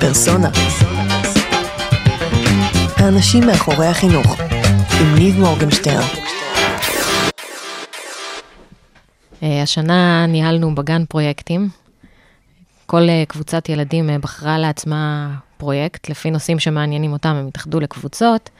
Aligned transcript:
פרסונה. 0.00 0.48
האנשים 2.96 3.46
מאחורי 3.46 3.86
החינוך, 3.86 4.40
עם 5.00 5.14
ניב 5.14 5.38
מורגנשטרן. 5.38 6.08
אה, 9.42 9.62
השנה 9.62 10.26
ניהלנו 10.26 10.74
בגן 10.74 11.04
פרויקטים. 11.04 11.68
כל 12.86 13.08
אה, 13.08 13.24
קבוצת 13.28 13.68
ילדים 13.68 14.10
אה, 14.10 14.18
בחרה 14.18 14.58
לעצמה 14.58 15.34
פרויקט, 15.56 16.08
לפי 16.08 16.30
נושאים 16.30 16.58
שמעניינים 16.58 17.12
אותם, 17.12 17.28
הם 17.28 17.46
התאחדו 17.48 17.80
לקבוצות. 17.80 18.50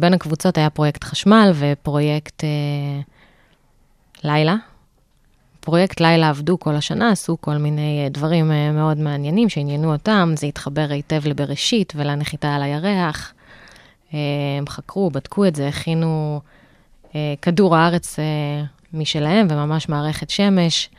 בין 0.00 0.14
הקבוצות 0.14 0.58
היה 0.58 0.70
פרויקט 0.70 1.04
חשמל 1.04 1.52
ופרויקט 1.54 2.44
לילה. 4.24 4.56
פרויקט 5.64 6.00
לילה 6.00 6.28
עבדו 6.28 6.58
כל 6.58 6.74
השנה, 6.74 7.10
עשו 7.10 7.36
כל 7.40 7.56
מיני 7.56 8.08
דברים 8.10 8.52
מאוד 8.74 8.98
מעניינים 8.98 9.48
שעניינו 9.48 9.92
אותם, 9.92 10.32
זה 10.36 10.46
התחבר 10.46 10.86
היטב 10.90 11.22
לבראשית 11.24 11.92
ולנחיתה 11.96 12.54
על 12.54 12.62
הירח. 12.62 13.32
הם 14.12 14.68
חקרו, 14.68 15.10
בדקו 15.10 15.46
את 15.46 15.56
זה, 15.56 15.68
הכינו 15.68 16.40
כדור 17.42 17.76
הארץ 17.76 18.16
משלהם 18.92 19.46
וממש 19.50 19.88
מערכת 19.88 20.30
שמש. 20.30 20.90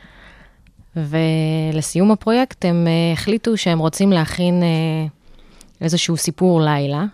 ולסיום 0.96 2.10
הפרויקט 2.10 2.64
הם 2.64 2.86
החליטו 3.12 3.56
שהם 3.56 3.78
רוצים 3.78 4.12
להכין 4.12 4.62
איזשהו 5.80 6.16
סיפור 6.16 6.60
לילה, 6.60 7.04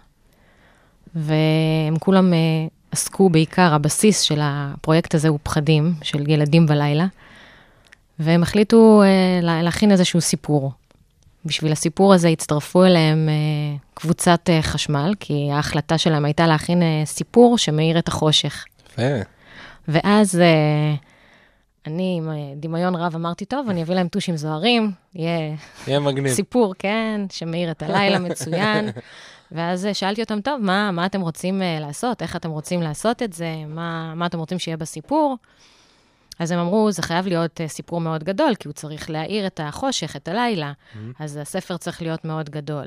והם 1.15 1.99
כולם 2.01 2.33
עסקו 2.93 3.31
בעיקר, 3.31 3.75
הבסיס 3.75 4.21
של 4.21 4.39
הפרויקט 4.43 5.15
הזה 5.15 5.29
הוא 5.29 5.39
פחדים 5.43 5.95
של 6.03 6.31
ילדים 6.31 6.67
בלילה, 6.67 7.07
והם 8.21 8.43
החליטו 8.43 9.03
uh, 9.03 9.45
להכין 9.45 9.91
איזשהו 9.91 10.21
סיפור. 10.21 10.73
בשביל 11.45 11.73
הסיפור 11.73 12.15
הזה 12.15 12.29
הצטרפו 12.29 12.85
אליהם 12.85 13.29
uh, 13.29 13.81
קבוצת 13.95 14.49
uh, 14.49 14.63
חשמל, 14.63 15.15
כי 15.21 15.49
ההחלטה 15.53 15.99
שלהם 15.99 16.25
הייתה 16.25 16.47
להכין 16.47 16.83
uh, 16.83 17.07
סיפור 17.07 17.59
שמאיר 17.59 17.99
את 17.99 18.09
החושך. 18.09 18.65
יפה. 18.87 19.03
ואז 19.89 20.35
uh, 20.35 20.99
אני 21.87 22.15
עם 22.19 22.31
דמיון 22.57 22.95
רב 22.95 23.15
אמרתי, 23.15 23.45
טוב, 23.45 23.69
אני 23.69 23.83
אביא 23.83 23.95
להם 23.95 24.09
טושים 24.09 24.37
זוהרים, 24.37 24.93
יהיה... 25.15 25.57
יהיה 25.87 26.01
מגניב. 26.01 26.33
סיפור, 26.33 26.75
כן, 26.79 27.21
שמאיר 27.33 27.71
את 27.71 27.83
הלילה 27.83 28.19
מצוין. 28.29 28.91
ואז 29.53 29.89
שאלתי 29.93 30.23
אותם, 30.23 30.41
טוב, 30.41 30.61
מה, 30.61 30.91
מה 30.91 31.07
אתם 31.07 31.21
רוצים 31.21 31.61
uh, 31.61 31.81
לעשות? 31.81 32.23
איך 32.23 32.37
אתם 32.37 32.51
רוצים 32.51 32.83
לעשות 32.83 33.23
את 33.23 33.33
זה? 33.33 33.55
מה, 33.67 34.15
מה 34.15 34.27
אתם 34.27 34.39
רוצים 34.39 34.59
שיהיה 34.59 34.77
בסיפור? 34.77 35.37
אז 36.41 36.51
הם 36.51 36.59
אמרו, 36.59 36.93
זה 36.93 37.03
חייב 37.03 37.27
להיות 37.27 37.61
uh, 37.61 37.69
סיפור 37.69 38.01
מאוד 38.01 38.25
גדול, 38.25 38.55
כי 38.55 38.69
הוא 38.69 38.73
צריך 38.73 39.11
להאיר 39.11 39.47
את 39.47 39.61
החושך, 39.63 40.17
את 40.17 40.29
הלילה. 40.29 40.73
Mm-hmm. 40.73 40.99
אז 41.19 41.37
הספר 41.37 41.77
צריך 41.77 42.03
להיות 42.03 42.25
מאוד 42.25 42.51
גדול. 42.51 42.87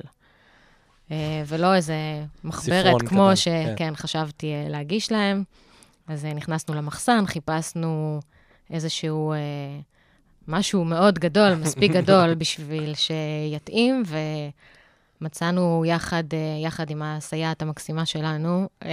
Uh, 1.10 1.12
ולא 1.48 1.76
איזה 1.76 1.96
מחברת 2.44 3.02
כמו 3.02 3.30
שכן, 3.36 3.74
כן, 3.78 3.94
חשבתי 3.96 4.54
uh, 4.68 4.72
להגיש 4.72 5.12
להם. 5.12 5.44
אז 6.08 6.26
נכנסנו 6.26 6.74
למחסן, 6.74 7.26
חיפשנו 7.28 8.20
איזשהו 8.70 9.34
אה, 9.34 9.38
משהו 10.48 10.86
מאוד 10.86 11.20
גדול, 11.20 11.56
מספיק 11.56 11.92
גדול 12.02 12.34
בשביל 12.34 12.94
שיתאים, 12.96 14.04
ומצאנו 15.22 15.84
יחד, 15.86 16.24
אה, 16.34 16.40
יחד 16.64 16.90
עם 16.90 17.02
הסייעת 17.02 17.62
המקסימה 17.62 18.06
שלנו, 18.06 18.70
אה, 18.86 18.90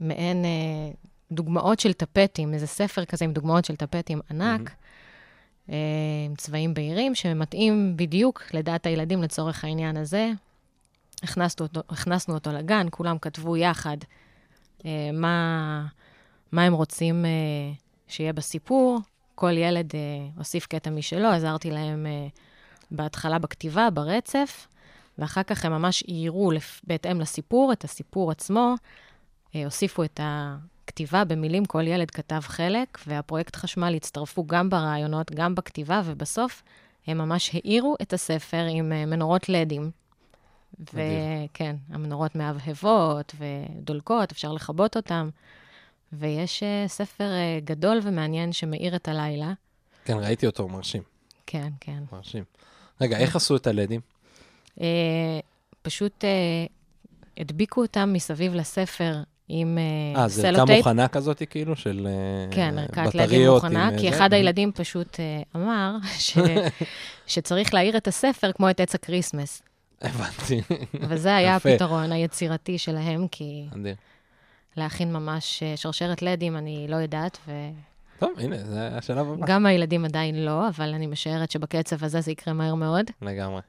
מעין 0.00 0.44
אה, 0.44 0.90
דוגמאות 1.32 1.80
של 1.80 1.92
טפטים, 1.92 2.54
איזה 2.54 2.66
ספר 2.66 3.04
כזה 3.04 3.24
עם 3.24 3.32
דוגמאות 3.32 3.64
של 3.64 3.76
טפטים 3.76 4.20
ענק. 4.30 4.68
Mm-hmm. 4.68 5.72
עם 6.26 6.34
צבעים 6.36 6.74
בהירים, 6.74 7.14
שמתאים 7.14 7.96
בדיוק 7.96 8.42
לדעת 8.52 8.86
הילדים 8.86 9.22
לצורך 9.22 9.64
העניין 9.64 9.96
הזה. 9.96 10.30
הכנסנו 11.22 11.66
אותו, 11.66 11.80
הכנסנו 11.88 12.34
אותו 12.34 12.52
לגן, 12.52 12.86
כולם 12.90 13.18
כתבו 13.18 13.56
יחד 13.56 13.96
אה, 14.84 15.10
מה, 15.12 15.86
מה 16.52 16.62
הם 16.62 16.72
רוצים 16.72 17.24
אה, 17.24 17.30
שיהיה 18.08 18.32
בסיפור. 18.32 19.00
כל 19.40 19.56
ילד 19.56 19.90
אה, 19.94 20.00
הוסיף 20.36 20.66
קטע 20.66 20.90
משלו, 20.90 21.28
עזרתי 21.28 21.70
להם 21.70 22.06
אה, 22.06 22.26
בהתחלה 22.90 23.38
בכתיבה, 23.38 23.90
ברצף, 23.90 24.66
ואחר 25.18 25.42
כך 25.42 25.64
הם 25.64 25.72
ממש 25.72 26.04
איירו 26.08 26.52
בהתאם 26.84 27.20
לסיפור, 27.20 27.72
את 27.72 27.84
הסיפור 27.84 28.30
עצמו, 28.30 28.74
אה, 29.54 29.64
הוסיפו 29.64 30.04
את 30.04 30.20
הכתיבה 30.90 31.24
במילים, 31.24 31.64
כל 31.64 31.86
ילד 31.86 32.10
כתב 32.10 32.40
חלק, 32.40 32.98
והפרויקט 33.06 33.56
חשמל 33.56 33.94
הצטרפו 33.94 34.46
גם 34.46 34.70
ברעיונות, 34.70 35.30
גם 35.30 35.54
בכתיבה, 35.54 36.02
ובסוף 36.04 36.62
הם 37.06 37.18
ממש 37.18 37.54
האירו 37.54 37.96
את 38.02 38.12
הספר 38.12 38.66
עם 38.70 38.92
אה, 38.92 39.06
מנורות 39.06 39.48
לדים. 39.48 39.90
וכן, 40.80 41.76
המנורות 41.88 42.34
מהבהבות 42.34 43.34
ודולקות, 43.38 44.32
אפשר 44.32 44.52
לכבות 44.52 44.96
אותן. 44.96 45.28
ויש 46.12 46.62
אה, 46.62 46.88
ספר 46.88 47.24
אה, 47.24 47.64
גדול 47.64 48.00
ומעניין 48.02 48.52
שמאיר 48.52 48.96
את 48.96 49.08
הלילה. 49.08 49.52
כן, 50.04 50.16
ראיתי 50.16 50.46
אותו, 50.46 50.68
מרשים. 50.68 51.02
כן, 51.46 51.68
כן. 51.80 52.02
מרשים. 52.12 52.44
רגע, 53.00 53.18
איך 53.18 53.36
עשו 53.36 53.56
את 53.56 53.66
הלדים? 53.66 54.00
פשוט 55.82 56.24
הדביקו 57.36 57.82
אותם 57.82 58.12
מסביב 58.12 58.54
לספר 58.54 59.22
עם 59.52 59.78
סלוטייפ. 60.14 60.16
אה, 60.16 60.28
זו 60.28 60.46
ערכה 60.46 60.76
מוכנה 60.76 61.08
כזאת, 61.08 61.42
כאילו, 61.50 61.76
של 61.76 62.08
כן, 62.50 62.74
ערכת 62.78 63.14
לדים 63.14 63.50
מוכנה, 63.50 63.90
כי 63.98 64.08
אחד 64.08 64.32
הילדים 64.32 64.72
פשוט 64.72 65.20
אמר 65.56 65.96
ש... 66.18 66.38
שצריך 67.26 67.74
להאיר 67.74 67.96
את 67.96 68.08
הספר 68.08 68.52
כמו 68.52 68.70
את 68.70 68.80
עץ 68.80 68.94
ה 68.94 69.00
Christmas. 69.00 69.62
הבנתי. 70.02 70.60
וזה 71.08 71.36
היה 71.36 71.56
הפתרון 71.56 72.12
היצירתי 72.12 72.78
שלהם, 72.78 73.28
כי... 73.28 73.66
אדיר. 73.74 73.94
להכין 74.76 75.12
ממש 75.12 75.62
אה, 75.62 75.76
שרשרת 75.76 76.22
לדים, 76.22 76.56
אני 76.56 76.86
לא 76.88 76.96
יודעת, 76.96 77.38
ו... 77.46 77.52
טוב, 78.18 78.30
הנה, 78.38 78.58
זה 78.58 78.88
השלב 78.96 79.30
הבא. 79.30 79.46
גם 79.46 79.66
הילדים 79.66 80.04
עדיין 80.04 80.44
לא, 80.44 80.68
אבל 80.68 80.94
אני 80.94 81.06
משערת 81.06 81.50
שבקצב 81.50 82.04
הזה 82.04 82.20
זה 82.20 82.32
יקרה 82.32 82.54
מהר 82.54 82.74
מאוד. 82.74 83.06
לגמרי. 83.22 83.60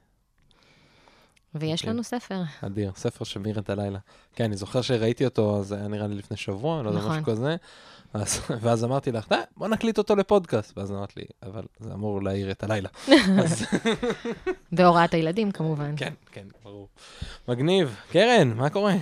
ויש 1.55 1.85
לנו 1.85 2.03
ספר. 2.03 2.41
אדיר, 2.61 2.91
ספר 2.95 3.25
שמיר 3.25 3.59
את 3.59 3.69
הלילה. 3.69 3.99
כן, 4.35 4.43
אני 4.43 4.57
זוכר 4.57 4.81
שראיתי 4.81 5.25
אותו, 5.25 5.63
זה 5.63 5.75
היה 5.75 5.87
נראה 5.87 6.07
לי 6.07 6.15
לפני 6.15 6.37
שבוע, 6.37 6.83
לא 6.83 6.89
יודע, 6.89 6.99
נכון. 6.99 7.11
משהו 7.11 7.25
כזה. 7.25 7.55
אז, 8.13 8.41
ואז 8.61 8.83
אמרתי 8.83 9.11
לך, 9.11 9.27
בוא 9.57 9.67
נקליט 9.67 9.97
אותו 9.97 10.15
לפודקאסט. 10.15 10.77
ואז 10.77 10.91
אמרת 10.91 11.17
לי, 11.17 11.23
אבל 11.43 11.63
זה 11.79 11.93
אמור 11.93 12.23
להעיר 12.23 12.51
את 12.51 12.63
הלילה. 12.63 12.89
אז... 13.43 13.65
בהוראת 14.71 15.13
הילדים, 15.13 15.51
כמובן. 15.51 15.93
כן, 15.97 16.13
כן, 16.31 16.45
ברור. 16.63 16.87
מגניב. 17.47 17.95
קרן, 18.11 18.53
מה 18.53 18.69
קורה? 18.69 18.95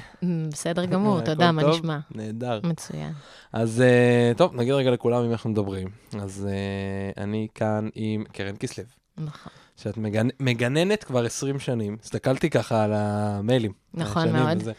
בסדר 0.49 0.85
גמור, 0.85 1.21
תודה, 1.21 1.51
מה 1.51 1.63
נשמע? 1.63 1.99
נהדר. 2.11 2.59
מצוין. 2.63 3.13
אז 3.53 3.83
uh, 3.83 4.37
טוב, 4.37 4.55
נגיד 4.55 4.73
רגע 4.73 4.91
לכולם 4.91 5.23
איך 5.23 5.31
אנחנו 5.31 5.49
מדברים. 5.49 5.87
אז 6.19 6.47
uh, 6.49 7.21
אני 7.21 7.47
כאן 7.55 7.89
עם 7.95 8.23
קרן 8.31 8.55
כסלו. 8.59 8.83
נכון. 9.17 9.51
שאת 9.81 9.97
מגנ... 9.97 10.27
מגננת 10.39 11.03
כבר 11.03 11.25
20 11.25 11.59
שנים. 11.59 11.97
הסתכלתי 12.03 12.49
ככה 12.49 12.83
על 12.83 12.91
המיילים. 12.93 13.71
נכון 13.93 14.31
מאוד. 14.31 14.57
וזה. 14.57 14.71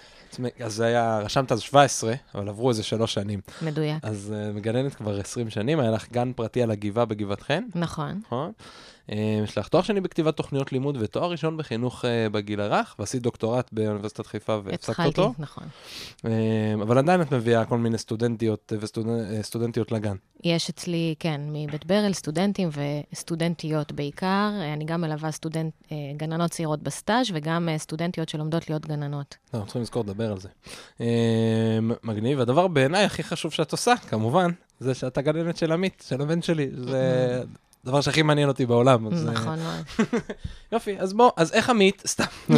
אז 0.61 0.75
זה 0.75 0.85
היה, 0.85 1.19
רשמת 1.19 1.53
אז 1.53 1.61
17, 1.61 2.15
אבל 2.35 2.49
עברו 2.49 2.69
איזה 2.69 2.83
שלוש 2.83 3.15
שנים. 3.15 3.41
מדויק. 3.63 4.05
אז 4.05 4.35
uh, 4.35 4.57
מגננת 4.57 4.95
כבר 4.95 5.21
20 5.21 5.51
שנים, 5.51 5.81
היה 5.81 5.91
לך 5.91 6.13
גן 6.13 6.33
פרטי 6.33 6.63
על 6.63 6.71
הגבעה 6.71 7.05
בגבעת 7.05 7.43
חן. 7.43 7.65
נכון. 7.75 8.21
נכון. 8.27 8.53
אה, 9.11 9.41
יש 9.45 9.59
לך 9.59 9.69
תואר 9.69 9.83
שני 9.83 10.01
בכתיבת 10.01 10.37
תוכניות 10.37 10.73
לימוד 10.73 10.97
ותואר 11.01 11.31
ראשון 11.31 11.57
בחינוך 11.57 12.05
uh, 12.05 12.09
בגיל 12.33 12.61
הרך, 12.61 12.97
ועשית 12.99 13.23
דוקטורט 13.23 13.69
באוניברסיטת 13.73 14.27
חיפה 14.27 14.59
והפסקת 14.65 15.07
אותו. 15.07 15.07
התחלתי, 15.07 15.43
נכון. 15.43 15.65
Uh, 16.19 16.83
אבל 16.83 16.99
עדיין 16.99 17.23
את 17.23 17.33
מביאה 17.33 17.65
כל 17.65 17.79
מיני 17.79 17.99
סטודנטיות 17.99 18.73
וסטודנטיות 18.81 19.93
לגן. 19.93 20.17
יש 20.45 20.69
אצלי, 20.71 21.15
כן, 21.19 21.41
מבית 21.53 21.87
ברל, 21.87 22.13
סטודנטים 22.13 22.69
וסטודנטיות 23.13 23.93
בעיקר. 23.93 24.51
אני 24.75 24.85
גם 24.85 25.01
מלווה 25.01 25.31
סטודנט, 25.31 25.75
גננות 26.17 26.51
צעירות 26.51 26.83
בסטאז' 26.83 27.27
וגם 27.33 27.69
סטודנטיות 27.77 28.29
שלומדות 28.29 28.71
להיות 28.71 28.87
גננות. 28.87 29.37
לא, 29.55 29.59
אנחנו 29.59 29.67
צריכים 29.67 29.83
לזכור 29.83 30.03
לדבר 30.03 30.33
על 30.33 30.39
זה. 30.41 30.49
מגניב. 32.03 32.41
הדבר 32.41 32.69
בעיניי 32.69 33.05
הכי 33.05 33.23
חשוב 33.23 33.53
שאת 33.53 33.73
עושה, 33.73 33.95
כמובן, 33.97 34.51
זה 34.81 34.95
שאת 34.95 35.19
הגננת 35.19 35.57
של 35.57 35.73
עמית, 35.73 36.05
של 36.09 36.23
הבן 36.23 36.43
שלי. 36.43 36.71
זה 36.77 37.43
הדבר 37.85 38.01
שהכי 38.01 38.23
מעניין 38.23 38.49
אותי 38.49 38.67
בעולם. 38.67 39.09
נכון 39.09 39.59
מאוד. 39.59 39.85
יופי, 40.73 40.99
אז 40.99 41.13
בוא, 41.13 41.31
אז 41.37 41.53
איך 41.53 41.71
עמית? 41.71 42.03
סתם. 42.07 42.25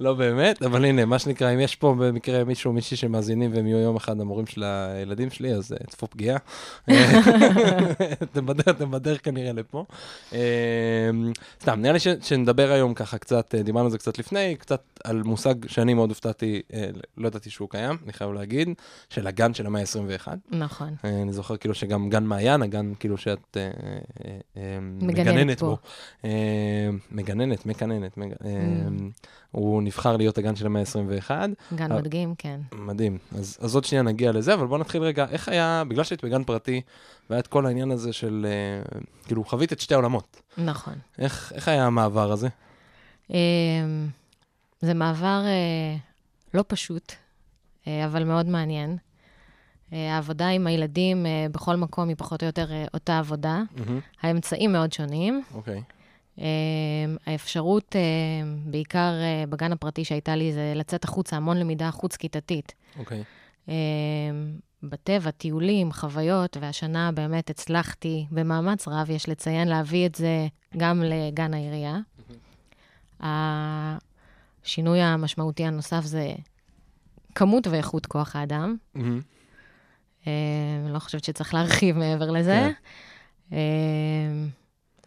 לא 0.00 0.14
באמת, 0.14 0.62
אבל 0.62 0.84
הנה, 0.84 1.04
מה 1.04 1.18
שנקרא, 1.18 1.54
אם 1.54 1.60
יש 1.60 1.76
פה 1.76 1.94
במקרה 1.98 2.44
מישהו, 2.44 2.72
מישהי 2.72 2.96
שמאזינים 2.96 3.54
והם 3.54 3.66
יהיו 3.66 3.78
יום 3.78 3.96
אחד 3.96 4.20
המורים 4.20 4.46
של 4.46 4.64
הילדים 4.64 5.30
שלי, 5.30 5.54
אז 5.54 5.74
צפו 5.88 6.06
פגיעה. 6.06 6.38
אתם 8.22 8.46
בדרך 8.90 9.24
כנראה 9.24 9.52
לפה. 9.52 9.84
סתם, 11.62 11.80
נראה 11.80 11.92
לי 11.92 11.98
שנדבר 12.22 12.70
היום 12.70 12.94
ככה 12.94 13.18
קצת, 13.18 13.54
דיברנו 13.54 13.84
על 13.84 13.90
זה 13.90 13.98
קצת 13.98 14.18
לפני, 14.18 14.56
קצת 14.56 14.82
על 15.04 15.22
מושג 15.22 15.54
שאני 15.68 15.94
מאוד 15.94 16.08
הופתעתי, 16.08 16.62
לא 17.16 17.28
ידעתי 17.28 17.50
שהוא 17.50 17.68
קיים, 17.70 17.96
אני 18.04 18.12
חייב 18.12 18.32
להגיד, 18.32 18.68
של 19.10 19.26
הגן 19.26 19.54
של 19.54 19.66
המאה 19.66 19.80
ה-21. 19.80 20.28
נכון. 20.50 20.94
אני 21.04 21.32
זוכר 21.32 21.56
כאילו 21.56 21.74
שגם 21.74 22.10
גן 22.10 22.24
מעיין, 22.24 22.62
הגן 22.62 22.92
כאילו 22.98 23.16
שאת 23.16 23.38
את 23.50 23.56
מגננת 24.82 25.62
בו. 25.62 25.78
מגננת, 27.10 27.66
מקננת. 27.66 28.18
Mm. 28.18 28.44
הוא 29.50 29.82
נבחר 29.82 30.16
להיות 30.16 30.38
הגן 30.38 30.56
של 30.56 30.66
המאה 30.66 30.82
ה-21. 30.82 31.30
גן 31.74 31.92
מדגים, 31.92 32.34
כן. 32.38 32.60
מדהים. 32.72 33.18
אז 33.32 33.74
עוד 33.74 33.84
שנייה 33.84 34.02
נגיע 34.02 34.32
לזה, 34.32 34.54
אבל 34.54 34.66
בוא 34.66 34.78
נתחיל 34.78 35.02
רגע, 35.02 35.26
איך 35.30 35.48
היה, 35.48 35.82
בגלל 35.88 36.04
שהיית 36.04 36.24
בגן 36.24 36.44
פרטי, 36.44 36.80
והיה 37.30 37.40
את 37.40 37.46
כל 37.46 37.66
העניין 37.66 37.90
הזה 37.90 38.12
של, 38.12 38.46
כאילו, 39.24 39.44
חווית 39.44 39.72
את 39.72 39.80
שתי 39.80 39.94
העולמות. 39.94 40.42
נכון. 40.58 40.94
איך 41.18 41.68
היה 41.68 41.86
המעבר 41.86 42.32
הזה? 42.32 42.48
זה 44.80 44.94
מעבר 44.94 45.42
לא 46.54 46.64
פשוט, 46.68 47.12
אבל 47.86 48.24
מאוד 48.24 48.46
מעניין. 48.46 48.96
אה, 49.92 50.14
העבודה 50.14 50.48
עם 50.48 50.66
הילדים 50.66 51.26
אה, 51.26 51.46
בכל 51.52 51.76
מקום 51.76 52.08
היא 52.08 52.16
פחות 52.16 52.42
או 52.42 52.46
יותר 52.46 52.72
אה, 52.72 52.84
אותה 52.94 53.18
עבודה. 53.18 53.62
Mm-hmm. 53.76 53.90
האמצעים 54.22 54.72
מאוד 54.72 54.92
שונים. 54.92 55.42
אוקיי. 55.54 55.82
Okay. 55.82 56.40
האפשרות, 57.26 57.96
בעיקר 58.64 59.12
בגן 59.48 59.72
הפרטי 59.72 60.04
שהייתה 60.04 60.36
לי, 60.36 60.52
זה 60.52 60.72
לצאת 60.76 61.04
החוצה, 61.04 61.36
המון 61.36 61.56
למידה 61.56 61.90
חוץ-כיתתית. 61.90 62.74
אוקיי. 62.98 63.24
Okay. 63.66 63.70
בטבע, 64.82 65.30
טיולים, 65.30 65.92
חוויות, 65.92 66.56
והשנה 66.60 67.12
באמת 67.12 67.50
הצלחתי 67.50 68.26
במאמץ 68.30 68.88
רב, 68.88 69.10
יש 69.10 69.28
לציין, 69.28 69.68
להביא 69.68 70.06
את 70.06 70.14
זה 70.14 70.46
גם 70.76 71.02
לגן 71.02 71.54
העירייה. 71.54 71.98
Mm-hmm. 71.98 73.24
השינוי 74.64 75.00
המשמעותי 75.00 75.64
הנוסף 75.64 76.04
זה 76.04 76.32
כמות 77.34 77.66
ואיכות 77.66 78.06
כוח 78.06 78.36
האדם. 78.36 78.76
Mm-hmm. 78.96 79.00
אני 80.84 80.92
לא 80.92 80.98
חושבת 80.98 81.24
שצריך 81.24 81.54
להרחיב 81.54 81.98
מעבר 81.98 82.30
לזה. 82.30 82.70
כן. 83.50 83.56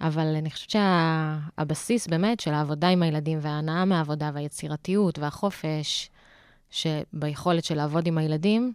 אבל 0.02 0.36
אני 0.36 0.52
חושבת 0.52 0.70
שהבסיס 0.70 2.08
באמת 2.08 2.40
של 2.40 2.54
העבודה 2.54 2.88
עם 2.88 3.04
הילדים 3.04 3.40
וההנאה 3.42 3.86
מהעבודה 3.86 4.32
והיצירתיות 4.34 5.20
והחופש, 5.20 6.10
שביכולת 6.72 7.64
של 7.64 7.76
לעבוד 7.76 8.08
עם 8.08 8.18
הילדים, 8.18 8.74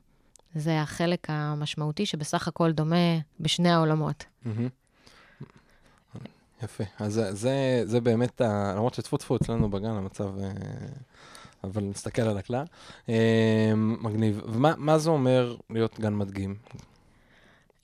זה 0.55 0.81
החלק 0.81 1.26
המשמעותי 1.29 2.06
שבסך 2.06 2.49
הכל 2.49 2.73
דומה 2.73 3.19
בשני 3.40 3.70
העולמות. 3.70 4.25
יפה. 6.62 6.85
אז 6.99 7.12
זה, 7.12 7.35
זה, 7.35 7.82
זה 7.85 8.00
באמת, 8.00 8.40
למרות 8.40 8.94
שטפו 8.94 9.17
טפו 9.17 9.37
אצלנו 9.37 9.70
בגן, 9.70 9.90
המצב 9.90 10.38
אה, 10.38 10.50
אבל 11.64 11.82
נסתכל 11.82 12.22
על 12.22 12.38
הכלל. 12.38 12.64
אה, 13.08 13.72
מגניב. 13.76 14.40
ומה 14.46 14.99
זה 14.99 15.11
אומר 15.11 15.56
להיות 15.70 16.00
גן 16.00 16.14
מדגים? 16.14 16.56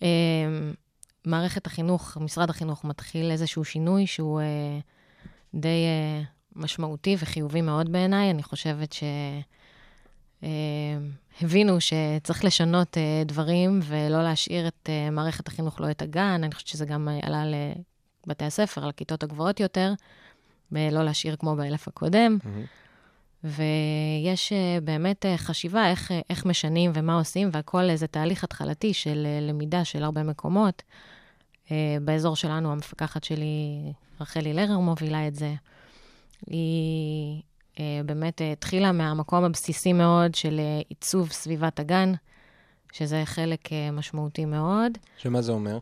אה, 0.03 0.09
מערכת 1.25 1.67
החינוך, 1.67 2.19
משרד 2.21 2.51
החינוך 2.51 2.85
מתחיל 2.85 3.31
איזשהו 3.31 3.65
שינוי 3.65 4.07
שהוא 4.07 4.41
אה, 4.41 4.79
די 5.55 5.85
משמעותי 6.57 7.17
וחיובי 7.19 7.61
מאוד 7.61 7.93
בעיניי. 7.93 8.31
אני 8.31 8.43
חושבת 8.43 8.95
שהבינו 10.43 11.79
שצריך 11.81 12.45
לשנות 12.45 12.97
דברים 13.27 13.81
ולא 13.83 14.23
להשאיר 14.23 14.69
את 14.69 14.89
מערכת 15.13 15.49
החינוך, 15.49 15.81
לא 15.81 15.91
את 15.91 16.03
הגן. 16.03 16.41
אני 16.45 16.55
חושבת 16.55 16.69
שזה 16.69 16.87
גם 16.87 17.09
עלה 17.23 17.45
לבתי 18.27 18.45
הספר, 18.45 18.87
לכיתות 18.87 19.23
הגבוהות 19.23 19.61
יותר, 19.61 19.93
ולא 20.73 21.03
להשאיר 21.05 21.37
כמו 21.37 21.57
באלף 21.57 21.89
הקודם. 21.89 22.39
Mm-hmm. 22.41 22.80
ויש 23.45 24.53
אה, 24.53 24.79
באמת 24.85 25.27
אה, 25.27 25.37
חשיבה 25.37 25.91
איך, 25.91 26.13
אה, 26.13 26.21
איך 26.31 26.47
משנים 26.47 26.91
ומה 26.95 27.19
עושים, 27.19 27.49
והכל 27.53 27.91
איזה 27.91 28.07
תהליך 28.07 28.45
התחלתי 28.45 28.95
של 28.95 29.27
למידה 29.41 29.85
של 29.85 30.03
הרבה 30.03 30.23
מקומות. 30.23 30.83
באזור 32.05 32.37
שלנו, 32.37 32.73
המפקחת 32.73 33.25
שלי, 33.25 33.83
רחלי 34.21 34.53
לרר, 34.53 34.79
מובילה 34.79 35.29
את 35.29 35.35
זה. 35.35 35.55
היא 36.47 37.43
באמת 38.05 38.41
התחילה 38.53 38.93
מהמקום 38.93 39.45
הבסיסי 39.45 39.93
מאוד 39.93 40.35
של 40.35 40.61
עיצוב 40.89 41.33
סביבת 41.33 41.81
הגן, 41.81 42.13
שזה 42.93 43.23
חלק 43.25 43.69
משמעותי 43.93 44.45
מאוד. 44.45 44.93
שמה 45.17 45.43
זה 45.43 45.53
אומר? 45.53 45.79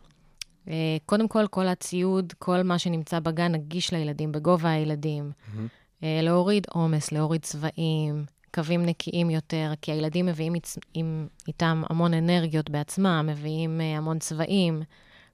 קודם 1.05 1.27
כל, 1.27 1.47
כל 1.47 1.67
הציוד, 1.67 2.33
כל 2.39 2.63
מה 2.63 2.79
שנמצא 2.79 3.19
בגן 3.19 3.51
נגיש 3.51 3.93
לילדים, 3.93 4.31
בגובה 4.31 4.69
הילדים. 4.69 5.31
Mm-hmm. 5.31 5.78
אה, 6.03 6.19
להוריד 6.21 6.67
עומס, 6.69 7.11
להוריד 7.11 7.41
צבעים, 7.41 8.25
קווים 8.53 8.85
נקיים 8.85 9.29
יותר, 9.29 9.71
כי 9.81 9.91
הילדים 9.91 10.25
מביאים 10.25 10.53
עם, 10.93 11.27
איתם 11.47 11.83
המון 11.89 12.13
אנרגיות 12.13 12.69
בעצמם, 12.69 13.29
מביאים 13.29 13.81
אה, 13.81 13.97
המון 13.97 14.19
צבעים. 14.19 14.81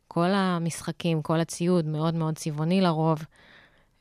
כל 0.08 0.30
המשחקים, 0.34 1.22
כל 1.22 1.40
הציוד 1.40 1.86
מאוד 1.86 2.16
מאוד 2.16 2.36
צבעוני 2.36 2.82
לרוב, 2.82 3.20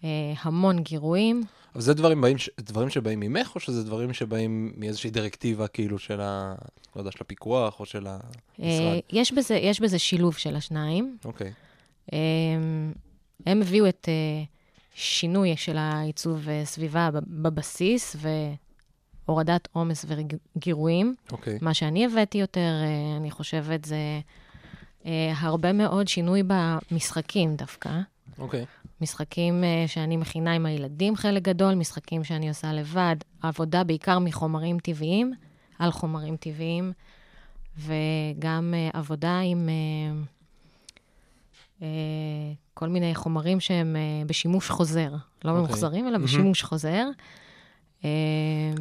אה, 0.05 0.08
המון 0.43 0.82
גירויים. 0.82 1.43
אבל 1.75 1.82
זה 1.82 1.94
דברים, 1.94 2.20
באים, 2.20 2.37
דברים 2.61 2.90
שבאים 2.90 3.20
ממך, 3.20 3.55
או 3.55 3.61
שזה 3.61 3.84
דברים 3.84 4.12
שבאים 4.12 4.72
מאיזושהי 4.76 5.11
דירקטיבה, 5.11 5.69
כאילו, 5.69 5.99
של 5.99 6.20
ה... 6.20 6.55
לא 6.96 7.00
יודע, 7.00 7.11
של 7.11 7.19
הפיקוח 7.20 7.81
או 7.81 7.87
של 7.87 8.06
המשרד? 8.06 8.99
יש 9.12 9.32
בזה, 9.32 9.55
יש 9.55 9.81
בזה 9.81 9.99
שילוב 9.99 10.37
של 10.37 10.56
השניים. 10.56 11.16
אוקיי. 11.25 11.52
הם 13.46 13.62
הביאו 13.62 13.88
את... 13.88 14.08
שינוי 14.94 15.56
של 15.56 15.76
העיצוב 15.76 16.49
אה, 16.49 16.64
סביבה 16.64 17.11
בבסיס 17.26 18.17
והורדת 19.26 19.69
עומס 19.73 20.05
וגירויים. 20.08 21.14
אוקיי. 21.32 21.58
מה 21.62 21.75
שאני 21.75 22.06
הבאתי 22.06 22.38
יותר, 22.38 22.61
אה, 22.61 23.17
אני 23.17 23.31
חושבת, 23.31 23.85
זה 23.85 24.20
אה, 25.06 25.32
הרבה 25.37 25.73
מאוד 25.73 26.08
שינוי 26.08 26.43
במשחקים 26.46 27.56
דווקא. 27.56 27.91
אוקיי. 28.38 28.64
משחקים 29.00 29.64
שאני 29.87 30.17
מכינה 30.17 30.52
עם 30.52 30.67
הילדים 30.67 31.17
חלק 31.17 31.43
גדול, 31.43 31.75
משחקים 31.75 32.25
שאני 32.25 32.49
עושה 32.49 32.73
לבד, 32.73 33.17
עבודה 33.43 33.85
בעיקר 33.85 34.19
מחומרים 34.19 34.79
טבעיים, 34.79 35.32
על 35.79 35.90
חומרים 35.90 36.37
טבעיים, 36.37 36.93
וגם 37.79 38.75
עבודה 38.93 39.40
עם... 39.40 39.69
כל 42.75 42.88
מיני 42.88 43.15
חומרים 43.15 43.61
שהם 43.61 43.97
uh, 43.97 44.29
בשימוש 44.29 44.71
חוזר. 44.71 45.11
לא 45.11 45.17
okay. 45.17 45.19
אוקיי. 45.44 45.53
ממוחזרים, 45.53 46.09
אלא 46.09 46.17
mm-hmm. 46.17 46.21
בשימוש 46.21 46.62
חוזר. 46.62 47.06
Uh, 48.00 48.05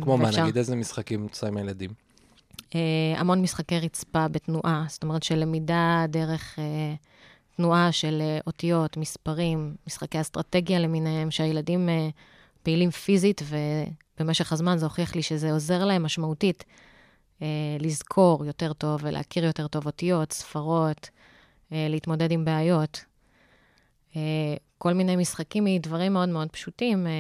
כמו. 0.02 0.18
מה, 0.18 0.30
נגיד 0.42 0.58
איזה 0.58 0.76
משחקים 0.76 1.22
נמצא 1.22 1.48
עם 1.48 1.58
הילדים? 1.58 1.90
המון 3.18 3.42
משחקי 3.42 3.80
רצפה 3.80 4.28
בתנועה, 4.28 4.86
זאת 4.88 5.04
אומרת 5.04 5.24
של 5.24 5.36
למידה 5.36 6.06
דרך 6.10 6.60
תנועה 7.58 7.92
של 7.92 8.22
אותיות, 8.48 8.98
מספרים, 8.98 9.76
משחקי 9.88 10.22
אסטרטגיה 10.22 10.80
למיניהם, 10.80 11.32
שהילדים 11.32 11.90
פעילים 12.64 12.92
פיזית, 12.92 13.42
ובמשך 14.20 14.54
הזמן 14.54 14.78
זה 14.78 14.86
הוכיח 14.86 15.16
לי 15.16 15.24
שזה 15.24 15.52
עוזר 15.52 15.86
להם 15.86 16.04
משמעותית 16.04 16.64
לזכור 17.80 18.46
יותר 18.46 18.74
טוב 18.74 19.02
ולהכיר 19.04 19.46
יותר 19.46 19.68
טוב 19.68 19.86
אותיות, 19.86 20.32
ספרות, 20.32 21.10
להתמודד 21.72 22.32
עם 22.32 22.46
בעיות. 22.46 23.06
אה, 24.16 24.56
כל 24.78 24.94
מיני 24.94 25.16
משחקים 25.16 25.66
מדברים 25.66 26.14
מאוד 26.14 26.30
מאוד 26.30 26.50
פשוטים, 26.50 27.08
אה, 27.08 27.12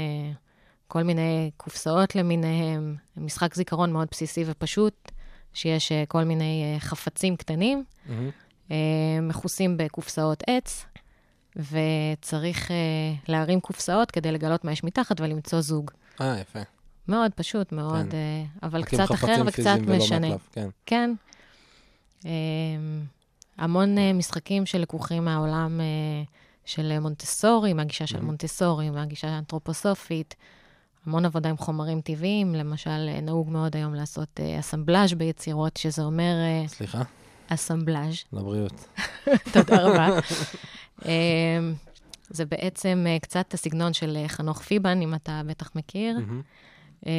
כל 0.88 1.04
מיני 1.04 1.52
קופסאות 1.58 2.16
למיניהם, 2.16 2.96
משחק 3.18 3.56
זיכרון 3.56 3.94
מאוד 3.94 4.08
בסיסי 4.12 4.44
ופשוט, 4.48 5.12
שיש 5.54 5.92
אה, 5.92 6.04
כל 6.08 6.24
מיני 6.24 6.76
חפצים 6.80 7.36
קטנים, 7.36 7.84
mm-hmm. 8.08 8.72
מכוסים 9.22 9.78
בקופסאות 9.78 10.44
עץ, 10.48 10.86
וצריך 11.56 12.72
להרים 13.28 13.60
קופסאות 13.60 14.12
כדי 14.12 14.32
לגלות 14.32 14.66
מה 14.66 14.72
יש 14.72 14.84
מתחת 14.84 15.22
ולמצוא 15.22 15.62
זוג. 15.62 15.92
אה, 16.22 16.40
יפה. 16.40 16.60
מאוד 17.08 17.32
פשוט, 17.36 17.72
מאוד, 17.72 18.12
כן. 18.12 18.18
אבל 18.64 18.84
קצת 18.84 19.12
אחר 19.14 19.42
וקצת 19.46 19.78
משנה. 19.88 20.28
מקלף, 20.28 20.50
כן. 20.52 20.70
כן. 20.86 21.12
המון 23.58 23.96
משחקים 24.14 24.66
שלקוחים 24.66 25.26
מהעולם 25.26 25.82
של 26.66 27.00
מונטסורי, 27.00 27.74
מהגישה 27.74 28.08
של 28.08 28.22
מונטסורי, 28.22 28.90
מהגישה 28.90 29.28
האנתרופוסופית. 29.28 30.36
המון 31.06 31.26
עבודה 31.26 31.50
עם 31.50 31.58
חומרים 31.58 32.02
טבעיים, 32.02 32.56
למשל, 32.56 33.20
נהוג 33.22 33.50
מאוד 33.50 33.76
היום 33.76 33.94
לעשות 33.94 34.40
uh, 34.40 34.60
אסמבלאז' 34.60 35.14
ביצירות, 35.14 35.78
שזה 35.78 36.04
אומר... 36.04 36.34
Uh, 36.66 36.70
סליחה? 36.70 37.02
אסמבלאז'. 37.48 38.24
לבריאות. 38.34 38.88
תודה 39.54 39.82
רבה. 39.82 40.20
uh, 41.00 41.06
זה 42.30 42.46
בעצם 42.46 43.06
uh, 43.06 43.20
קצת 43.20 43.54
הסגנון 43.54 43.94
של 43.94 44.18
uh, 44.26 44.30
חנוך 44.30 44.62
פיבן, 44.62 45.02
אם 45.02 45.16
אתה 45.16 45.42
בטח 45.46 45.72
מכיר. 45.76 46.18
Mm-hmm. 46.18 47.10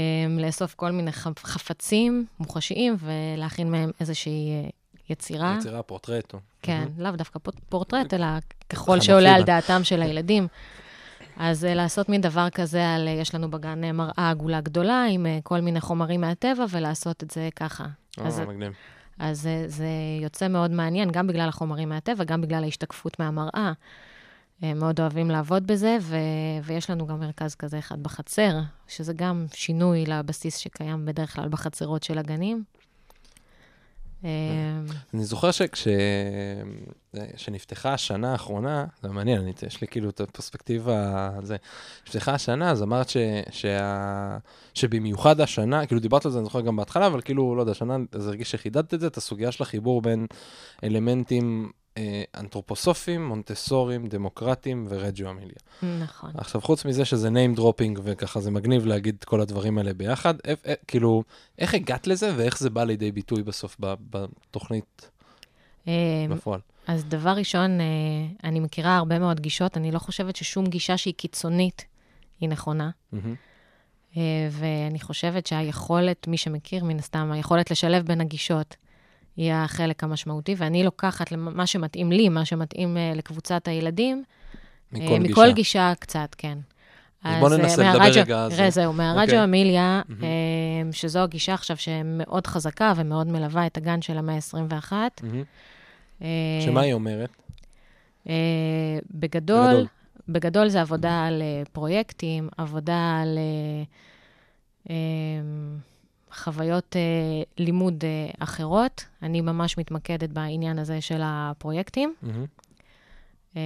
לאסוף 0.41 0.75
כל 0.75 0.91
מיני 0.91 1.13
חפצים 1.13 2.27
מוחשיים 2.41 2.97
ולהכין 2.99 3.71
מהם 3.71 3.91
איזושהי 4.01 4.51
יצירה. 5.11 5.57
יצירה, 5.59 5.83
פורטרט. 5.83 6.35
כן, 6.63 6.89
לאו 6.99 7.11
דווקא 7.11 7.39
פורטרט, 7.69 8.15
אלא 8.15 8.27
ככל 8.69 9.01
שעולה 9.01 9.35
על 9.35 9.43
דעתם 9.43 9.85
של 9.85 10.03
הילדים. 10.03 10.49
אז 11.37 11.65
uh, 11.65 11.69
לעשות 11.69 12.09
מין 12.09 12.21
דבר 12.21 12.51
כזה 12.51 12.95
על, 12.95 13.09
uh, 13.09 13.11
יש 13.11 13.35
לנו 13.35 13.51
בגן 13.51 13.85
uh, 13.85 13.93
מראה 13.93 14.31
עגולה 14.31 14.61
גדולה 14.61 15.05
עם 15.11 15.27
כל 15.43 15.61
מיני 15.61 15.81
חומרים 15.81 16.21
מהטבע, 16.21 16.65
ולעשות 16.71 17.23
את 17.23 17.31
זה 17.31 17.49
ככה. 17.57 17.85
אה, 18.19 18.27
אז, 18.27 18.41
מגניב. 18.41 18.73
אז 19.19 19.41
זה, 19.41 19.65
זה 19.67 19.89
יוצא 20.23 20.49
מאוד 20.49 20.71
מעניין, 20.71 21.11
גם 21.11 21.27
בגלל 21.27 21.49
החומרים 21.49 21.89
מהטבע, 21.89 22.25
גם 22.25 22.41
בגלל 22.41 22.65
ההשתקפות 22.65 23.21
מהמראה. 23.21 23.73
הם 24.63 24.79
מאוד 24.79 25.01
אוהבים 25.01 25.31
לעבוד 25.31 25.67
בזה, 25.67 25.97
ו- 26.01 26.17
ויש 26.65 26.91
לנו 26.91 27.07
גם 27.07 27.21
מרכז 27.21 27.55
כזה 27.55 27.79
אחד 27.79 28.03
בחצר, 28.03 28.61
שזה 28.89 29.13
גם 29.13 29.47
שינוי 29.55 30.07
לבסיס 30.07 30.57
שקיים 30.57 31.07
בדרך 31.07 31.35
כלל 31.35 31.49
בחצרות 31.49 32.03
של 32.03 32.19
הגנים. 32.19 32.65
אמ, 34.25 34.31
אני 35.15 35.25
זוכר 35.25 35.51
שכשנפתחה 37.13 37.95
השנה 37.95 38.33
האחרונה, 38.33 38.85
זה 39.03 39.09
מעניין, 39.09 39.49
יש 39.67 39.81
לי 39.81 39.87
כאילו 39.89 40.11
את 40.11 40.21
הפרספקטיבה 40.21 41.31
הזה, 41.37 41.57
כשנפתחה 42.05 42.35
השנה, 42.35 42.71
אז 42.71 42.83
אמרת 42.83 43.07
שבמיוחד 44.75 45.41
השנה, 45.41 45.87
כאילו 45.87 46.01
דיברת 46.01 46.25
על 46.25 46.31
זה, 46.31 46.39
אני 46.39 46.45
זוכר 46.45 46.61
גם 46.61 46.77
בהתחלה, 46.77 47.07
אבל 47.07 47.21
כאילו, 47.21 47.57
לא 47.57 47.63
יודע, 47.63 47.73
השנה, 47.73 47.97
זה 48.13 48.29
הרגיש 48.29 48.51
שחידדת 48.51 48.95
את 48.95 49.01
זה, 49.01 49.07
את 49.07 49.17
הסוגיה 49.17 49.53
של 49.53 49.63
החיבור 49.63 50.03
בין 50.03 50.27
אלמנטים 50.85 51.65
אה, 51.65 51.84
אנתרופוסופים, 52.37 53.27
מונטסורים, 53.27 54.07
דמוקרטים 54.07 54.87
ורג'ו 54.89 55.31
אמיליה. 55.31 55.57
נכון. 56.05 56.31
עכשיו, 56.35 56.61
חוץ 56.61 56.85
מזה 56.85 57.05
שזה 57.05 57.29
name 57.29 57.59
dropping 57.59 58.01
וככה 58.05 58.41
זה 58.41 58.51
מגניב 58.51 58.87
להגיד 58.87 59.17
את 59.19 59.25
כל 59.25 59.41
הדברים 59.41 59.79
האלה 59.79 59.95
ביחד, 59.95 60.35
אה, 60.47 60.55
אה, 60.67 60.75
כאילו, 60.87 61.23
איך 61.59 61.75
הגעת 61.75 62.07
לזה 62.07 62.33
ואיך 62.37 62.59
זה 62.59 62.71
בא 62.71 62.85
לידי 62.85 63.13
ביטוי 63.13 63.43
בסוף 63.43 63.77
בתוכנית 63.81 65.11
בפועל? 66.31 66.61
אז 66.87 67.05
דבר 67.05 67.31
ראשון, 67.31 67.71
אני 68.45 68.61
מכירה 68.61 68.97
הרבה 68.97 69.19
מאוד 69.19 69.41
גישות, 69.41 69.77
אני 69.77 69.93
לא 69.93 69.99
חושבת 69.99 70.37
ששום 70.37 70.67
גישה 70.67 70.97
שהיא 70.97 71.15
קיצונית 71.15 71.85
היא 72.41 72.49
נכונה. 72.49 72.91
ואני 74.51 75.01
חושבת 75.01 75.47
שהיכולת, 75.47 76.29
מי 76.29 76.37
שמכיר 76.37 76.85
מן 76.85 76.99
הסתם, 76.99 77.33
היכולת 77.33 77.71
לשלב 77.71 78.07
בין 78.07 78.21
הגישות, 78.21 78.77
יהיה 79.37 79.65
החלק 79.65 80.05
המשמעותי, 80.05 80.55
ואני 80.59 80.85
לוקחת 80.85 81.33
מה 81.33 81.67
שמתאים 81.67 82.13
לי, 82.13 82.29
מה 82.29 82.45
שמתאים 82.45 82.97
uh, 82.97 83.19
לקבוצת 83.19 83.69
הילדים, 83.69 84.25
מכל, 84.93 85.05
uh, 85.05 85.19
מכל 85.19 85.53
גישה. 85.53 85.53
גישה 85.53 85.93
קצת, 86.01 86.35
כן. 86.39 86.59
אז 87.25 87.41
בוא 87.41 87.49
ננסה 87.57 87.93
לדבר 87.93 88.05
רגע. 88.05 88.47
ראה, 88.47 88.71
זהו, 88.71 88.93
מהרג'ו 88.93 89.21
okay. 89.21 89.25
אוקיי. 89.25 89.45
אמיליה, 89.45 90.03
mm-hmm. 90.07 90.13
uh, 90.13 90.97
שזו 90.97 91.19
הגישה 91.23 91.55
עכשיו 91.55 91.77
שמאוד 91.77 92.47
חזקה 92.47 92.93
ומאוד 92.97 93.27
מלווה 93.27 93.67
את 93.67 93.77
הגן 93.77 94.03
של 94.03 94.19
המאה 94.19 94.35
ה-21. 94.35 94.93
Mm-hmm. 94.93 95.25
Uh, 96.21 96.25
שמה 96.65 96.81
היא 96.81 96.93
אומרת? 96.93 97.31
Uh, 98.25 98.29
בגדול, 99.11 99.67
בגדול, 99.67 99.87
בגדול 100.29 100.69
זה 100.69 100.81
עבודה 100.81 101.25
על 101.27 101.43
uh, 101.43 101.69
פרויקטים, 101.73 102.49
עבודה 102.57 103.23
על... 103.23 103.39
חוויות 106.35 106.97
אה, 106.97 107.43
לימוד 107.59 108.05
אה, 108.05 108.31
אחרות. 108.39 109.05
אני 109.23 109.41
ממש 109.41 109.79
מתמקדת 109.79 110.31
בעניין 110.31 110.79
הזה 110.79 111.01
של 111.01 111.21
הפרויקטים. 111.25 112.15
Mm-hmm. 112.23 113.57
אה, 113.57 113.63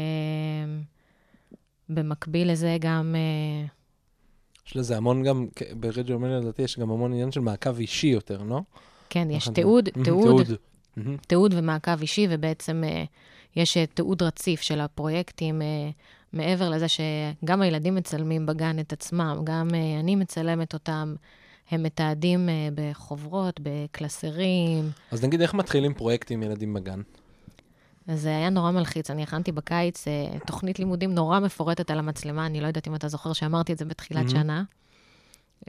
במקביל 1.88 2.52
לזה 2.52 2.76
גם... 2.80 3.14
אה, 3.18 3.66
יש 4.66 4.76
לזה 4.76 4.96
המון 4.96 5.22
גם, 5.22 5.46
ברג'ו 5.80 6.18
מניה 6.18 6.38
לדעתי 6.38 6.62
יש 6.62 6.78
גם 6.78 6.90
המון 6.90 7.12
עניין 7.12 7.32
של 7.32 7.40
מעקב 7.40 7.78
אישי 7.78 8.06
יותר, 8.06 8.42
לא? 8.42 8.60
כן, 9.10 9.30
יש 9.30 9.48
תיעוד, 9.48 9.88
תיעוד, 10.04 10.46
תיעוד 11.26 11.54
ומעקב 11.56 12.00
אישי, 12.00 12.26
ובעצם 12.30 12.84
אה, 12.84 13.04
יש 13.56 13.76
אה, 13.76 13.86
תיעוד 13.86 14.22
רציף 14.22 14.60
של 14.60 14.80
הפרויקטים, 14.80 15.62
אה, 15.62 15.90
מעבר 16.32 16.70
לזה 16.70 16.86
שגם 16.88 17.62
הילדים 17.62 17.94
מצלמים 17.94 18.46
בגן 18.46 18.78
את 18.78 18.92
עצמם, 18.92 19.40
גם 19.44 19.68
אני 20.00 20.16
מצלמת 20.16 20.74
אותם. 20.74 21.14
הם 21.70 21.82
מתעדים 21.82 22.48
uh, 22.48 22.52
בחוברות, 22.74 23.60
בקלסרים. 23.62 24.90
אז 25.10 25.24
נגיד, 25.24 25.40
איך 25.40 25.54
מתחילים 25.54 25.94
פרויקט 25.94 26.30
עם 26.30 26.42
ילדים 26.42 26.74
בגן? 26.74 27.00
זה 28.14 28.28
היה 28.28 28.50
נורא 28.50 28.70
מלחיץ. 28.70 29.10
אני 29.10 29.22
הכנתי 29.22 29.52
בקיץ 29.52 30.04
uh, 30.04 30.46
תוכנית 30.46 30.78
לימודים 30.78 31.14
נורא 31.14 31.40
מפורטת 31.40 31.90
על 31.90 31.98
המצלמה, 31.98 32.46
אני 32.46 32.60
לא 32.60 32.66
יודעת 32.66 32.88
אם 32.88 32.94
אתה 32.94 33.08
זוכר 33.08 33.32
שאמרתי 33.32 33.72
את 33.72 33.78
זה 33.78 33.84
בתחילת 33.84 34.26
mm-hmm. 34.26 34.30
שנה. 34.30 34.62
Um, 35.60 35.68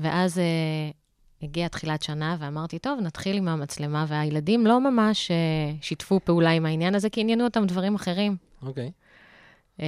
ואז 0.00 0.38
uh, 0.38 1.42
הגיעה 1.42 1.68
תחילת 1.68 2.02
שנה, 2.02 2.36
ואמרתי, 2.38 2.78
טוב, 2.78 3.00
נתחיל 3.00 3.36
עם 3.36 3.48
המצלמה, 3.48 4.04
והילדים 4.08 4.66
לא 4.66 4.90
ממש 4.90 5.30
שיתפו 5.80 6.20
פעולה 6.24 6.50
עם 6.50 6.66
העניין 6.66 6.94
הזה, 6.94 7.10
כי 7.10 7.20
עניינו 7.20 7.44
אותם 7.44 7.66
דברים 7.66 7.94
אחרים. 7.94 8.36
אוקיי. 8.62 8.90
Okay. 9.78 9.82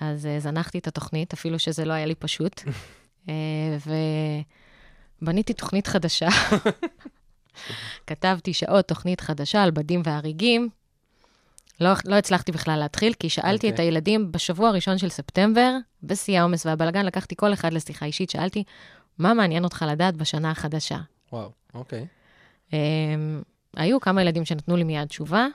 אז 0.00 0.28
זנחתי 0.38 0.78
את 0.78 0.86
התוכנית, 0.86 1.32
אפילו 1.32 1.58
שזה 1.58 1.84
לא 1.84 1.92
היה 1.92 2.06
לי 2.06 2.14
פשוט. 2.14 2.62
אה, 3.28 3.34
ובניתי 5.22 5.52
תוכנית 5.52 5.86
חדשה. 5.86 6.28
כתבתי 8.06 8.52
שעות 8.52 8.88
תוכנית 8.88 9.20
חדשה 9.20 9.62
על 9.62 9.70
בדים 9.70 10.02
והריגים. 10.04 10.68
לא, 11.80 11.90
לא 12.04 12.14
הצלחתי 12.14 12.52
בכלל 12.52 12.78
להתחיל, 12.78 13.14
כי 13.14 13.28
שאלתי 13.28 13.66
okay. 13.66 13.70
את 13.70 13.74
אוקיי. 13.74 13.84
הילדים 13.84 14.32
בשבוע 14.32 14.68
הראשון 14.68 14.98
של 14.98 15.08
ספטמבר, 15.08 15.76
בשיא 16.02 16.40
העומס 16.40 16.66
והבלגן, 16.66 17.06
לקחתי 17.06 17.36
כל 17.36 17.52
אחד 17.52 17.72
לשיחה 17.72 18.06
אישית, 18.06 18.30
שאלתי, 18.30 18.64
מה 19.18 19.34
מעניין 19.34 19.64
אותך 19.64 19.84
לדעת 19.88 20.16
בשנה 20.16 20.50
החדשה? 20.50 20.98
וואו, 21.32 21.50
אוקיי. 21.74 22.06
Um, 22.70 22.74
היו 23.76 24.00
כמה 24.00 24.22
ילדים 24.22 24.44
שנתנו 24.44 24.76
לי 24.76 24.84
מיד 24.84 25.08
תשובה, 25.08 25.46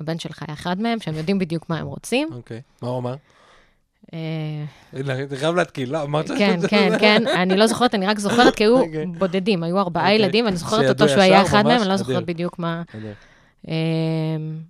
הבן 0.00 0.18
שלך 0.18 0.42
היה 0.48 0.54
אחד 0.54 0.80
מהם, 0.80 1.00
שהם 1.00 1.14
יודעים 1.14 1.38
בדיוק 1.38 1.68
מה 1.68 1.78
הם 1.78 1.86
רוצים. 1.86 2.28
אוקיי, 2.32 2.62
מה 2.82 2.88
הוא 2.88 2.98
אמר? 2.98 3.14
אתה 5.00 5.36
חייב 5.36 5.54
להתקיל, 5.54 5.92
לא, 5.92 6.02
אמרת 6.02 6.28
כן, 6.28 6.60
כן, 6.68 6.98
כן, 6.98 7.26
אני 7.26 7.56
לא 7.56 7.66
זוכרת, 7.66 7.94
אני 7.94 8.06
רק 8.06 8.18
זוכרת, 8.18 8.56
כי 8.56 8.64
היו 8.64 8.80
אוקיי. 8.80 9.06
בודדים, 9.06 9.62
היו 9.62 9.78
ארבעה 9.78 10.04
אוקיי. 10.04 10.14
ילדים, 10.14 10.44
ואני 10.44 10.56
זוכרת 10.56 10.88
אותו 10.88 11.08
שהוא 11.08 11.20
היה 11.20 11.42
אחד 11.42 11.64
מהם, 11.64 11.80
אני 11.80 11.88
לא 11.88 11.96
זוכרת 11.96 12.26
בדיוק 12.26 12.58
מה... 12.58 12.82
אמ, 13.68 13.72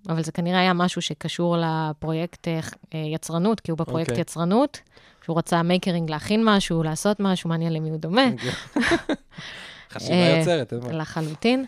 אבל 0.09 0.23
זה 0.23 0.33
כנראה 0.33 0.61
היה 0.61 0.73
משהו 0.73 1.03
שקשור 1.03 1.57
לפרויקט 1.59 2.49
אה, 2.49 2.61
יצרנות, 3.15 3.61
כי 3.61 3.71
הוא 3.71 3.79
בפרויקט 3.79 4.11
אוקיי. 4.11 4.21
יצרנות, 4.21 4.81
שהוא 5.25 5.39
רצה 5.39 5.63
making 5.63 6.11
להכין 6.11 6.43
משהו, 6.45 6.83
לעשות 6.83 7.21
משהו, 7.21 7.49
מעניין 7.49 7.73
למי 7.73 7.91
הוא 7.91 7.99
דומה. 7.99 8.27
חשיבה 9.93 10.15
אה, 10.15 10.37
יוצרת, 10.39 10.73
אין. 10.73 10.99
לחלוטין. 10.99 11.65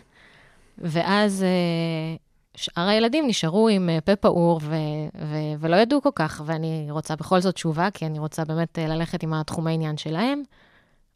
ואז 0.77 1.43
אה, 1.43 2.15
שאר 2.55 2.87
הילדים 2.87 3.27
נשארו 3.27 3.69
עם 3.69 3.89
אה, 3.89 4.01
פה 4.01 4.15
פעור 4.15 4.59
ו- 4.63 4.75
ו- 5.21 5.55
ולא 5.59 5.75
ידעו 5.75 6.01
כל 6.01 6.09
כך, 6.15 6.41
ואני 6.45 6.87
רוצה 6.89 7.15
בכל 7.15 7.39
זאת 7.39 7.55
תשובה, 7.55 7.91
כי 7.93 8.05
אני 8.05 8.19
רוצה 8.19 8.45
באמת 8.45 8.79
אה, 8.79 8.87
ללכת 8.87 9.23
עם 9.23 9.33
התחומי 9.33 9.73
עניין 9.73 9.97
שלהם. 9.97 10.43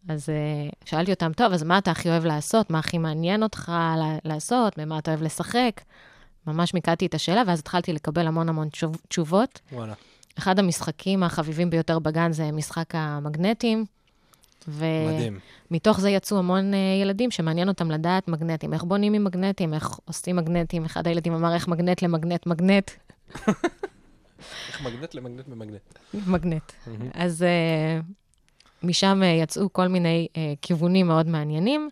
אז 0.09 0.29
אה, 0.29 0.75
שאלתי 0.85 1.11
אותם, 1.11 1.31
טוב, 1.33 1.53
אז 1.53 1.63
מה 1.63 1.77
אתה 1.77 1.91
הכי 1.91 2.09
אוהב 2.09 2.25
לעשות? 2.25 2.69
מה 2.69 2.79
הכי 2.79 2.97
מעניין 2.97 3.43
אותך 3.43 3.71
לעשות? 4.23 4.79
במה 4.79 4.99
אתה 4.99 5.11
אוהב 5.11 5.23
לשחק? 5.23 5.81
ממש 6.47 6.73
מיקדתי 6.73 7.05
את 7.05 7.13
השאלה, 7.13 7.43
ואז 7.47 7.59
התחלתי 7.59 7.93
לקבל 7.93 8.27
המון 8.27 8.49
המון 8.49 8.67
תשובות. 9.07 9.59
וואלה. 9.71 9.93
אחד 10.37 10.59
המשחקים 10.59 11.23
החביבים 11.23 11.69
ביותר 11.69 11.99
בגן 11.99 12.31
זה 12.31 12.51
משחק 12.51 12.89
המגנטים. 12.93 13.85
ו... 14.67 14.85
מדהים. 15.07 15.39
מתוך 15.71 15.99
זה 15.99 16.09
יצאו 16.09 16.37
המון 16.39 16.73
uh, 16.73 17.01
ילדים 17.01 17.31
שמעניין 17.31 17.67
אותם 17.67 17.91
לדעת 17.91 18.27
מגנטים, 18.27 18.73
איך 18.73 18.83
בונים 18.83 19.13
עם 19.13 19.23
מגנטים, 19.23 19.73
איך 19.73 19.99
עושים 20.05 20.35
מגנטים. 20.35 20.85
אחד 20.85 21.07
הילדים 21.07 21.33
אמר, 21.33 21.53
איך 21.53 21.67
מגנט 21.67 22.01
למגנט 22.01 22.45
מגנט. 22.45 22.91
איך 24.67 24.81
מגנט 24.81 25.15
למגנט 25.15 25.47
ממגנט. 25.47 25.81
מגנט. 26.13 26.73
אז 27.13 27.45
uh, 27.45 28.03
משם 28.83 29.21
uh, 29.21 29.25
יצאו 29.25 29.73
כל 29.73 29.87
מיני 29.87 30.27
uh, 30.33 30.37
כיוונים 30.61 31.07
מאוד 31.07 31.27
מעניינים. 31.27 31.89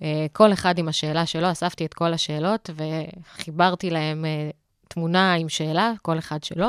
Uh, 0.00 0.02
כל 0.32 0.52
אחד 0.52 0.78
עם 0.78 0.88
השאלה 0.88 1.26
שלו, 1.26 1.52
אספתי 1.52 1.86
את 1.86 1.94
כל 1.94 2.12
השאלות 2.12 2.70
וחיברתי 2.74 3.90
להם 3.90 4.24
uh, 4.24 4.54
תמונה 4.88 5.34
עם 5.34 5.48
שאלה, 5.48 5.92
כל 6.02 6.18
אחד 6.18 6.44
שלו. 6.44 6.68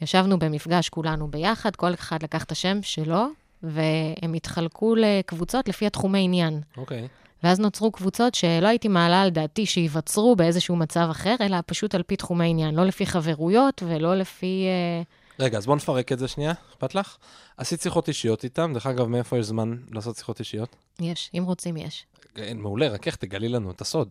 ישבנו 0.00 0.38
במפגש 0.38 0.88
כולנו 0.88 1.28
ביחד, 1.28 1.76
כל 1.76 1.94
אחד 1.94 2.22
לקח 2.22 2.44
את 2.44 2.52
השם 2.52 2.78
שלו, 2.82 3.26
והם 3.62 4.34
התחלקו 4.34 4.94
לקבוצות 4.94 5.68
לפי 5.68 5.86
התחומי 5.86 6.24
עניין. 6.24 6.60
אוקיי. 6.76 7.04
Okay. 7.04 7.28
ואז 7.42 7.60
נוצרו 7.60 7.92
קבוצות 7.92 8.34
שלא 8.34 8.66
הייתי 8.66 8.88
מעלה 8.88 9.22
על 9.22 9.30
דעתי 9.30 9.66
שייווצרו 9.66 10.36
באיזשהו 10.36 10.76
מצב 10.76 11.08
אחר, 11.10 11.34
אלא 11.40 11.56
פשוט 11.66 11.94
על 11.94 12.02
פי 12.02 12.16
תחומי 12.16 12.50
עניין, 12.50 12.74
לא 12.74 12.84
לפי 12.84 13.06
חברויות 13.06 13.82
ולא 13.86 14.16
לפי... 14.16 14.66
Uh... 15.02 15.42
רגע, 15.42 15.58
אז 15.58 15.66
בוא 15.66 15.76
נפרק 15.76 16.12
את 16.12 16.18
זה 16.18 16.28
שנייה, 16.28 16.52
אכפת 16.70 16.94
לך? 16.94 17.16
עשית 17.56 17.80
שיחות 17.80 18.08
אישיות 18.08 18.44
איתם, 18.44 18.70
דרך 18.74 18.86
אגב, 18.86 19.06
מאיפה 19.06 19.38
יש 19.38 19.46
זמן 19.46 19.76
לעשות 19.90 20.16
שיחות 20.16 20.40
אישיות? 20.40 20.76
יש, 21.00 21.30
אם 21.38 21.42
רוצים, 21.44 21.76
יש. 21.76 22.06
אין, 22.36 22.60
מעולה, 22.60 22.88
רק 22.88 23.06
איך 23.06 23.16
תגלי 23.16 23.48
לנו 23.48 23.70
את 23.70 23.80
הסוד. 23.80 24.08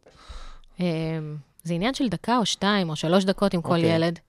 Um, 0.78 0.82
זה 1.64 1.74
עניין 1.74 1.94
של 1.94 2.10
דקה 2.10 2.38
או 2.38 2.46
שתיים 2.46 2.90
או 2.90 2.96
שלוש 2.96 3.24
דקות 3.24 3.54
עם 3.54 3.60
okay. 3.60 3.64
כל 3.64 3.76
אוקיי. 3.76 3.96
ילד. 3.96 4.20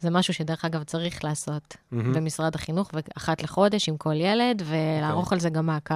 זה 0.00 0.10
משהו 0.10 0.34
שדרך 0.34 0.64
אגב 0.64 0.82
צריך 0.82 1.24
לעשות 1.24 1.72
mm-hmm. 1.72 1.96
במשרד 1.96 2.54
החינוך, 2.54 2.90
ואחת 2.92 3.42
לחודש 3.42 3.88
עם 3.88 3.96
כל 3.96 4.14
ילד, 4.14 4.62
ולערוך 4.66 5.32
okay. 5.32 5.34
על 5.34 5.40
זה 5.40 5.50
גם 5.50 5.66
מעקב. 5.66 5.94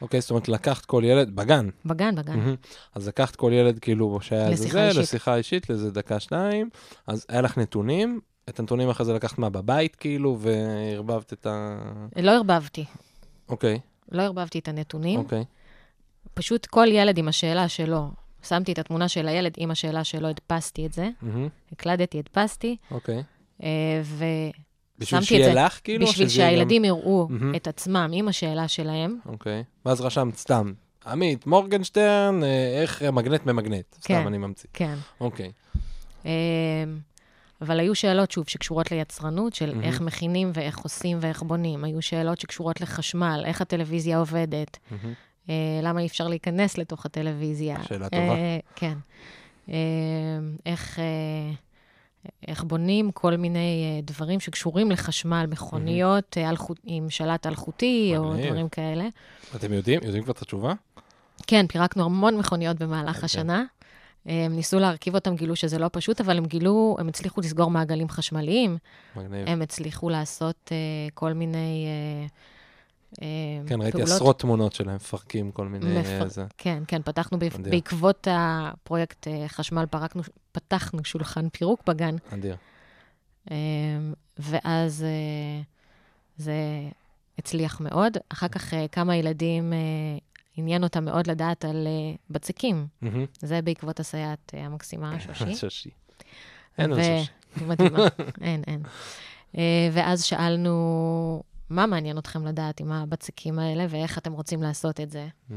אוקיי, 0.00 0.18
okay, 0.18 0.20
זאת 0.20 0.30
אומרת, 0.30 0.48
לקחת 0.48 0.84
כל 0.84 1.02
ילד, 1.06 1.36
בגן. 1.36 1.68
בגן, 1.84 2.14
בגן. 2.14 2.34
Mm-hmm. 2.34 2.68
אז 2.94 3.08
לקחת 3.08 3.36
כל 3.36 3.52
ילד, 3.52 3.78
כאילו, 3.78 4.18
שהיה 4.20 4.50
לזה, 4.50 4.68
זה, 4.68 4.90
לשיחה 5.00 5.36
אישית, 5.36 5.70
לזה 5.70 5.90
דקה, 5.90 6.20
שניים, 6.20 6.70
אז 7.06 7.26
היה 7.28 7.40
לך 7.40 7.58
נתונים, 7.58 8.20
את 8.48 8.60
הנתונים 8.60 8.90
אחרי 8.90 9.06
זה 9.06 9.12
לקחת 9.12 9.38
מה, 9.38 9.50
בבית, 9.50 9.96
כאילו, 9.96 10.38
וערבבת 10.40 11.32
את 11.32 11.46
ה... 11.46 11.78
לא 12.16 12.30
ערבבתי. 12.30 12.84
אוקיי. 13.48 13.76
Okay. 13.76 14.08
לא 14.16 14.22
ערבבתי 14.22 14.58
את 14.58 14.68
הנתונים. 14.68 15.20
אוקיי. 15.20 15.42
Okay. 15.42 16.28
פשוט 16.34 16.66
כל 16.66 16.86
ילד 16.90 17.18
עם 17.18 17.28
השאלה 17.28 17.68
שלו. 17.68 18.10
שמתי 18.42 18.72
את 18.72 18.78
התמונה 18.78 19.08
של 19.08 19.28
הילד 19.28 19.54
עם 19.56 19.70
השאלה 19.70 20.04
שלו, 20.04 20.28
הדפסתי 20.28 20.86
את 20.86 20.92
זה. 20.92 21.08
הקלדתי, 21.72 22.18
הדפסתי. 22.18 22.76
אוקיי. 22.90 23.22
ו... 24.02 24.24
בשביל 24.98 25.20
שיהיה 25.20 25.54
לך, 25.66 25.80
כאילו? 25.84 26.06
בשביל 26.06 26.28
שהילדים 26.28 26.82
גם... 26.82 26.84
יראו 26.84 27.28
mm-hmm. 27.30 27.56
את 27.56 27.66
עצמם 27.68 28.10
עם 28.12 28.28
השאלה 28.28 28.68
שלהם. 28.68 29.18
אוקיי. 29.26 29.64
ואז 29.86 30.00
רשמת 30.00 30.36
סתם, 30.36 30.72
עמית, 31.06 31.46
מורגנשטרן, 31.46 32.40
אה, 32.42 32.80
איך 32.80 33.02
מגנט 33.02 33.46
ממגנט. 33.46 33.84
כן. 33.92 33.98
סתם 34.00 34.28
אני 34.28 34.38
ממציא. 34.38 34.68
כן. 34.72 34.94
אוקיי. 35.20 35.52
אמ, 36.24 36.30
אבל 37.60 37.80
היו 37.80 37.94
שאלות, 37.94 38.30
שוב, 38.30 38.48
שקשורות 38.48 38.90
ליצרנות, 38.90 39.54
של 39.54 39.72
mm-hmm. 39.72 39.84
איך 39.86 40.00
מכינים 40.00 40.50
ואיך 40.54 40.78
עושים 40.78 41.18
ואיך 41.20 41.42
בונים. 41.42 41.84
היו 41.84 42.02
שאלות 42.02 42.40
שקשורות 42.40 42.80
לחשמל, 42.80 43.42
איך 43.46 43.60
הטלוויזיה 43.60 44.18
עובדת, 44.18 44.78
mm-hmm. 44.92 45.50
למה 45.82 46.00
אי 46.00 46.06
אפשר 46.06 46.28
להיכנס 46.28 46.78
לתוך 46.78 47.06
הטלוויזיה. 47.06 47.76
שאלה 47.88 48.08
טובה. 48.08 48.34
כן. 48.74 48.94
אמ, 49.68 49.74
איך... 50.66 50.98
איך 52.48 52.64
בונים 52.64 53.10
כל 53.10 53.36
מיני 53.36 54.00
uh, 54.02 54.06
דברים 54.06 54.40
שקשורים 54.40 54.90
לחשמל, 54.90 55.46
מכוניות 55.50 56.36
mm-hmm. 56.36 56.50
אלחוט, 56.50 56.80
עם 56.84 57.10
שלט 57.10 57.46
אלחוטי, 57.46 58.14
או 58.16 58.34
דברים 58.46 58.68
כאלה. 58.68 59.08
אתם 59.56 59.72
יודעים? 59.72 60.00
יודעים 60.02 60.22
כבר 60.22 60.32
את 60.32 60.42
התשובה? 60.42 60.72
כן, 61.46 61.66
פירקנו 61.66 62.04
המון 62.04 62.36
מכוניות 62.36 62.78
במהלך 62.78 63.16
okay. 63.16 63.20
כן. 63.20 63.24
השנה. 63.24 63.64
הם 64.26 64.56
ניסו 64.56 64.78
להרכיב 64.78 65.14
אותם, 65.14 65.36
גילו 65.36 65.56
שזה 65.56 65.78
לא 65.78 65.90
פשוט, 65.92 66.20
אבל 66.20 66.38
הם 66.38 66.46
גילו, 66.46 66.96
הם 66.98 67.08
הצליחו 67.08 67.40
לסגור 67.40 67.70
מעגלים 67.70 68.08
חשמליים. 68.08 68.78
מגניב. 69.16 69.48
הם 69.48 69.62
הצליחו 69.62 70.10
לעשות 70.10 70.56
uh, 70.66 71.10
כל 71.14 71.32
מיני... 71.32 71.86
Uh, 72.26 72.30
אה, 73.22 73.26
כן, 73.66 73.80
ראיתי 73.80 73.92
פעולות... 73.92 74.14
עשרות 74.14 74.38
תמונות 74.38 74.72
שלהם 74.72 74.96
מפרקים 74.96 75.50
כל 75.50 75.66
מיני... 75.66 76.00
מפר... 76.00 76.24
איזה... 76.24 76.44
כן, 76.58 76.82
כן, 76.88 77.02
פתחנו, 77.02 77.38
אדיר. 77.38 77.50
בעקבות 77.70 78.28
הפרויקט 78.30 79.28
אה, 79.28 79.48
חשמל, 79.48 79.86
פרקנו, 79.86 80.22
פתחנו 80.60 81.04
שולחן 81.04 81.48
פירוק 81.48 81.86
בגן. 81.86 82.16
אדיר. 82.34 82.56
אה, 83.50 83.56
ואז 84.38 85.04
זה 86.36 86.54
הצליח 87.38 87.80
מאוד. 87.80 88.16
אחר 88.28 88.48
כך 88.48 88.74
כמה 88.92 89.16
ילדים, 89.16 89.72
עניין 90.56 90.84
אותם 90.84 91.04
מאוד 91.04 91.26
לדעת 91.26 91.64
על 91.64 91.86
בצקים. 92.30 92.86
Mm-hmm. 93.02 93.06
זה 93.40 93.62
בעקבות 93.62 94.00
הסייעת 94.00 94.54
המקסימה, 94.56 95.20
שושי. 95.26 95.56
שושי. 95.56 95.90
אין 96.78 96.92
על 96.92 96.98
שושי. 97.02 97.64
מדהימה, 97.66 97.98
אין, 98.40 98.62
אין. 98.66 98.82
ואז 99.92 100.24
שאלנו 100.24 101.42
מה 101.70 101.86
מעניין 101.86 102.18
אתכם 102.18 102.46
לדעת 102.46 102.80
עם 102.80 102.92
הבצקים 102.92 103.58
האלה 103.58 103.86
ואיך 103.88 104.18
אתם 104.18 104.32
רוצים 104.32 104.62
לעשות 104.62 105.00
את 105.00 105.10
זה. 105.10 105.28
Mm-hmm. 105.28 105.54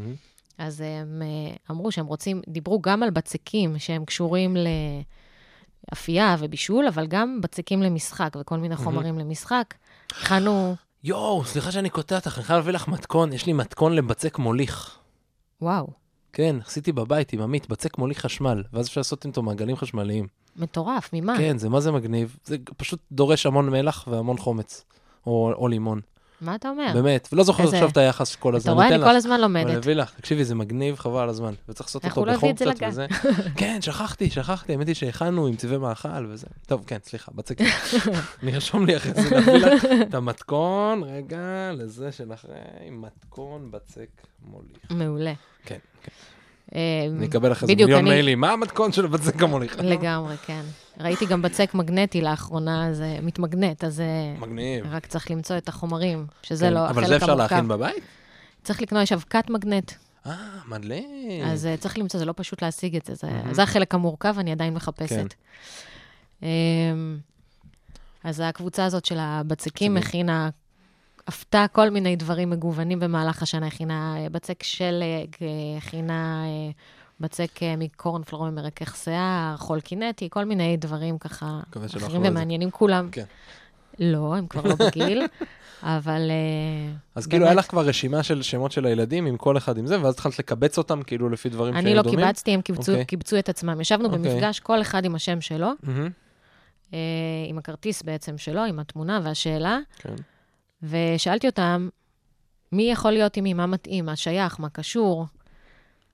אז 0.62 0.82
הם 0.82 1.22
אה, 1.22 1.56
אמרו 1.72 1.91
שהם 1.91 2.06
רוצים, 2.06 2.41
דיברו 2.48 2.82
גם 2.82 3.03
על 3.03 3.10
בצקים 3.10 3.80
שהם 3.80 4.06
קשורים 4.06 4.58
לאפייה 5.91 6.36
ובישול, 6.39 6.88
אבל 6.88 7.08
גם 7.08 7.41
בצקים 7.41 7.82
למשחק 7.82 8.36
וכל 8.39 8.58
מיני 8.58 8.75
mm-hmm. 8.75 8.77
חומרים 8.77 9.20
למשחק. 9.20 9.74
הכנו... 10.12 10.75
יואו, 11.03 11.46
סליחה 11.46 11.72
שאני 11.72 11.89
קוטע 11.89 12.15
אותך, 12.15 12.38
אני 12.38 12.46
חייב 12.46 12.58
להביא 12.58 12.74
לך 12.74 12.88
מתכון, 12.88 13.34
יש 13.34 13.46
לי 13.46 13.53
מתכון 13.53 13.94
לבצק 13.94 14.38
מוליך. 14.38 14.98
וואו. 15.62 15.88
כן, 16.34 16.56
עשיתי 16.65 16.91
בבית 16.91 17.34
עם 17.34 17.41
עמית, 17.41 17.70
בצק 17.70 17.98
מוליך 17.98 18.20
חשמל, 18.20 18.63
ואז 18.74 18.88
אפשר 18.88 19.00
לעשות 19.00 19.25
איתו 19.25 19.41
מעגלים 19.41 19.75
חשמליים. 19.75 20.27
מטורף, 20.56 21.10
ממה? 21.13 21.38
כן, 21.38 21.58
זה 21.58 21.70
מה 21.70 21.80
זה 21.80 21.91
מגניב. 21.91 22.38
זה 22.46 22.58
פשוט 22.77 23.00
דורש 23.12 23.46
המון 23.46 23.70
מלח 23.70 24.08
והמון 24.08 24.38
חומץ. 24.38 24.86
או, 25.27 25.53
או 25.56 25.68
לימון. 25.68 26.01
מה 26.41 26.55
אתה 26.55 26.69
אומר? 26.69 26.91
באמת, 26.93 27.29
ולא 27.31 27.43
זוכר 27.43 27.63
איזה... 27.63 27.75
עכשיו 27.75 27.89
את 27.89 27.98
היחס 27.98 28.36
כל 28.36 28.55
הזמן. 28.55 28.74
אתה 28.74 28.75
רואה, 28.75 28.95
אני 28.95 29.03
כל 29.03 29.15
הזמן 29.15 29.41
לומדת. 29.41 29.67
אני 29.67 29.77
אביא 29.77 29.93
לך, 29.93 30.13
תקשיבי, 30.13 30.43
זה 30.43 30.55
מגניב, 30.55 30.95
חבל 30.95 31.29
הזמן. 31.29 31.53
וצריך 31.69 31.89
לעשות 31.89 32.05
אותו 32.05 32.25
לא 32.25 32.33
בחום 32.33 32.53
קצת 32.53 32.65
וזה. 32.88 33.05
כן, 33.57 33.81
שכחתי, 33.81 34.29
שכחתי, 34.29 34.71
האמת 34.71 34.88
היא 34.88 34.95
שהכנו 34.95 35.48
עם 35.48 35.55
צבעי 35.55 35.77
מאכל 35.77 36.25
וזה. 36.29 36.48
טוב, 36.65 36.83
כן, 36.88 36.98
סליחה, 37.03 37.31
בצק. 37.36 37.57
אני 38.43 38.53
ארשום 38.55 38.86
לי 38.86 38.98
אחרי 38.98 39.13
זה 39.13 39.29
להביא 39.29 39.53
לך 39.53 39.86
את 40.01 40.13
המתכון, 40.13 41.03
רגע, 41.03 41.71
לזה 41.74 42.12
של 42.12 42.33
אחרי, 42.33 42.51
מתכון 42.91 43.72
בצק 43.72 44.09
מוליך. 44.46 44.77
מעולה. 44.89 45.33
כן, 45.66 45.77
כן. 46.03 46.11
אני 46.75 47.25
אקבל 47.25 47.51
אחרי 47.51 47.68
זה 47.68 47.75
מיליון 47.75 48.03
מיילים, 48.03 48.40
מה 48.40 48.51
המתכון 48.51 48.92
של 48.92 49.07
בצק 49.07 49.44
המוליך? 49.44 49.79
לגמרי, 49.79 50.36
כן. 50.46 50.62
ראיתי 51.00 51.25
גם 51.25 51.42
בצק 51.42 51.74
מגנטי 51.74 52.22
לאחרונה, 52.22 52.94
זה 52.94 53.18
מתמגנט, 53.22 53.84
אז 53.84 54.03
מגניב. 54.40 54.86
רק 54.92 55.05
צריך 55.05 55.31
למצוא 55.31 55.57
את 55.57 55.68
החומרים, 55.68 56.25
שזה 56.44 56.66
כן, 56.66 56.74
לא 56.74 56.79
החלק 56.79 56.98
המורכב. 56.98 57.14
אבל 57.14 57.20
זה 57.20 57.25
אפשר 57.25 57.36
להכין 57.36 57.68
בבית? 57.68 58.03
צריך 58.64 58.81
לקנות, 58.81 59.03
יש 59.03 59.12
אבקת 59.12 59.50
מגנט. 59.50 59.92
אה, 60.25 60.34
מדליק. 60.68 61.05
אז 61.46 61.66
uh, 61.66 61.81
צריך 61.81 61.98
למצוא, 61.98 62.20
זה 62.20 62.25
לא 62.25 62.34
פשוט 62.36 62.62
להשיג 62.62 62.96
את 62.96 63.05
זה, 63.05 63.27
זה, 63.51 63.64
החלק 63.64 63.94
המורכב, 63.94 64.36
אני 64.40 64.51
עדיין 64.51 64.74
מחפשת. 64.74 65.10
כן. 65.10 65.25
Um, 66.42 66.46
אז 68.24 68.42
הקבוצה 68.46 68.86
הזאת 68.86 69.05
של 69.05 69.18
הבצקים 69.20 69.98
הכינה, 69.98 70.50
עפתה 71.25 71.66
כל 71.72 71.90
מיני 71.90 72.16
דברים 72.16 72.50
מגוונים 72.50 73.00
במהלך 73.00 73.44
השנה, 73.44 73.68
הכינה 73.68 74.16
אה, 74.18 74.29
בצק 74.29 74.64
שלג, 74.64 75.27
אה, 75.42 75.77
הכינה... 75.77 76.44
בצק 77.20 77.64
אה, 77.64 77.75
מקורנפלור 77.77 78.50
ממרכך 78.50 78.96
שיער, 78.96 79.55
חול 79.57 79.79
קינטי, 79.79 80.29
כל 80.31 80.46
מיני 80.46 80.77
דברים 80.77 81.18
ככה 81.18 81.60
אחרים 81.98 82.22
ומעניינים 82.25 82.72
כולם. 82.72 83.10
כן. 83.12 83.24
לא, 84.00 84.36
הם 84.36 84.48
כבר 84.48 84.62
לא 84.62 84.75
בגיל, 84.75 85.27
אבל... 85.84 86.22
אז 87.16 87.27
כאילו 87.27 87.46
היה 87.46 87.53
לך 87.53 87.70
כבר 87.70 87.81
רשימה 87.81 88.24
של 88.24 88.42
שמות 88.42 88.72
של 88.72 88.86
הילדים 88.86 89.25
עם 89.25 89.38
כל 89.38 89.57
אחד 89.57 89.77
עם 89.77 89.88
זה, 89.88 90.01
ואז 90.01 90.14
התחלת 90.14 90.40
לקבץ 90.40 90.77
אותם 90.77 91.03
כאילו 91.03 91.29
לפי 91.29 91.50
דברים 91.50 91.74
שהיו 91.74 91.84
דומים? 91.84 91.98
אני 92.00 92.22
לא 92.22 92.25
קיבצתי, 92.25 92.53
הם 92.53 92.62
אוקיי. 92.77 93.05
קיבצו 93.05 93.40
את 93.40 93.50
עצמם. 93.50 93.81
ישבנו 93.81 94.05
אוקיי. 94.05 94.20
במפגש, 94.20 94.60
כל 94.60 94.81
אחד 94.81 95.05
עם 95.05 95.16
השם 95.16 95.42
שלו, 95.42 95.68
אה, 96.94 97.00
עם 97.48 97.57
הכרטיס 97.57 98.03
בעצם 98.03 98.38
שלו, 98.38 98.62
עם 98.64 98.79
התמונה 98.79 99.20
והשאלה, 99.24 99.79
כן. 99.98 100.16
ושאלתי 100.83 101.48
אותם, 101.48 101.89
מי 102.72 102.91
יכול 102.91 103.11
להיות 103.11 103.37
עם 103.37 103.44
מי, 103.44 103.53
מה 103.53 103.65
מתאים, 103.65 104.05
מה 104.05 104.15
שייך, 104.15 104.59
מה 104.59 104.70
קשור. 104.70 105.25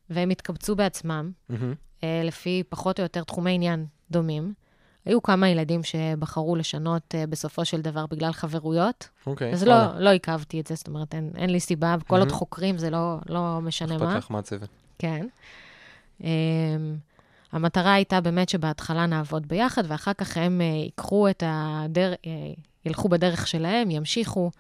והם 0.10 0.30
התקבצו 0.30 0.76
בעצמם, 0.76 1.32
mm-hmm. 1.52 2.06
לפי 2.24 2.64
פחות 2.70 3.00
או 3.00 3.04
יותר 3.04 3.24
תחומי 3.24 3.52
עניין 3.52 3.86
דומים. 4.12 4.54
היו 5.06 5.24
כמה 5.24 5.50
ילדים 5.50 5.84
שבחרו 5.84 6.56
לשנות 6.56 7.16
uh, 7.16 7.28
בסופו 7.30 7.66
של 7.66 7.82
דבר 7.82 8.06
בגלל 8.06 8.32
חברויות. 8.32 9.10
אוקיי. 9.28 9.52
Okay, 9.52 9.54
אז 9.54 9.64
לא, 9.64 10.00
לא 10.00 10.10
עיכבתי 10.10 10.60
את 10.60 10.68
זה, 10.68 10.76
זאת 10.76 10.88
אומרת, 10.88 11.16
אין, 11.16 11.32
אין 11.36 11.50
לי 11.50 11.60
סיבה, 11.60 11.96
וכל 12.00 12.16
mm-hmm. 12.16 12.20
עוד 12.20 12.32
חוקרים 12.32 12.78
זה 12.78 12.90
לא, 12.90 13.18
לא 13.30 13.60
משנה 13.62 13.98
מה. 13.98 14.06
אכפת 14.06 14.24
לך 14.24 14.32
מהצוות. 14.32 14.70
כן. 15.00 15.28
Um, 16.22 16.24
המטרה 17.52 17.94
הייתה 17.94 18.22
באמת 18.22 18.50
שבהתחלה 18.50 19.06
נעבוד 19.06 19.48
ביחד, 19.48 19.84
ואחר 19.88 20.14
כך 20.14 20.38
הם 20.38 20.62
uh, 20.62 20.64
ייקחו 20.64 21.30
את 21.30 21.44
הדרך, 21.46 22.16
uh, 22.24 22.60
ילכו 22.88 23.10
בדרך 23.10 23.48
שלהם, 23.48 23.92
ימשיכו 23.92 24.52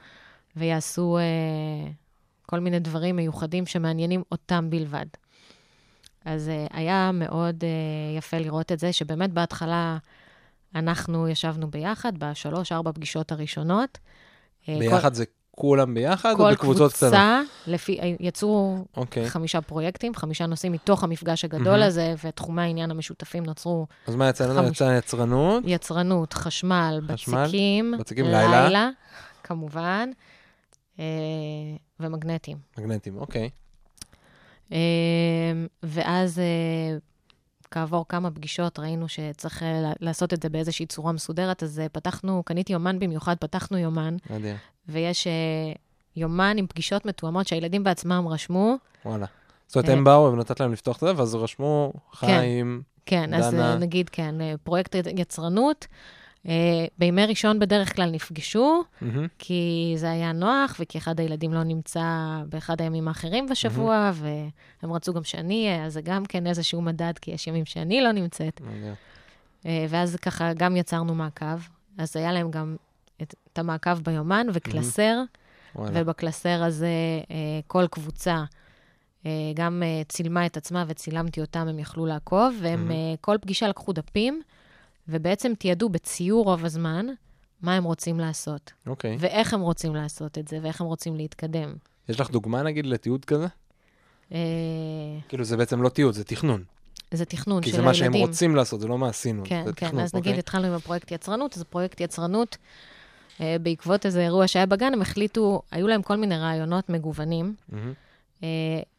ויעשו 0.55 1.17
uh, 1.17 1.91
כל 2.45 2.59
מיני 2.59 2.79
דברים 2.79 3.15
מיוחדים 3.15 3.65
שמעניינים 3.65 4.23
אותם 4.31 4.69
בלבד. 4.69 5.05
אז 6.25 6.47
uh, 6.47 6.77
היה 6.77 7.11
מאוד 7.13 7.63
uh, 7.63 8.17
יפה 8.17 8.37
לראות 8.37 8.71
את 8.71 8.79
זה, 8.79 8.93
שבאמת 8.93 9.33
בהתחלה 9.33 9.97
אנחנו 10.75 11.27
ישבנו 11.27 11.71
ביחד 11.71 12.17
בשלוש, 12.17 12.71
ארבע 12.71 12.91
פגישות 12.91 13.31
הראשונות. 13.31 13.97
אה, 14.69 14.79
ביחד 14.79 15.09
כל... 15.09 15.15
זה 15.15 15.25
כולם 15.59 15.93
ביחד 15.93 16.39
או 16.39 16.51
בקבוצות 16.51 16.93
קטנות? 16.93 17.13
כל 17.13 17.17
קבוצה, 17.17 17.41
לפי, 17.67 18.15
יצאו 18.19 18.77
okay. 18.77 18.97
אוקיי. 18.97 19.29
חמישה 19.29 19.61
פרויקטים, 19.61 20.15
חמישה 20.15 20.45
נושאים 20.45 20.71
מתוך 20.71 21.03
המפגש 21.03 21.45
הגדול 21.45 21.83
mm-hmm. 21.83 21.85
הזה, 21.85 22.15
ותחומי 22.23 22.61
העניין 22.61 22.91
המשותפים 22.91 23.45
נוצרו... 23.45 23.87
אז 24.07 24.15
מה 24.15 24.29
יצא 24.29 24.45
לנו? 24.45 24.55
חמש... 24.55 24.69
יצא 24.69 24.95
יצרנות? 24.97 25.63
יצרנות, 25.67 26.33
חשמל, 26.33 26.99
חשמל 27.13 27.43
בצקים, 27.43 27.93
בצקים 27.99 28.25
לילה, 28.25 28.63
לילה 28.63 28.89
כמובן, 29.43 30.09
אה, 30.99 31.05
ומגנטים. 31.99 32.57
מגנטים, 32.77 33.17
אוקיי. 33.17 33.49
אמ, 34.71 34.77
ואז 35.83 36.39
אה, 36.39 36.97
כעבור 37.71 38.05
כמה 38.09 38.31
פגישות 38.31 38.79
ראינו 38.79 39.07
שצריך 39.07 39.63
אה, 39.63 39.91
לעשות 39.99 40.33
את 40.33 40.43
זה 40.43 40.49
באיזושהי 40.49 40.85
צורה 40.85 41.11
מסודרת, 41.11 41.63
אז 41.63 41.79
אה, 41.79 41.89
פתחנו, 41.89 42.43
קניתי 42.45 42.73
יומן 42.73 42.99
במיוחד, 42.99 43.35
פתחנו 43.39 43.77
יומן. 43.77 44.15
מדהים. 44.29 44.55
ויש 44.89 45.27
יומן 46.15 46.55
עם 46.57 46.67
פגישות 46.67 47.05
מתואמות 47.05 47.47
שהילדים 47.47 47.83
בעצמם 47.83 48.27
רשמו. 48.29 48.75
וואלה. 49.05 49.25
זאת 49.67 49.75
אומרת, 49.75 49.89
הם 49.89 50.03
באו 50.03 50.33
ונתת 50.33 50.59
להם 50.59 50.73
לפתוח 50.73 50.95
את 50.95 50.99
זה, 50.99 51.13
ואז 51.17 51.35
רשמו 51.35 51.93
כן. 51.93 52.27
חיים, 52.27 52.81
כן, 53.05 53.25
דנה. 53.27 53.51
כן, 53.51 53.59
אז 53.59 53.79
נגיד, 53.79 54.09
כן, 54.09 54.35
פרויקט 54.63 54.95
יצרנות. 55.15 55.87
Uh, 56.47 56.49
בימי 56.97 57.25
ראשון 57.25 57.59
בדרך 57.59 57.95
כלל 57.95 58.09
נפגשו, 58.11 58.83
mm-hmm. 58.83 59.05
כי 59.39 59.93
זה 59.97 60.11
היה 60.11 60.31
נוח, 60.31 60.75
וכי 60.79 60.97
אחד 60.97 61.19
הילדים 61.19 61.53
לא 61.53 61.63
נמצא 61.63 62.03
באחד 62.49 62.81
הימים 62.81 63.07
האחרים 63.07 63.47
בשבוע, 63.47 64.11
mm-hmm. 64.13 64.81
והם 64.81 64.93
רצו 64.93 65.13
גם 65.13 65.23
שאני 65.23 65.67
אהיה, 65.67 65.85
אז 65.85 65.93
זה 65.93 66.01
גם 66.01 66.25
כן 66.25 66.47
איזשהו 66.47 66.81
מדד, 66.81 67.13
כי 67.21 67.31
יש 67.31 67.47
ימים 67.47 67.65
שאני 67.65 68.01
לא 68.01 68.11
נמצאת. 68.11 68.61
Mm-hmm. 68.61 69.65
ואז 69.89 70.15
ככה 70.15 70.53
גם 70.53 70.75
יצרנו 70.75 71.15
מעקב, 71.15 71.59
אז 71.97 72.17
היה 72.17 72.31
להם 72.31 72.51
גם 72.51 72.75
את, 73.21 73.35
את 73.53 73.59
המעקב 73.59 73.99
ביומן 73.99 74.47
וקלסר, 74.53 75.21
mm-hmm. 75.21 75.79
ובקלסר 75.93 76.63
הזה 76.63 76.89
uh, 77.23 77.29
כל 77.67 77.87
קבוצה 77.91 78.43
גם 79.55 79.83
צילמה 80.07 80.45
את 80.45 80.57
עצמה 80.57 80.83
וצילמתי 80.87 81.41
אותם, 81.41 81.67
הם 81.67 81.79
יכלו 81.79 82.05
לעקוב, 82.05 82.55
והם 82.61 82.91
mm-hmm. 82.91 83.17
כל 83.21 83.37
פגישה 83.41 83.67
לקחו 83.67 83.93
דפים, 83.93 84.41
ובעצם 85.09 85.53
תיעדו 85.59 85.89
בציור 85.89 86.45
רוב 86.45 86.65
הזמן 86.65 87.05
מה 87.61 87.75
הם 87.75 87.83
רוצים 87.83 88.19
לעשות. 88.19 88.73
אוקיי. 88.87 89.15
Okay. 89.15 89.17
ואיך 89.19 89.53
הם 89.53 89.61
רוצים 89.61 89.95
לעשות 89.95 90.37
את 90.37 90.47
זה, 90.47 90.59
ואיך 90.61 90.81
הם 90.81 90.87
רוצים 90.87 91.15
להתקדם. 91.15 91.73
יש 92.09 92.19
לך 92.19 92.31
דוגמה, 92.31 92.63
נגיד, 92.63 92.85
לתיעוד 92.85 93.25
כזה? 93.25 93.47
כאילו, 95.27 95.43
זה 95.43 95.57
בעצם 95.57 95.81
לא 95.81 95.89
תיעוד, 95.89 96.13
זה 96.13 96.23
תכנון. 96.23 96.63
זה 97.11 97.25
תכנון 97.25 97.63
של 97.63 97.67
הילדים. 97.67 97.71
כי 97.71 97.77
זה 97.77 97.81
מה 97.81 97.93
שהם 97.93 98.13
רוצים 98.13 98.55
לעשות, 98.55 98.79
זה 98.79 98.87
לא 98.87 98.97
מה 98.97 99.09
עשינו. 99.09 99.43
כן, 99.45 99.63
זה 99.65 99.73
כן, 99.73 99.87
תכנון, 99.87 100.03
אז 100.03 100.13
אוקיי? 100.13 100.21
נגיד 100.21 100.39
התחלנו 100.39 100.67
עם 100.67 100.73
הפרויקט 100.73 101.11
יצרנות, 101.11 101.57
אז 101.57 101.63
פרויקט 101.63 102.01
יצרנות, 102.01 102.57
אה, 103.41 103.55
בעקבות 103.61 104.05
איזה 104.05 104.21
אירוע 104.21 104.47
שהיה 104.47 104.65
בגן, 104.65 104.93
הם 104.93 105.01
החליטו, 105.01 105.61
היו 105.71 105.87
להם 105.87 106.01
כל 106.01 106.15
מיני 106.15 106.37
רעיונות 106.37 106.89
מגוונים, 106.89 107.55
Mm-hmm. 107.71 107.75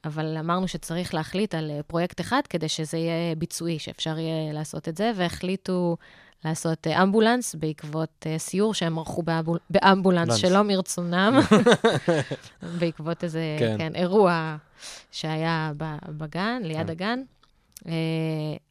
אבל 0.04 0.36
אמרנו 0.40 0.68
שצריך 0.68 1.14
להחליט 1.14 1.54
על 1.54 1.70
אה, 1.70 1.80
פרויקט 1.86 2.20
אחד 2.20 2.40
כדי 2.50 2.68
שזה 2.68 2.98
יהיה 2.98 3.34
ביצועי, 3.34 3.78
שאפשר 3.78 4.18
יהיה 4.18 4.52
לעשות 4.52 4.88
את 4.88 4.96
זה, 4.96 5.12
והחליטו 5.14 5.96
לעשות 6.44 6.86
אה, 6.86 7.02
אמבולנס 7.02 7.54
בעקבות 7.54 8.26
סיור 8.38 8.74
שהם 8.74 8.98
ערכו 8.98 9.22
באמבול, 9.22 9.58
באמבולנס 9.70 10.34
שלא 10.34 10.62
מרצונם, 10.62 11.40
בעקבות 12.80 13.24
איזה, 13.24 13.56
כן. 13.58 13.74
כן, 13.78 13.92
אירוע 13.94 14.56
שהיה 15.12 15.72
בגן, 16.08 16.60
ליד 16.62 16.86
כן. 16.86 16.90
הגן. 16.90 17.20
Uh, 17.78 17.90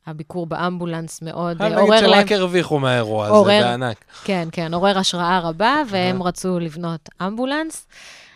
הביקור 0.06 0.46
באמבולנס 0.46 1.22
מאוד 1.22 1.62
עורר 1.62 1.76
להם... 1.76 1.80
אני 1.80 1.98
אגיד 1.98 2.10
שרק 2.10 2.32
הרוויחו 2.32 2.80
מהאירוע 2.80 3.28
הזה, 3.28 3.62
בענק. 3.62 4.06
כן, 4.24 4.48
כן, 4.52 4.74
עורר 4.74 4.98
השראה 4.98 5.40
רבה, 5.40 5.76
והם 5.90 6.24
רצו 6.24 6.60
לבנות 6.60 7.10
אמבולנס. 7.22 7.88
Uh, 7.90 8.27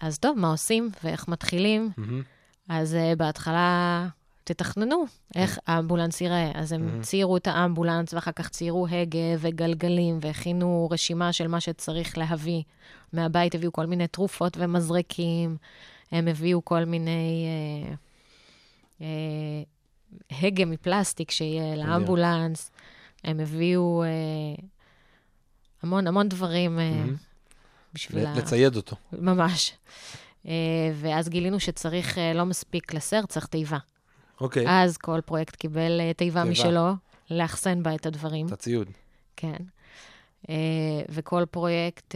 אז 0.00 0.18
טוב, 0.18 0.38
מה 0.38 0.50
עושים 0.50 0.90
ואיך 1.04 1.28
מתחילים? 1.28 1.90
אז 2.68 2.94
uh, 2.94 3.16
בהתחלה 3.16 4.08
תתכננו 4.44 5.04
איך 5.34 5.58
האמבולנס 5.66 6.20
ייראה. 6.20 6.50
אז 6.54 6.72
הם 6.72 7.02
ציירו 7.02 7.36
את 7.36 7.46
האמבולנס, 7.46 8.14
ואחר 8.14 8.32
כך 8.32 8.48
ציירו 8.48 8.86
הגה 8.86 9.18
וגלגלים, 9.38 10.18
והכינו 10.20 10.88
רשימה 10.90 11.32
של 11.32 11.48
מה 11.48 11.60
שצריך 11.60 12.18
להביא. 12.18 12.62
מהבית 13.12 13.54
הביאו 13.54 13.72
כל 13.72 13.86
מיני 13.86 14.06
תרופות 14.06 14.56
ומזרקים, 14.60 15.56
הם 16.12 16.28
הביאו 16.28 16.64
כל 16.64 16.84
מיני... 16.84 17.46
אה, 19.00 19.06
הגה 20.30 20.64
מפלסטיק 20.64 21.30
שיהיה 21.30 21.76
לאמבולנס. 21.76 22.70
הם 23.24 23.40
הביאו 23.40 24.02
אה, 24.02 24.08
המון 25.82 26.06
המון 26.06 26.28
דברים 26.28 26.78
אה, 26.78 27.04
בשביל... 27.98 28.28
לצייד 28.36 28.76
אותו. 28.76 28.96
ממש. 29.12 29.72
ואז 30.94 31.28
גילינו 31.28 31.60
שצריך, 31.60 32.18
לא 32.34 32.44
מספיק 32.46 32.94
לסר, 32.94 33.26
צריך 33.26 33.46
תיבה. 33.46 33.78
אוקיי. 34.40 34.64
אז 34.68 34.96
כל 34.96 35.20
פרויקט 35.20 35.56
קיבל 35.56 36.12
תיבה 36.16 36.44
משלו, 36.44 36.88
לאחסן 37.30 37.82
בה 37.82 37.94
את 37.94 38.06
הדברים. 38.06 38.46
את 38.46 38.52
הציוד. 38.52 38.88
כן. 39.36 39.56
וכל 41.08 41.44
פרויקט 41.50 42.14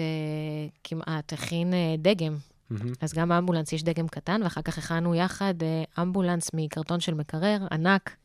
כמעט 0.84 1.32
הכין 1.32 1.74
דגם 1.98 2.36
Mm-hmm. 2.72 2.94
אז 3.00 3.12
גם 3.12 3.28
באמבולנס 3.28 3.72
יש 3.72 3.82
דגם 3.82 4.08
קטן, 4.08 4.40
ואחר 4.44 4.62
כך 4.62 4.78
הכנו 4.78 5.14
יחד 5.14 5.54
אה, 5.62 6.02
אמבולנס 6.02 6.50
מקרטון 6.54 7.00
של 7.00 7.14
מקרר, 7.14 7.58
ענק. 7.72 8.16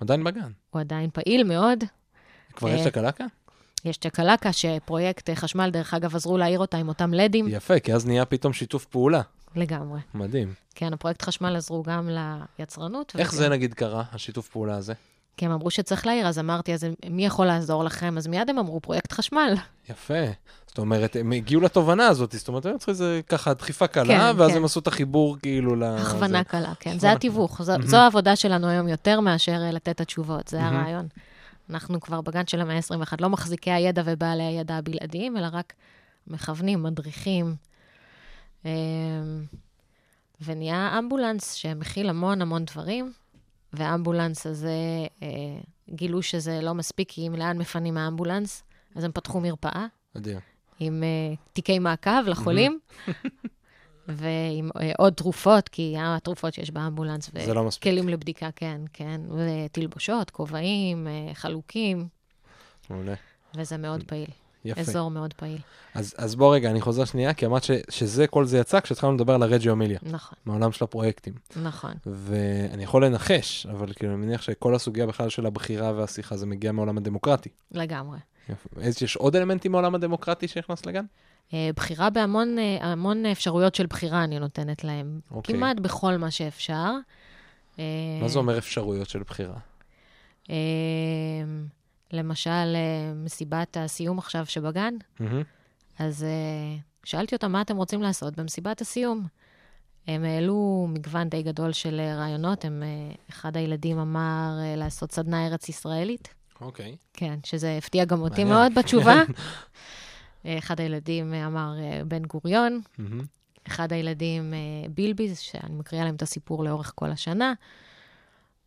עדיין 0.00 0.24
בגן. 0.24 0.50
הוא 0.70 0.80
עדיין 0.80 1.10
פעיל 1.10 1.44
מאוד. 1.44 1.84
כבר 2.52 2.68
יש 2.68 2.86
צ'קלקה? 2.86 3.24
אה, 3.24 3.28
יש 3.84 3.98
צ'קלקה, 3.98 4.52
שפרויקט 4.52 5.30
אה, 5.30 5.36
חשמל, 5.36 5.70
דרך 5.70 5.94
אגב, 5.94 6.16
עזרו 6.16 6.38
להעיר 6.38 6.58
אותה 6.58 6.76
עם 6.76 6.88
אותם 6.88 7.14
לדים. 7.14 7.48
יפה, 7.48 7.80
כי 7.80 7.94
אז 7.94 8.06
נהיה 8.06 8.24
פתאום 8.24 8.52
שיתוף 8.52 8.84
פעולה. 8.84 9.20
לגמרי. 9.56 10.00
מדהים. 10.14 10.52
כן, 10.74 10.92
הפרויקט 10.92 11.22
חשמל 11.22 11.56
עזרו 11.56 11.82
גם 11.82 12.10
ליצרנות. 12.58 13.12
איך 13.18 13.28
וגם... 13.28 13.38
זה 13.38 13.48
נגיד 13.48 13.74
קרה, 13.74 14.02
השיתוף 14.12 14.48
פעולה 14.48 14.76
הזה? 14.76 14.92
כי 15.36 15.46
הם 15.46 15.52
אמרו 15.52 15.70
שצריך 15.70 16.06
להעיר, 16.06 16.28
אז 16.28 16.38
אמרתי, 16.38 16.74
אז 16.74 16.86
מי 17.10 17.26
יכול 17.26 17.46
לעזור 17.46 17.84
לכם? 17.84 18.18
אז 18.18 18.26
מיד 18.26 18.50
הם 18.50 18.58
אמרו, 18.58 18.80
פרויקט 18.80 19.12
חשמל. 19.12 19.54
יפה. 19.90 20.24
זאת 20.66 20.78
אומרת, 20.78 21.16
הם 21.16 21.32
הגיעו 21.32 21.60
לתובנה 21.60 22.06
הזאת, 22.06 22.32
זאת 22.32 22.48
אומרת, 22.48 22.66
הם 22.66 22.78
צריכים 22.78 22.92
איזה 22.92 23.20
ככה 23.28 23.54
דחיפה 23.54 23.86
קלה, 23.86 24.32
כן, 24.32 24.40
ואז 24.40 24.50
כן. 24.50 24.56
הם 24.56 24.64
עשו 24.64 24.80
את 24.80 24.86
החיבור 24.86 25.36
כאילו 25.42 25.76
ל... 25.76 25.82
הכוונה 25.82 26.38
זה... 26.38 26.44
קלה, 26.44 26.72
כן. 26.80 26.98
זה 26.98 27.12
התיווך. 27.12 27.62
זו, 27.62 27.72
זו 27.84 27.96
העבודה 27.96 28.36
שלנו 28.36 28.68
היום 28.68 28.88
יותר 28.88 29.20
מאשר 29.20 29.62
אה, 29.62 29.70
לתת 29.70 29.88
את 29.88 30.00
התשובות, 30.00 30.48
זה 30.48 30.64
הרעיון. 30.64 31.06
אנחנו 31.70 32.00
כבר 32.00 32.20
בגן 32.20 32.46
של 32.46 32.60
המאה 32.60 32.76
ה-21, 32.76 33.12
לא 33.20 33.28
מחזיקי 33.28 33.70
הידע 33.70 34.02
ובעלי 34.04 34.42
הידע 34.42 34.76
הבלעדיים, 34.76 35.36
אלא 35.36 35.46
רק 35.52 35.72
מכוונים, 36.26 36.82
מדריכים. 36.82 37.54
אמ, 38.64 38.70
ונהיה 40.40 40.98
אמבולנס 40.98 41.52
שמכיל 41.52 42.08
המון 42.08 42.42
המון 42.42 42.64
דברים, 42.64 43.12
והאמבולנס 43.72 44.46
הזה, 44.46 44.70
אה, 45.22 45.28
גילו 45.90 46.22
שזה 46.22 46.60
לא 46.62 46.74
מספיק, 46.74 47.08
כי 47.10 47.26
אם 47.26 47.34
לאן 47.34 47.58
מפנים 47.58 47.96
האמבולנס, 47.96 48.62
אז 48.94 49.04
הם 49.04 49.12
פתחו 49.12 49.40
מרפאה. 49.40 49.86
מדהים. 50.14 50.38
עם 50.80 51.02
uh, 51.02 51.36
תיקי 51.52 51.78
מעקב 51.78 52.26
לחולים, 52.26 52.78
ועם 54.08 54.70
uh, 54.70 54.80
עוד 54.98 55.12
תרופות, 55.12 55.68
כי 55.68 55.94
התרופות 55.98 56.54
שיש 56.54 56.70
באמבולנס, 56.70 57.30
לא 57.54 57.64
מספיק. 57.64 57.82
וכלים 57.82 58.08
לבדיקה, 58.08 58.48
כן, 58.56 58.80
כן, 58.92 59.20
ותלבושות, 59.30 60.30
כובעים, 60.30 61.06
uh, 61.06 61.34
חלוקים. 61.34 62.08
מעולה. 62.90 63.14
וזה 63.54 63.76
מאוד 63.76 64.02
פעיל. 64.02 64.30
יפה. 64.68 64.80
אזור 64.80 65.10
מאוד 65.10 65.34
פעיל. 65.34 65.58
אז, 65.94 66.14
אז 66.18 66.34
בוא 66.34 66.54
רגע, 66.54 66.70
אני 66.70 66.80
חוזר 66.80 67.04
שנייה, 67.04 67.34
כי 67.34 67.46
אמרת 67.46 67.62
ש, 67.64 67.70
שזה, 67.90 68.26
כל 68.26 68.44
זה 68.44 68.58
יצא 68.58 68.80
כשהתחלנו 68.80 69.14
לדבר 69.14 69.34
על 69.34 69.42
הרג'יו 69.42 69.72
אמיליה. 69.72 69.98
נכון. 70.02 70.38
מעולם 70.46 70.72
של 70.72 70.84
הפרויקטים. 70.84 71.34
נכון. 71.62 71.92
ואני 72.06 72.82
יכול 72.82 73.04
לנחש, 73.04 73.66
אבל 73.66 73.92
כאילו, 73.92 74.14
אני 74.14 74.26
מניח 74.26 74.42
שכל 74.42 74.74
הסוגיה 74.74 75.06
בכלל 75.06 75.28
של 75.28 75.46
הבחירה 75.46 75.92
והשיחה, 75.92 76.36
זה 76.36 76.46
מגיע 76.46 76.72
מעולם 76.72 76.98
הדמוקרטי. 76.98 77.48
לגמרי. 77.72 78.18
איזה, 78.80 79.04
יש 79.04 79.16
עוד 79.16 79.36
אלמנטים 79.36 79.72
מעולם 79.72 79.94
הדמוקרטי 79.94 80.48
שנכנס 80.48 80.86
לגן? 80.86 81.04
אה, 81.54 81.70
בחירה 81.76 82.10
בהמון 82.10 82.58
אה, 82.58 82.78
המון 82.80 83.26
אפשרויות 83.26 83.74
של 83.74 83.86
בחירה 83.86 84.24
אני 84.24 84.38
נותנת 84.38 84.84
להם. 84.84 85.20
אוקיי. 85.30 85.54
כמעט 85.54 85.76
בכל 85.80 86.16
מה 86.16 86.30
שאפשר. 86.30 86.92
מה 88.20 88.28
זה 88.28 88.38
אומר 88.38 88.58
אפשרויות 88.58 89.08
של 89.08 89.22
בחירה? 89.22 89.58
למשל, 92.12 92.76
מסיבת 93.14 93.76
הסיום 93.80 94.18
עכשיו 94.18 94.46
שבגן, 94.46 94.94
mm-hmm. 95.18 95.24
אז 95.98 96.26
שאלתי 97.04 97.34
אותם, 97.34 97.52
מה 97.52 97.60
אתם 97.60 97.76
רוצים 97.76 98.02
לעשות 98.02 98.36
במסיבת 98.36 98.80
הסיום? 98.80 99.26
הם 100.06 100.24
העלו 100.24 100.86
מגוון 100.90 101.28
די 101.28 101.42
גדול 101.42 101.72
של 101.72 102.00
רעיונות. 102.00 102.64
הם, 102.64 102.82
אחד 103.30 103.56
הילדים 103.56 103.98
אמר 103.98 104.50
לעשות 104.76 105.12
סדנה 105.12 105.46
ארץ-ישראלית. 105.46 106.34
אוקיי. 106.60 106.92
Okay. 106.92 106.96
כן, 107.12 107.38
שזה 107.44 107.76
הפתיע 107.78 108.04
גם 108.04 108.20
אותי 108.20 108.44
מאוד 108.44 108.74
בתשובה. 108.74 109.22
אחד 110.46 110.80
הילדים 110.80 111.34
אמר 111.34 111.74
בן 112.06 112.22
גוריון, 112.22 112.80
mm-hmm. 112.84 113.22
אחד 113.66 113.92
הילדים 113.92 114.54
בילביז, 114.94 115.38
שאני 115.38 115.74
מקריאה 115.74 116.04
להם 116.04 116.14
את 116.14 116.22
הסיפור 116.22 116.64
לאורך 116.64 116.92
כל 116.94 117.10
השנה. 117.10 117.52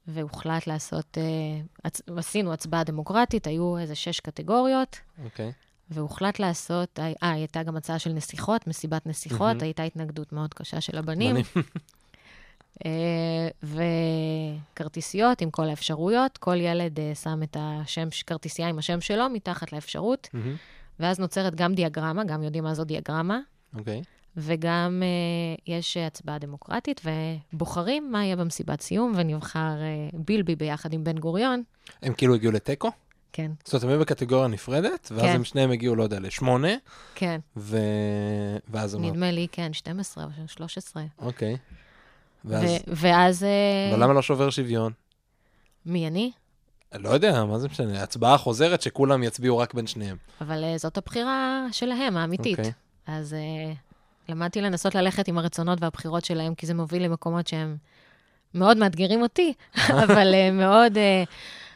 והוחלט 0.07 0.67
לעשות, 0.67 1.17
הצ... 1.85 2.01
עשינו 2.17 2.53
הצבעה 2.53 2.83
דמוקרטית, 2.83 3.47
היו 3.47 3.77
איזה 3.77 3.95
שש 3.95 4.19
קטגוריות. 4.19 4.99
אוקיי. 5.23 5.49
Okay. 5.49 5.71
והוחלט 5.91 6.39
לעשות, 6.39 6.99
אה, 6.99 7.31
הייתה 7.31 7.63
גם 7.63 7.77
הצעה 7.77 7.99
של 7.99 8.13
נסיכות, 8.13 8.67
מסיבת 8.67 9.05
נסיכות, 9.05 9.57
mm-hmm. 9.61 9.63
הייתה 9.63 9.83
התנגדות 9.83 10.33
מאוד 10.33 10.53
קשה 10.53 10.81
של 10.81 10.97
הבנים. 10.97 11.35
uh, 11.35 12.83
וכרטיסיות 14.73 15.41
עם 15.41 15.51
כל 15.51 15.69
האפשרויות, 15.69 16.37
כל 16.37 16.55
ילד 16.55 16.99
שם 17.23 17.43
את 17.43 17.57
השם, 17.59 18.07
כרטיסייה 18.27 18.67
עם 18.67 18.79
השם 18.79 19.01
שלו 19.01 19.29
מתחת 19.29 19.73
לאפשרות, 19.73 20.29
mm-hmm. 20.33 20.57
ואז 20.99 21.19
נוצרת 21.19 21.55
גם 21.55 21.73
דיאגרמה, 21.73 22.23
גם 22.23 22.43
יודעים 22.43 22.63
מה 22.63 22.73
זו 22.73 22.83
דיאגרמה. 22.83 23.39
אוקיי. 23.77 24.01
Okay. 24.01 24.20
וגם 24.37 25.03
uh, 25.03 25.61
יש 25.67 25.97
הצבעה 25.97 26.39
דמוקרטית, 26.39 27.01
ובוחרים 27.53 28.11
מה 28.11 28.25
יהיה 28.25 28.35
במסיבת 28.35 28.81
סיום, 28.81 29.13
ונבחר 29.15 29.59
uh, 29.59 30.17
בילבי 30.25 30.55
ביחד 30.55 30.93
עם 30.93 31.03
בן 31.03 31.17
גוריון. 31.17 31.63
הם 32.01 32.13
כאילו 32.13 32.35
הגיעו 32.35 32.51
לתיקו? 32.51 32.91
כן. 33.33 33.51
זאת 33.63 33.73
אומרת, 33.73 33.83
הם 33.83 33.89
היו 33.89 33.99
בקטגוריה 33.99 34.47
נפרדת, 34.47 35.11
ואז 35.11 35.21
כן. 35.21 35.35
הם 35.35 35.43
שניהם 35.43 35.71
הגיעו, 35.71 35.95
לא 35.95 36.03
יודע, 36.03 36.19
לשמונה. 36.19 36.67
כן. 37.15 37.39
ו... 37.57 37.77
ואז 38.69 38.95
אמרת... 38.95 39.11
נדמה 39.11 39.31
לי, 39.31 39.47
כן, 39.51 39.73
12 39.73 40.23
או 40.23 40.29
13. 40.47 41.03
אוקיי. 41.19 41.57
ואז... 42.45 42.63
ו- 42.63 42.77
ואז... 42.87 43.43
אה, 43.43 43.93
אבל 43.93 44.03
למה 44.03 44.13
לא 44.13 44.21
שובר 44.21 44.49
שוויון? 44.49 44.91
מי, 45.85 46.07
אני? 46.07 46.31
לא 46.95 47.09
יודע, 47.09 47.45
מה 47.45 47.59
זה 47.59 47.67
משנה? 47.67 48.03
הצבעה 48.03 48.37
חוזרת 48.37 48.81
שכולם 48.81 49.23
יצביעו 49.23 49.57
רק 49.57 49.73
בין 49.73 49.87
שניהם. 49.87 50.17
אבל 50.41 50.63
uh, 50.63 50.77
זאת 50.77 50.97
הבחירה 50.97 51.67
שלהם, 51.71 52.17
האמיתית. 52.17 52.59
אוקיי. 52.59 52.71
אז... 53.07 53.33
Uh, 53.33 53.90
למדתי 54.31 54.61
לנסות 54.61 54.95
ללכת 54.95 55.27
עם 55.27 55.37
הרצונות 55.37 55.81
והבחירות 55.81 56.25
שלהם, 56.25 56.55
כי 56.55 56.65
זה 56.65 56.73
מוביל 56.73 57.03
למקומות 57.03 57.47
שהם 57.47 57.77
מאוד 58.53 58.77
מאתגרים 58.77 59.21
אותי, 59.21 59.53
אבל 60.03 60.33
uh, 60.33 60.53
מאוד 60.53 60.93
uh, 60.97 61.29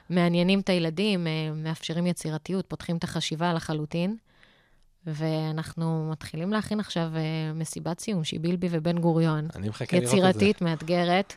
מעניינים 0.10 0.60
את 0.60 0.70
הילדים, 0.70 1.28
uh, 1.28 1.30
מאפשרים 1.56 2.08
יצירתיות, 2.08 2.66
פותחים 2.68 2.98
את 2.98 3.04
החשיבה 3.04 3.54
לחלוטין. 3.54 4.18
ואנחנו 5.08 6.10
מתחילים 6.12 6.54
להכין 6.54 6.80
עכשיו 6.80 7.12
אה, 7.16 7.54
מסיבת 7.54 8.00
סיום 8.00 8.24
שהיא 8.24 8.40
בילבי 8.40 8.68
ובן 8.72 8.98
גוריון. 8.98 9.48
אני 9.56 9.70
מחכה 9.70 9.98
לראות 9.98 10.06
את 10.06 10.10
זה. 10.10 10.18
יצירתית, 10.18 10.62
מאתגרת, 10.62 11.34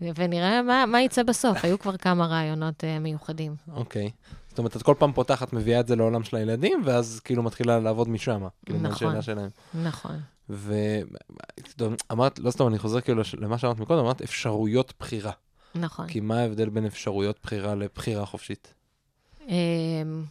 ונראה 0.00 0.62
מה, 0.62 0.86
מה 0.86 1.02
יצא 1.02 1.22
בסוף. 1.22 1.64
היו 1.64 1.78
כבר 1.78 1.96
כמה 1.96 2.26
רעיונות 2.26 2.84
uh, 2.84 3.00
מיוחדים. 3.00 3.54
אוקיי. 3.74 4.10
זאת 4.48 4.58
אומרת, 4.58 4.76
את 4.76 4.82
כל 4.82 4.94
פעם 4.98 5.12
פותחת, 5.12 5.52
מביאה 5.52 5.80
את 5.80 5.86
זה 5.86 5.96
לעולם 5.96 6.22
של 6.22 6.36
הילדים, 6.36 6.82
ואז 6.84 7.20
כאילו 7.24 7.42
מתחילה 7.42 7.80
לעבוד 7.80 8.08
משם. 8.08 8.46
כאילו, 8.66 8.78
נכון. 8.80 9.22
שלהם. 9.22 9.48
נכון. 9.74 10.20
ואמרת, 10.48 12.38
לא 12.38 12.50
סתם, 12.50 12.66
אני 12.66 12.78
חוזר 12.78 13.00
כאילו 13.00 13.22
למה 13.38 13.58
שאמרת 13.58 13.78
מקודם, 13.78 13.98
אמרת 13.98 14.22
אפשרויות 14.22 14.92
בחירה. 14.98 15.32
נכון. 15.74 16.08
כי 16.08 16.20
מה 16.20 16.40
ההבדל 16.40 16.68
בין 16.68 16.86
אפשרויות 16.86 17.38
בחירה 17.42 17.74
לבחירה 17.74 18.26
חופשית? 18.26 18.74
אמ, 19.48 20.24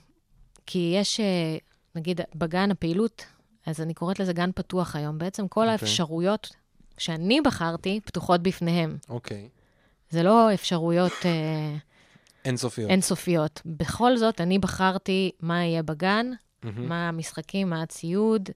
כי 0.65 0.95
יש, 0.99 1.19
אה, 1.19 1.57
נגיד, 1.95 2.21
בגן 2.35 2.71
הפעילות, 2.71 3.25
אז 3.65 3.81
אני 3.81 3.93
קוראת 3.93 4.19
לזה 4.19 4.33
גן 4.33 4.49
פתוח 4.55 4.95
היום. 4.95 5.17
בעצם 5.17 5.47
כל 5.47 5.61
okay. 5.61 5.63
אוקיי. 5.63 5.71
האפשרויות 5.73 6.55
שאני 6.97 7.41
בחרתי 7.41 7.99
פתוחות 8.05 8.43
בפניהם. 8.43 8.97
אוקיי. 9.09 9.49
Okay. 9.51 9.55
זה 10.09 10.23
לא 10.23 10.53
אפשרויות... 10.53 11.13
אה, 11.25 11.75
אינסופיות. 12.45 12.89
אינסופיות. 12.89 13.61
בכל 13.65 14.17
זאת, 14.17 14.41
אני 14.41 14.59
בחרתי 14.59 15.31
מה 15.39 15.63
יהיה 15.63 15.83
בגן, 15.83 16.31
mm-hmm. 16.31 16.67
מה 16.79 17.09
המשחקים, 17.09 17.69
מה 17.69 17.81
הציוד, 17.81 18.49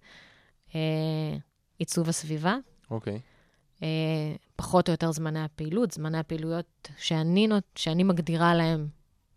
אה, 0.75 1.37
עיצוב 1.79 2.09
הסביבה. 2.09 2.55
אוקיי. 2.91 3.15
Okay. 3.15 3.83
אה, 3.83 4.35
פחות 4.55 4.87
או 4.87 4.91
יותר 4.93 5.11
זמני 5.11 5.43
הפעילות, 5.43 5.91
זמני 5.91 6.17
הפעילויות 6.17 6.89
שאני, 6.97 7.47
שאני 7.75 8.03
מגדירה 8.03 8.55
להם 8.55 8.87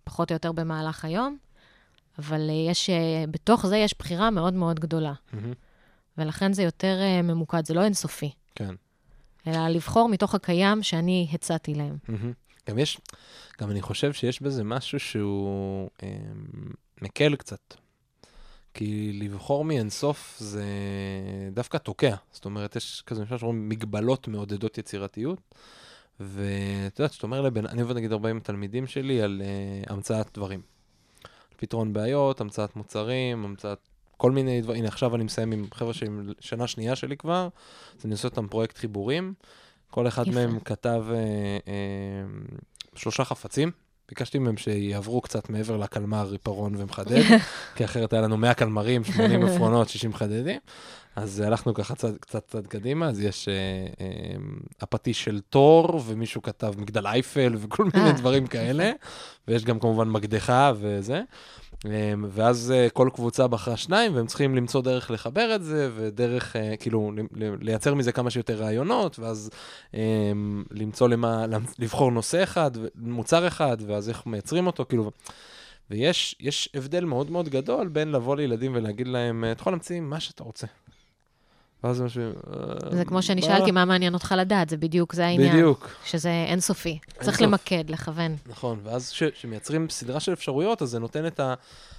פחות 0.05 0.31
או 0.31 0.35
יותר 0.35 0.53
במהלך 0.53 1.05
היום, 1.05 1.39
אבל 2.19 2.51
אה, 2.51 2.71
יש, 2.71 2.91
אה, 2.91 3.25
בתוך 3.31 3.67
זה 3.67 3.77
יש 3.77 3.95
בחירה 3.99 4.31
מאוד 4.31 4.55
מאוד 4.55 4.81
גדולה. 4.81 5.13
Mm-hmm. 5.13 5.37
ולכן 6.19 6.53
זה 6.53 6.63
יותר 6.63 6.99
ממוקד, 7.23 7.67
זה 7.67 7.75
לא 7.75 7.85
אינסופי. 7.85 8.31
כן. 8.55 8.75
אלא 9.47 9.69
לבחור 9.69 10.09
מתוך 10.09 10.35
הקיים 10.35 10.83
שאני 10.83 11.29
הצעתי 11.33 11.75
להם. 11.75 11.97
Mm-hmm. 12.09 12.43
גם 12.71 12.79
יש, 12.79 13.01
גם 13.61 13.71
אני 13.71 13.83
חושב 13.83 14.13
שיש 14.13 14.43
בזה 14.43 14.65
משהו 14.65 15.01
שהוא 15.01 15.91
אה, 16.03 16.09
מקל 17.03 17.37
קצת. 17.37 17.75
כי 18.75 19.13
לבחור 19.13 19.65
מאינסוף 19.65 20.37
זה 20.39 20.65
דווקא 21.53 21.79
תוקע. 21.79 22.15
זאת 22.33 22.45
אומרת, 22.45 22.77
יש 22.77 23.03
כזה 23.07 23.23
משהו 23.23 23.39
שאומרים 23.39 23.69
מגבלות 23.69 24.29
מעודדות 24.29 24.79
יצירתיות. 24.79 25.41
ואת 26.21 26.99
יודעת, 26.99 27.13
שאתה 27.13 27.27
אומר 27.27 27.41
לבן, 27.41 27.67
אני 27.67 27.83
עובד 27.83 27.97
נגיד 27.97 28.13
הרבה 28.13 28.31
עם 28.31 28.41
תלמידים 28.41 28.87
שלי 28.87 29.23
על 29.23 29.43
uh, 29.43 29.93
המצאת 29.93 30.27
דברים. 30.35 30.61
פתרון 31.57 31.93
בעיות, 31.93 32.41
המצאת 32.41 32.77
מוצרים, 32.77 33.45
המצאת 33.45 33.79
כל 34.17 34.31
מיני 34.31 34.61
דברים. 34.61 34.79
הנה, 34.79 34.89
עכשיו 34.89 35.15
אני 35.15 35.25
מסיים 35.25 35.53
עם 35.53 35.67
חבר'ה 35.75 35.95
שהם 35.95 36.33
שנה 36.41 36.67
שנייה 36.67 36.97
שלי 36.97 37.17
כבר, 37.17 37.49
אז 37.99 38.05
אני 38.05 38.13
עושה 38.13 38.29
אותם 38.29 38.49
פרויקט 38.49 38.79
חיבורים. 38.79 39.35
כל 39.91 40.09
אחד 40.09 40.23
יפה. 40.27 40.35
מהם 40.35 40.61
כתב 40.61 41.05
uh, 41.09 41.13
uh, 41.65 42.99
שלושה 42.99 43.25
חפצים. 43.25 43.71
ביקשתי 44.13 44.39
מהם 44.39 44.57
שיעברו 44.57 45.21
קצת 45.21 45.51
מעבר 45.51 45.77
לקלמר 45.77 46.27
ריפרון 46.29 46.75
ומחדד, 46.77 47.23
כי 47.77 47.85
אחרת 47.85 48.13
היה 48.13 48.23
לנו 48.23 48.37
100 48.37 48.55
קלמרים, 48.55 49.05
80 49.05 49.43
עפרונות, 49.47 49.89
60 49.89 50.11
מחדדים. 50.11 50.61
אז 51.17 51.41
הלכנו 51.41 51.75
ככה 51.75 51.95
צד, 51.95 52.17
קצת 52.17 52.47
צד 52.47 52.67
קדימה, 52.67 53.09
אז 53.09 53.21
יש 53.21 53.49
אה, 53.49 53.55
אה, 54.01 54.37
הפטיש 54.81 55.25
של 55.25 55.41
תור, 55.51 56.03
ומישהו 56.07 56.43
כתב 56.43 56.75
מגדל 56.79 57.07
אייפל 57.07 57.55
וכל 57.59 57.85
מיני 57.95 58.09
אה. 58.09 58.13
דברים 58.13 58.47
כאלה, 58.47 58.93
ויש 59.49 59.65
גם 59.65 59.79
כמובן 59.79 60.09
מקדחה 60.09 60.73
וזה. 60.77 61.23
אה, 61.87 62.15
ואז 62.31 62.73
אה, 62.77 62.91
כל 62.91 63.11
קבוצה 63.15 63.47
בחרה 63.47 63.77
שניים, 63.77 64.15
והם 64.15 64.27
צריכים 64.27 64.57
למצוא 64.57 64.83
דרך 64.83 65.11
לחבר 65.11 65.55
את 65.55 65.65
זה, 65.65 65.91
ודרך, 65.97 66.57
אה, 66.57 66.77
כאילו, 66.77 67.13
לייצר 67.61 67.95
מזה 67.95 68.13
כמה 68.13 68.31
שיותר 68.31 68.55
רעיונות, 68.55 69.19
ואז 69.19 69.51
אה, 69.95 70.33
למצוא 70.71 71.09
למה, 71.09 71.47
לבחור 71.79 72.11
נושא 72.11 72.43
אחד, 72.43 72.71
מוצר 72.97 73.47
אחד, 73.47 73.77
ואז 73.87 74.09
איך 74.09 74.27
מייצרים 74.27 74.67
אותו, 74.67 74.85
כאילו... 74.89 75.11
ויש 75.91 76.69
הבדל 76.75 77.05
מאוד 77.05 77.31
מאוד 77.31 77.49
גדול 77.49 77.89
בין 77.89 78.13
לבוא 78.13 78.37
לילדים 78.37 78.73
ולהגיד 78.75 79.07
להם, 79.07 79.45
אתה 79.53 79.61
יכול 79.61 79.73
להמציא 79.73 80.01
מה 80.01 80.21
שאתה 80.21 80.45
רוצה. 80.45 80.67
ואז 81.85 81.97
זה 81.97 82.05
משהו... 82.05 82.23
זה 82.91 83.05
כמו 83.05 83.23
שאני 83.23 83.43
שאלתי, 83.43 83.71
מה 83.71 83.85
מעניין 83.85 84.15
אותך 84.15 84.35
לדעת? 84.39 84.69
זה 84.69 84.77
בדיוק, 84.77 85.15
זה 85.15 85.27
העניין. 85.27 85.53
בדיוק. 85.53 85.89
שזה 86.05 86.45
אינסופי. 86.49 86.99
צריך 87.21 87.43
למקד, 87.43 87.91
לכוון. 87.91 88.37
נכון, 88.47 88.81
ואז 88.83 89.11
כשמייצרים 89.11 89.89
סדרה 89.91 90.21
של 90.21 90.33
אפשרויות, 90.33 90.83
אז 90.83 90.89
זה 90.89 90.99
נותן 90.99 91.27
את 91.27 91.41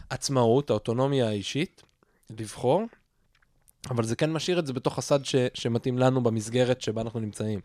העצמאות, 0.10 0.70
האוטונומיה 0.70 1.28
האישית, 1.28 1.84
לבחור, 2.40 2.84
אבל 3.90 4.04
זה 4.04 4.16
כן 4.16 4.32
משאיר 4.32 4.60
את 4.60 4.68
זה 4.68 4.74
בתוך 4.74 4.98
הסד 4.98 5.20
שמתאים 5.54 5.98
לנו 5.98 6.24
במסגרת 6.24 6.82
שבה 6.82 7.02
אנחנו 7.02 7.20
נמצאים. 7.20 7.60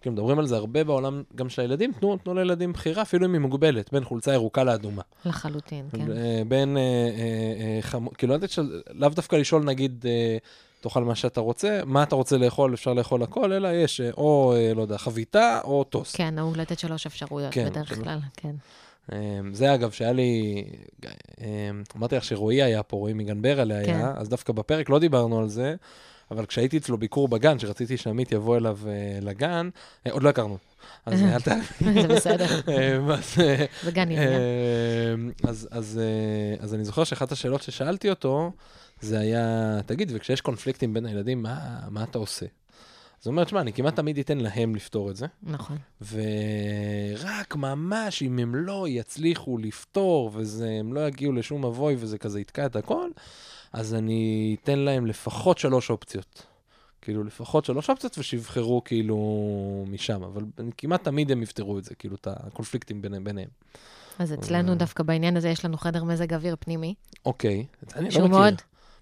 כאילו, 0.00 0.12
מדברים 0.12 0.38
על 0.38 0.46
זה 0.46 0.56
הרבה 0.56 0.84
בעולם 0.84 1.22
גם 1.34 1.48
של 1.48 1.62
הילדים, 1.62 1.92
תנו, 1.92 2.16
תנו 2.16 2.34
לילדים 2.34 2.72
בחירה, 2.72 3.02
אפילו 3.02 3.26
אם 3.26 3.32
היא 3.32 3.40
מוגבלת, 3.40 3.92
בין 3.92 4.04
חולצה 4.04 4.32
ירוקה 4.32 4.64
לאדומה. 4.64 5.02
לחלוטין, 5.24 5.88
כן. 5.92 6.06
בין, 6.48 6.76
אה, 6.76 6.82
אה, 6.82 7.76
אה, 7.76 7.82
חמ... 7.82 8.08
כאילו, 8.08 8.34
לאו 8.90 9.08
דווקא 9.08 9.36
לשאול, 9.36 9.64
נגיד, 9.64 10.06
אה, 10.08 10.36
תאכל 10.88 11.04
מה 11.04 11.14
שאתה 11.14 11.40
רוצה, 11.40 11.80
מה 11.86 12.02
אתה 12.02 12.14
רוצה 12.14 12.36
לאכול, 12.36 12.74
אפשר 12.74 12.92
לאכול 12.92 13.22
הכל, 13.22 13.52
אלא 13.52 13.68
יש 13.68 14.00
אה, 14.00 14.10
או, 14.16 14.54
אה, 14.56 14.74
לא 14.74 14.82
יודע, 14.82 14.98
חביתה 14.98 15.60
או 15.64 15.84
טוסט. 15.84 16.16
כן, 16.16 16.34
נהוג 16.34 16.58
לתת 16.58 16.78
שלוש 16.78 17.06
אפשרויות 17.06 17.52
כן, 17.52 17.70
בדרך 17.70 17.88
של... 17.88 18.02
כלל, 18.04 18.18
כן. 18.36 18.54
אמ, 19.12 19.54
זה 19.54 19.74
אגב, 19.74 19.90
שהיה 19.90 20.12
לי, 20.12 20.64
אמ, 21.40 21.82
אמרתי 21.96 22.16
לך 22.16 22.24
שרועי 22.24 22.62
היה 22.62 22.82
פה, 22.82 22.96
רועי 22.96 23.12
מגן 23.12 23.42
ברלה 23.42 23.84
כן. 23.84 23.94
היה, 23.94 24.12
אז 24.16 24.28
דווקא 24.28 24.52
בפרק 24.52 24.90
לא 24.90 24.98
דיברנו 24.98 25.38
על 25.38 25.48
זה, 25.48 25.74
אבל 26.30 26.46
כשהייתי 26.46 26.76
אצלו 26.76 26.98
ביקור 26.98 27.28
בגן, 27.28 27.58
שרציתי 27.58 27.96
שעמית 27.96 28.32
יבוא 28.32 28.56
אליו 28.56 28.78
uh, 28.82 29.24
לגן, 29.24 29.68
עוד 30.10 30.22
לא 30.22 30.28
הכרנו. 30.28 30.58
אז 31.06 31.22
אל 31.22 31.40
ת... 31.40 31.48
זה 32.02 32.08
בסדר. 32.08 32.46
זה 33.82 33.90
גן 33.90 34.10
יריה. 34.10 34.38
אז 36.60 36.74
אני 36.74 36.84
זוכר 36.84 37.04
שאחת 37.04 37.32
השאלות 37.32 37.62
ששאלתי 37.62 38.10
אותו, 38.10 38.50
זה 39.00 39.18
היה, 39.18 39.78
תגיד, 39.86 40.12
וכשיש 40.14 40.40
קונפליקטים 40.40 40.94
בין 40.94 41.06
הילדים, 41.06 41.42
מה, 41.42 41.78
מה 41.90 42.02
אתה 42.04 42.18
עושה? 42.18 42.46
אז 43.20 43.26
הוא 43.26 43.32
אומר, 43.32 43.44
תשמע, 43.44 43.60
אני 43.60 43.72
כמעט 43.72 43.96
תמיד 43.96 44.18
אתן 44.18 44.38
להם 44.38 44.74
לפתור 44.74 45.10
את 45.10 45.16
זה. 45.16 45.26
נכון. 45.42 45.78
ורק 46.12 47.56
ממש, 47.56 48.22
אם 48.22 48.38
הם 48.38 48.54
לא 48.54 48.86
יצליחו 48.88 49.58
לפתור, 49.58 50.30
והם 50.34 50.92
לא 50.92 51.08
יגיעו 51.08 51.32
לשום 51.32 51.64
אבוי, 51.64 51.96
וזה 51.98 52.18
כזה 52.18 52.40
יתקע 52.40 52.66
את 52.66 52.76
הכל, 52.76 53.10
אז 53.72 53.94
אני 53.94 54.56
אתן 54.62 54.78
להם 54.78 55.06
לפחות 55.06 55.58
שלוש 55.58 55.90
אופציות. 55.90 56.46
כאילו, 57.02 57.24
לפחות 57.24 57.64
שלוש 57.64 57.90
אופציות, 57.90 58.18
ושיבחרו 58.18 58.84
כאילו 58.84 59.84
משם. 59.88 60.22
אבל 60.22 60.42
כמעט 60.78 61.04
תמיד 61.04 61.30
הם 61.30 61.42
יפתרו 61.42 61.78
את 61.78 61.84
זה, 61.84 61.94
כאילו, 61.94 62.16
את 62.16 62.28
הקונפליקטים 62.30 63.02
ביניהם. 63.02 63.48
אז 64.18 64.32
אצלנו 64.32 64.74
דווקא 64.74 65.02
בעניין 65.02 65.36
הזה 65.36 65.48
יש 65.48 65.64
לנו 65.64 65.76
חדר 65.76 66.04
מזג 66.04 66.34
אוויר 66.34 66.56
פנימי. 66.60 66.94
אוקיי, 67.26 67.56
אני 67.56 67.64
לא 67.94 68.00
מכיר. 68.00 68.10
שהוא 68.10 68.30
מאוד, 68.30 68.54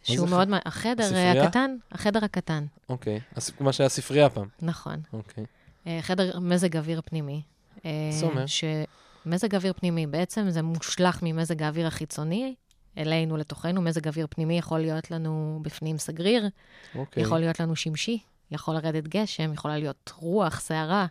שהוא 0.05 0.29
מאוד, 0.29 0.49
החדר 0.65 1.07
ספרייה? 1.07 1.45
הקטן, 1.45 1.77
החדר 1.93 2.25
הקטן. 2.25 2.65
אוקיי, 2.89 3.21
מה 3.61 3.73
שהיה 3.73 3.89
ספרייה 3.89 4.29
פעם. 4.31 4.49
נכון. 4.63 5.01
אוקיי. 5.13 5.45
אה, 5.87 5.99
חדר 6.03 6.39
מזג 6.41 6.77
אוויר 6.77 7.01
פנימי. 7.05 7.43
אה, 7.85 7.91
זאת 8.13 8.31
אומרת? 8.31 8.49
שמזג 8.49 9.55
אוויר 9.55 9.73
פנימי, 9.73 10.07
בעצם 10.07 10.51
זה 10.51 10.63
מושלך 10.63 11.19
ממזג 11.23 11.63
האוויר 11.63 11.87
החיצוני 11.87 12.55
אלינו, 12.99 13.37
לתוכנו. 13.37 13.83
מזג 13.83 14.09
אוויר 14.09 14.27
פנימי 14.31 14.59
יכול 14.59 14.79
להיות 14.79 15.11
לנו 15.11 15.61
בפנים 15.63 15.99
סגריר, 15.99 16.49
אוקיי. 16.95 17.23
יכול 17.23 17.39
להיות 17.39 17.61
לנו 17.61 17.77
שמשי, 17.77 18.19
יכול 18.51 18.75
לרדת 18.75 19.09
גשם, 19.09 19.53
יכולה 19.53 19.79
להיות 19.79 20.13
רוח, 20.17 20.61
סערה. 20.61 21.07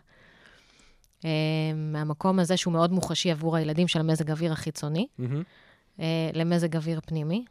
אה, 1.24 1.30
מהמקום 1.74 2.38
הזה 2.38 2.56
שהוא 2.56 2.72
מאוד 2.72 2.92
מוחשי 2.92 3.30
עבור 3.30 3.56
הילדים 3.56 3.88
של 3.88 4.00
המזג 4.00 4.30
האוויר 4.30 4.52
החיצוני, 4.52 5.06
mm-hmm. 5.20 6.02
למזג 6.34 6.76
אוויר 6.76 7.00
פנימי. 7.06 7.44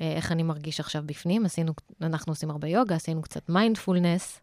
אה, 0.00 0.12
איך 0.12 0.32
אני 0.32 0.42
מרגיש 0.42 0.80
עכשיו 0.80 1.02
בפנים. 1.06 1.44
עשינו, 1.44 1.72
אנחנו 2.02 2.32
עושים 2.32 2.50
הרבה 2.50 2.68
יוגה, 2.68 2.94
עשינו 2.94 3.22
קצת 3.22 3.48
מיינדפולנס, 3.48 4.40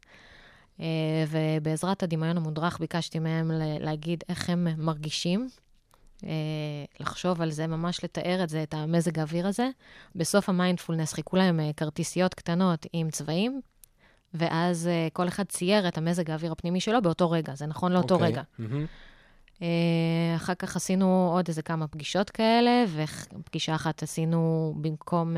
אה, 0.80 0.86
ובעזרת 1.30 2.04
הדמיון 2.04 2.38
המודרך 2.38 2.80
ביקשתי 2.80 3.20
מהם 3.20 3.52
להגיד 3.80 4.24
איך 4.30 4.50
הם 4.50 4.68
מרגישים, 4.78 5.50
אה, 6.24 6.30
לחשוב 7.00 7.42
על 7.42 7.52
זה, 7.52 7.68
ממש 7.68 8.04
לתאר 8.04 8.44
את 8.44 8.50
זה, 8.50 8.64
את 8.64 8.74
המזג 8.74 9.20
האוויר 9.20 9.48
הזה. 9.48 9.70
בסוף 10.16 10.50
המיינדפולנס 10.50 11.14
חיכו 11.14 11.36
להם 11.36 11.60
כרטיסיות 11.78 12.34
קטנות 12.34 12.86
עם 12.94 13.10
צבעים, 13.10 13.62
ואז 14.34 14.90
כל 15.14 15.28
אחד 15.28 15.44
צייר 15.44 15.88
את 15.88 15.98
המזג 15.98 16.32
האוויר 16.32 16.52
הפנימי 16.52 16.80
שלו 16.82 17.02
באותו 17.02 17.32
רגע, 17.32 17.56
זה 17.56 17.66
נכון 17.66 17.92
לאותו 17.92 18.16
okay. 18.16 18.18
אוקיי. 18.18 18.28
רגע. 18.28 18.42
Mm-hmm. 18.60 19.13
אה, 19.62 19.68
אחר 20.36 20.54
כך 20.54 20.76
עשינו 20.76 21.32
עוד 21.36 21.46
איזה 21.48 21.62
כמה 21.62 21.88
פגישות 21.88 22.30
כאלה, 22.30 22.84
ופגישה 22.94 23.76
אחת 23.76 24.04
עשינו 24.04 24.74
במקום 24.82 25.36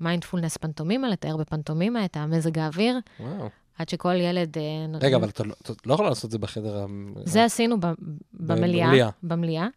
מיינדפולנס 0.00 0.56
אה, 0.56 0.58
פנטומימה, 0.58 1.08
לתאר 1.08 1.36
בפנטומימה 1.36 2.04
את 2.04 2.16
המזג 2.16 2.58
האוויר. 2.58 2.98
וואו. 3.20 3.48
עד 3.78 3.88
שכל 3.88 4.14
ילד... 4.14 4.58
אה, 4.58 4.98
רגע, 5.00 5.16
אבל 5.16 5.28
אתה 5.28 5.44
לא, 5.44 5.54
לא 5.86 5.94
יכול 5.94 6.06
לעשות 6.06 6.24
את 6.24 6.30
זה 6.30 6.38
בחדר... 6.38 6.86
זה 7.24 7.44
עשינו 7.44 7.76
במליאה. 8.32 9.10
במליאה. 9.22 9.68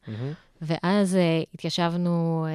ואז 0.61 1.17
התיישבנו 1.53 2.47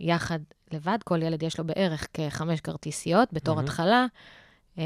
יחד 0.00 0.38
לבד, 0.72 0.98
כל 1.04 1.22
ילד 1.22 1.42
יש 1.42 1.58
לו 1.58 1.66
בערך 1.66 2.06
כחמש 2.14 2.60
כרטיסיות 2.60 3.28
בתור. 3.32 3.60
התחלה. 3.60 4.06
אה, 4.78 4.84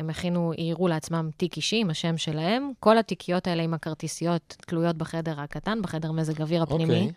הם 0.00 0.10
הכינו, 0.10 0.52
עירו 0.56 0.88
לעצמם 0.88 1.30
תיק 1.36 1.56
אישי 1.56 1.76
עם 1.76 1.90
השם 1.90 2.16
שלהם. 2.16 2.70
כל 2.80 2.98
התיקיות 2.98 3.46
האלה 3.46 3.62
עם 3.62 3.74
הכרטיסיות 3.74 4.56
תלויות 4.66 4.96
בחדר 4.96 5.40
הקטן, 5.40 5.82
בחדר 5.82 6.12
מזג 6.12 6.42
אוויר 6.42 6.62
הפנימי. 6.62 7.10
Okay. 7.10 7.12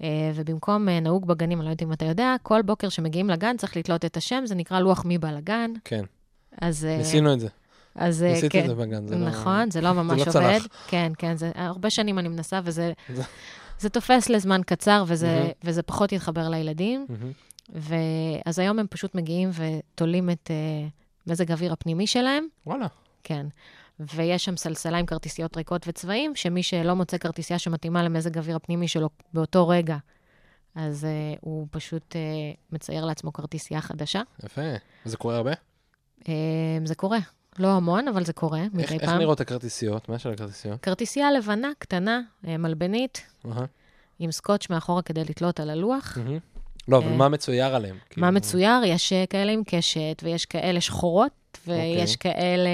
אוקיי. 0.00 0.32
ובמקום 0.34 0.88
נהוג 0.88 1.26
בגנים, 1.26 1.58
אני 1.58 1.66
לא 1.66 1.70
יודעת 1.70 1.82
אם 1.82 1.92
אתה 1.92 2.04
יודע, 2.04 2.36
כל 2.42 2.62
בוקר 2.62 2.88
שמגיעים 2.88 3.30
לגן 3.30 3.56
צריך 3.56 3.76
לתלות 3.76 4.04
את 4.04 4.16
השם, 4.16 4.42
זה 4.46 4.54
נקרא 4.54 4.80
לוח 4.80 5.04
מי 5.04 5.18
בא 5.18 5.30
לגן. 5.30 5.70
כן. 5.84 6.04
אז... 6.60 6.84
ניסינו 6.84 7.32
את 7.32 7.40
זה. 7.40 7.48
אז 7.94 8.22
ניסיתי 8.22 8.48
כן. 8.48 8.62
את 8.62 8.66
זה 8.66 8.74
בגן, 8.74 9.06
זה 9.06 9.16
נכון, 9.16 9.24
לא... 9.24 9.30
נכון, 9.30 9.70
זה 9.70 9.80
לא 9.80 9.92
ממש 9.92 10.20
זה 10.20 10.40
לא 10.40 10.46
עובד. 10.46 10.58
צלח. 10.58 10.66
כן, 10.88 11.12
כן, 11.18 11.36
זה 11.36 11.50
הרבה 11.54 11.90
שנים 11.90 12.18
אני 12.18 12.28
מנסה, 12.28 12.60
וזה 12.64 12.92
זה 13.78 13.88
תופס 13.88 14.28
לזמן 14.28 14.60
קצר, 14.66 15.04
וזה, 15.06 15.42
mm-hmm. 15.42 15.64
וזה 15.64 15.82
פחות 15.82 16.12
יתחבר 16.12 16.48
לילדים. 16.48 17.06
Mm-hmm. 17.08 17.72
ואז 17.74 18.58
היום 18.58 18.78
הם 18.78 18.86
פשוט 18.90 19.14
מגיעים 19.14 19.50
ותולים 19.54 20.30
את 20.30 20.50
מזג 21.26 21.50
האוויר 21.50 21.72
הפנימי 21.72 22.06
שלהם. 22.06 22.46
וואלה. 22.66 22.86
כן. 23.24 23.46
ויש 24.14 24.44
שם 24.44 24.56
סלסלה 24.56 24.98
עם 24.98 25.06
כרטיסיות 25.06 25.56
ריקות 25.56 25.88
וצבעים, 25.88 26.34
שמי 26.34 26.62
שלא 26.62 26.94
מוצא 26.94 27.18
כרטיסייה 27.18 27.58
שמתאימה 27.58 28.02
למזג 28.02 28.36
האוויר 28.36 28.56
הפנימי 28.56 28.88
שלו 28.88 29.08
באותו 29.32 29.68
רגע, 29.68 29.96
אז 30.74 31.04
uh, 31.04 31.38
הוא 31.40 31.66
פשוט 31.70 32.12
uh, 32.12 32.16
מצייר 32.72 33.04
לעצמו 33.04 33.32
כרטיסייה 33.32 33.80
חדשה. 33.80 34.22
יפה. 34.44 34.60
זה 35.04 35.16
קורה 35.16 35.36
הרבה? 35.36 35.52
Uh, 36.20 36.26
זה 36.84 36.94
קורה. 36.94 37.18
לא 37.58 37.68
המון, 37.68 38.08
אבל 38.08 38.24
זה 38.24 38.32
קורה 38.32 38.62
מדי 38.72 38.86
פעם. 38.86 38.98
איך 39.00 39.10
נראות 39.10 39.40
הכרטיסיות? 39.40 40.08
מה 40.08 40.18
של 40.18 40.30
הכרטיסיות? 40.30 40.80
כרטיסייה 40.80 41.32
לבנה, 41.32 41.68
קטנה, 41.78 42.20
מלבנית, 42.44 43.26
עם 44.18 44.30
סקוץ' 44.30 44.70
מאחורה 44.70 45.02
כדי 45.02 45.24
לתלות 45.24 45.60
על 45.60 45.70
הלוח. 45.70 46.18
לא, 46.88 46.98
אבל 46.98 47.10
אה, 47.10 47.16
מה 47.16 47.28
מצויר 47.28 47.74
עליהם? 47.76 47.94
מה 47.94 48.00
כאילו- 48.10 48.32
מצויר? 48.32 48.80
יש 48.86 49.12
אה, 49.12 49.24
כאלה 49.30 49.52
עם 49.52 49.62
קשת, 49.66 50.22
ויש 50.22 50.46
כאלה 50.46 50.80
שחורות, 50.80 51.58
ויש 51.66 52.14
אוקיי. 52.14 52.32
כאלה 52.32 52.70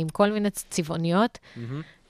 עם 0.00 0.08
כל 0.08 0.32
מיני 0.32 0.50
צבעוניות. 0.50 1.38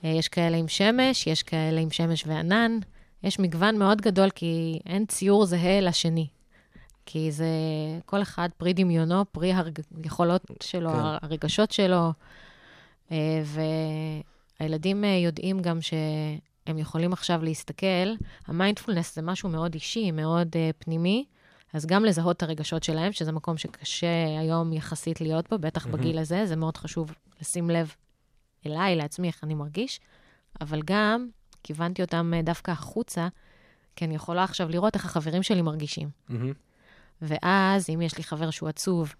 יש 0.03 0.27
כאלה 0.27 0.57
עם 0.57 0.67
שמש, 0.67 1.27
יש 1.27 1.43
כאלה 1.43 1.81
עם 1.81 1.91
שמש 1.91 2.23
וענן. 2.27 2.79
יש 3.23 3.39
מגוון 3.39 3.77
מאוד 3.77 4.01
גדול, 4.01 4.29
כי 4.29 4.79
אין 4.85 5.05
ציור 5.05 5.45
זהה 5.45 5.81
לשני. 5.81 6.27
כי 7.05 7.31
זה 7.31 7.47
כל 8.05 8.21
אחד 8.21 8.49
פרי 8.57 8.73
דמיונו, 8.73 9.25
פרי 9.31 9.53
היכולות 10.03 10.41
שלו, 10.63 10.89
כן. 10.89 10.97
הרגשות 11.21 11.71
שלו. 11.71 12.11
אה, 13.11 13.41
והילדים 14.59 15.03
אה, 15.03 15.09
יודעים 15.09 15.59
גם 15.59 15.81
שהם 15.81 16.77
יכולים 16.77 17.13
עכשיו 17.13 17.43
להסתכל. 17.43 18.13
המיינדפולנס 18.47 19.15
זה 19.15 19.21
משהו 19.21 19.49
מאוד 19.49 19.73
אישי, 19.73 20.11
מאוד 20.11 20.55
פנימי, 20.79 21.25
אז 21.75 21.85
גם 21.85 22.05
לזהות 22.05 22.37
את 22.37 22.43
הרגשות 22.43 22.83
שלהם, 22.83 23.11
שזה 23.11 23.31
מקום 23.31 23.57
שקשה 23.57 24.07
היום 24.39 24.73
יחסית 24.73 25.21
להיות 25.21 25.49
בו, 25.49 25.59
בטח 25.59 25.85
mm-hmm. 25.85 25.89
בגיל 25.89 26.17
הזה, 26.17 26.45
זה 26.45 26.55
מאוד 26.55 26.77
חשוב 26.77 27.11
לשים 27.41 27.69
לב 27.69 27.95
אליי, 28.65 28.95
לעצמי, 28.95 29.27
איך 29.27 29.43
אני 29.43 29.53
מרגיש, 29.53 29.99
אבל 30.61 30.81
גם 30.85 31.27
כיוונתי 31.63 32.01
אותם 32.01 32.33
דווקא 32.43 32.71
החוצה, 32.71 33.27
כי 33.95 34.05
אני 34.05 34.15
יכולה 34.15 34.43
עכשיו 34.43 34.69
לראות 34.69 34.95
איך 34.95 35.05
החברים 35.05 35.43
שלי 35.43 35.61
מרגישים. 35.61 36.09
Mm-hmm. 36.29 36.33
ואז, 37.21 37.89
אם 37.89 38.01
יש 38.01 38.17
לי 38.17 38.23
חבר 38.23 38.49
שהוא 38.49 38.69
עצוב, 38.69 39.13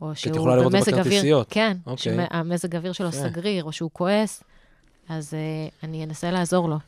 או 0.00 0.16
שהוא 0.16 0.54
במזג 0.64 0.98
אוויר, 0.98 1.44
כן, 1.48 1.76
okay. 1.86 1.90
אוקיי. 1.90 2.16
שהמזג 2.30 2.76
אוויר 2.76 2.92
שלו 2.92 3.08
okay. 3.08 3.12
סגריר, 3.12 3.64
או 3.64 3.72
שהוא 3.72 3.90
כועס, 3.92 4.42
אז 5.08 5.34
uh, 5.34 5.74
אני 5.82 6.04
אנסה 6.04 6.30
לעזור 6.30 6.68
לו. 6.68 6.78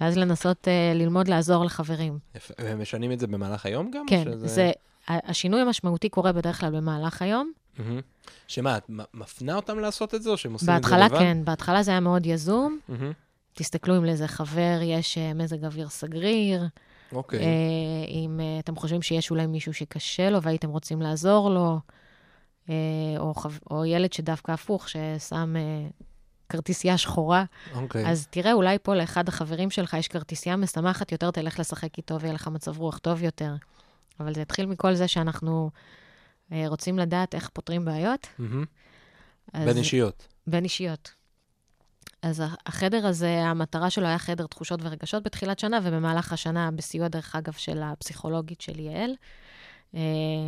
ואז 0.00 0.18
לנסות 0.18 0.64
uh, 0.64 0.96
ללמוד 0.96 1.28
לעזור 1.28 1.64
לחברים. 1.64 2.18
יפה. 2.34 2.54
והם 2.58 2.82
משנים 2.82 3.12
את 3.12 3.20
זה 3.20 3.26
במהלך 3.26 3.66
היום 3.66 3.90
גם? 3.90 4.04
כן, 4.06 4.24
שזה... 4.24 4.46
זה, 4.46 4.72
השינוי 5.08 5.60
המשמעותי 5.60 6.08
קורה 6.08 6.32
בדרך 6.32 6.60
כלל 6.60 6.76
במהלך 6.76 7.22
היום. 7.22 7.52
Mm-hmm. 7.76 7.80
שמה, 8.48 8.76
את 8.76 8.90
מפנה 9.14 9.56
אותם 9.56 9.78
לעשות 9.78 10.14
את 10.14 10.22
זה, 10.22 10.30
או 10.30 10.36
שהם 10.36 10.52
עושים 10.52 10.68
את 10.76 10.82
זה 10.84 10.90
לבד? 10.90 11.00
בהתחלה 11.00 11.18
כן, 11.18 11.38
בהתחלה 11.44 11.82
זה 11.82 11.90
היה 11.90 12.00
מאוד 12.00 12.26
יזום. 12.26 12.78
Mm-hmm. 12.90 12.92
תסתכלו 13.54 13.96
אם 13.96 14.04
לאיזה 14.04 14.28
חבר 14.28 14.78
יש 14.82 15.18
uh, 15.18 15.34
מזג 15.34 15.64
אוויר 15.64 15.88
סגריר. 15.88 16.66
אוקיי. 17.12 17.38
Okay. 17.38 17.42
אם 18.08 18.40
uh, 18.40 18.64
אתם 18.64 18.76
חושבים 18.76 19.02
שיש 19.02 19.30
אולי 19.30 19.46
מישהו 19.46 19.74
שקשה 19.74 20.30
לו 20.30 20.42
והייתם 20.42 20.68
רוצים 20.68 21.02
לעזור 21.02 21.50
לו, 21.50 21.78
uh, 22.66 22.70
או, 23.18 23.34
או 23.70 23.84
ילד 23.84 24.12
שדווקא 24.12 24.52
הפוך, 24.52 24.88
ששם 24.88 25.56
uh, 25.56 26.04
כרטיסייה 26.48 26.98
שחורה, 26.98 27.44
okay. 27.44 27.76
אוקיי. 27.76 28.10
אז 28.10 28.26
תראה, 28.30 28.52
אולי 28.52 28.78
פה 28.82 28.94
לאחד 28.94 29.28
החברים 29.28 29.70
שלך 29.70 29.94
יש 29.94 30.08
כרטיסייה 30.08 30.56
משמחת 30.56 31.12
יותר, 31.12 31.30
תלך 31.30 31.58
לשחק 31.58 31.98
איתו 31.98 32.20
ויהיה 32.20 32.34
לך 32.34 32.48
מצב 32.48 32.78
רוח 32.78 32.98
טוב 32.98 33.22
יותר. 33.22 33.54
אבל 34.20 34.34
זה 34.34 34.42
התחיל 34.42 34.66
מכל 34.66 34.94
זה 34.94 35.08
שאנחנו 35.08 35.70
uh, 36.50 36.54
רוצים 36.66 36.98
לדעת 36.98 37.34
איך 37.34 37.48
פותרים 37.48 37.84
בעיות. 37.84 38.26
Mm-hmm. 38.40 38.42
אז, 39.52 39.68
בין 39.68 39.76
אישיות. 39.76 40.26
בין 40.46 40.64
אישיות. 40.64 41.14
אז 42.22 42.42
החדר 42.66 43.06
הזה, 43.06 43.42
המטרה 43.42 43.90
שלו 43.90 44.06
היה 44.06 44.18
חדר 44.18 44.46
תחושות 44.46 44.80
ורגשות 44.82 45.22
בתחילת 45.22 45.58
שנה, 45.58 45.78
ובמהלך 45.82 46.32
השנה, 46.32 46.70
בסיוע, 46.70 47.08
דרך 47.08 47.36
אגב, 47.36 47.52
של 47.52 47.82
הפסיכולוגית 47.82 48.60
של 48.60 48.78
יעל, 48.78 49.10
אה, 49.10 49.16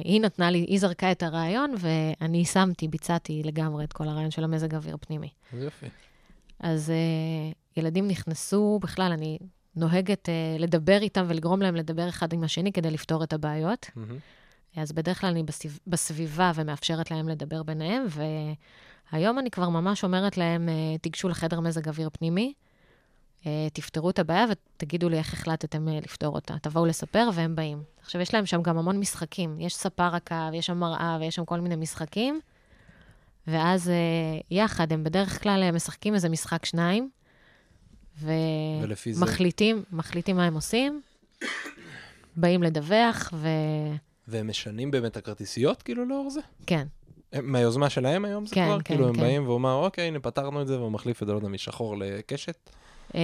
היא 0.05 0.21
נתנה 0.21 0.51
לי, 0.51 0.59
היא 0.59 0.81
זרקה 0.81 1.13
את 1.13 1.23
הרעיון, 1.23 1.75
ואני 1.79 2.45
שמתי, 2.45 2.89
ביצעתי 2.89 3.43
לגמרי 3.45 3.85
את 3.85 3.93
כל 3.93 4.09
הרעיון 4.09 4.31
של 4.31 4.45
המזג 4.45 4.75
אוויר 4.75 4.97
פנימי. 5.01 5.29
יופי. 5.53 5.87
אז 6.61 6.91
אה, 6.91 7.53
ילדים 7.77 8.09
נכנסו, 8.09 8.79
בכלל, 8.83 9.13
אני 9.13 9.39
נוהגת 9.77 10.29
אה, 10.29 10.57
לדבר 10.59 10.99
איתם 11.03 11.25
ולגרום 11.29 11.63
להם 11.63 11.77
לדבר 11.77 12.09
אחד 12.09 12.33
עם 12.33 12.45
השני 12.45 12.73
כדי 12.73 12.91
לפתור 12.91 13.25
את 13.25 13.33
הבעיות. 13.33 13.87
Mm-hmm. 13.87 14.81
אז 14.81 14.93
בדרך 14.93 15.21
כלל 15.21 15.31
אני 15.31 15.43
בסביב, 15.43 15.79
בסביבה 15.87 16.53
ומאפשרת 16.55 17.11
להם 17.11 17.29
לדבר 17.29 17.63
ביניהם, 17.63 18.07
ו... 18.09 18.23
היום 19.13 19.39
אני 19.39 19.51
כבר 19.51 19.69
ממש 19.69 20.05
אומרת 20.05 20.37
להם, 20.37 20.69
אה, 20.69 20.99
תיגשו 20.99 21.29
לחדר 21.29 21.61
מזג 21.61 21.89
אוויר 21.89 22.09
פנימי, 22.13 22.47
אה, 22.47 22.68
תפתרו 23.73 24.11
את 24.11 24.19
הבעיה 24.19 24.47
ותגידו 24.51 25.09
לי 25.09 25.19
איך 25.19 25.33
החלטתם 25.33 25.89
אה, 25.89 25.99
לפתור 26.03 26.35
אותה. 26.35 26.55
תבואו 26.63 26.87
לספר 26.87 27.29
והם 27.35 27.57
באים. 27.57 27.83
עכשיו, 28.01 28.21
יש 28.21 28.35
להם 28.35 28.47
שם 28.47 28.63
גם 28.63 28.79
המון 28.79 29.01
משחקים. 29.01 29.61
יש 29.61 29.77
ספה 29.77 30.09
רכה, 30.09 30.49
ויש 30.53 30.67
שם 30.67 30.79
מראה, 30.79 31.19
ויש 31.21 31.35
שם 31.35 31.45
כל 31.45 31.61
מיני 31.61 31.77
משחקים, 31.77 32.41
ואז 33.47 33.91
יחד 34.51 34.93
הם 34.93 35.05
בדרך 35.05 35.43
כלל 35.43 35.71
משחקים 35.71 36.15
איזה 36.15 36.29
משחק 36.29 36.65
שניים, 36.65 37.11
ומחליטים 39.07 39.83
מחליטים 39.93 40.37
מה 40.37 40.45
הם 40.45 40.55
עושים, 40.55 41.01
באים 42.37 42.63
לדווח, 42.63 43.31
ו... 43.35 43.49
והם 44.29 44.49
משנים 44.49 44.91
באמת 44.91 45.17
הכרטיסיות, 45.17 45.83
כאילו, 45.83 46.05
לאור 46.05 46.31
זה? 46.31 46.41
כן. 46.67 46.87
מהיוזמה 47.43 47.91
שלהם 47.91 48.25
היום 48.25 48.47
זה 48.47 48.55
כן, 48.55 48.67
כבר? 48.67 48.79
כן, 48.79 48.83
כאילו 48.83 49.05
כן. 49.05 49.09
הם 49.09 49.21
באים 49.21 49.49
ואומרים, 49.49 49.75
אוקיי, 49.75 50.05
הנה 50.05 50.21
פתרנו 50.21 50.63
את 50.63 50.67
זה, 50.67 50.79
והוא 50.79 50.93
מחליף 50.93 51.23
את 51.23 51.27
זה, 51.27 51.33
לא 51.33 51.39
יודע, 51.39 51.49
משחור 51.49 51.97
לקשת? 51.99 52.71
אה, 53.15 53.21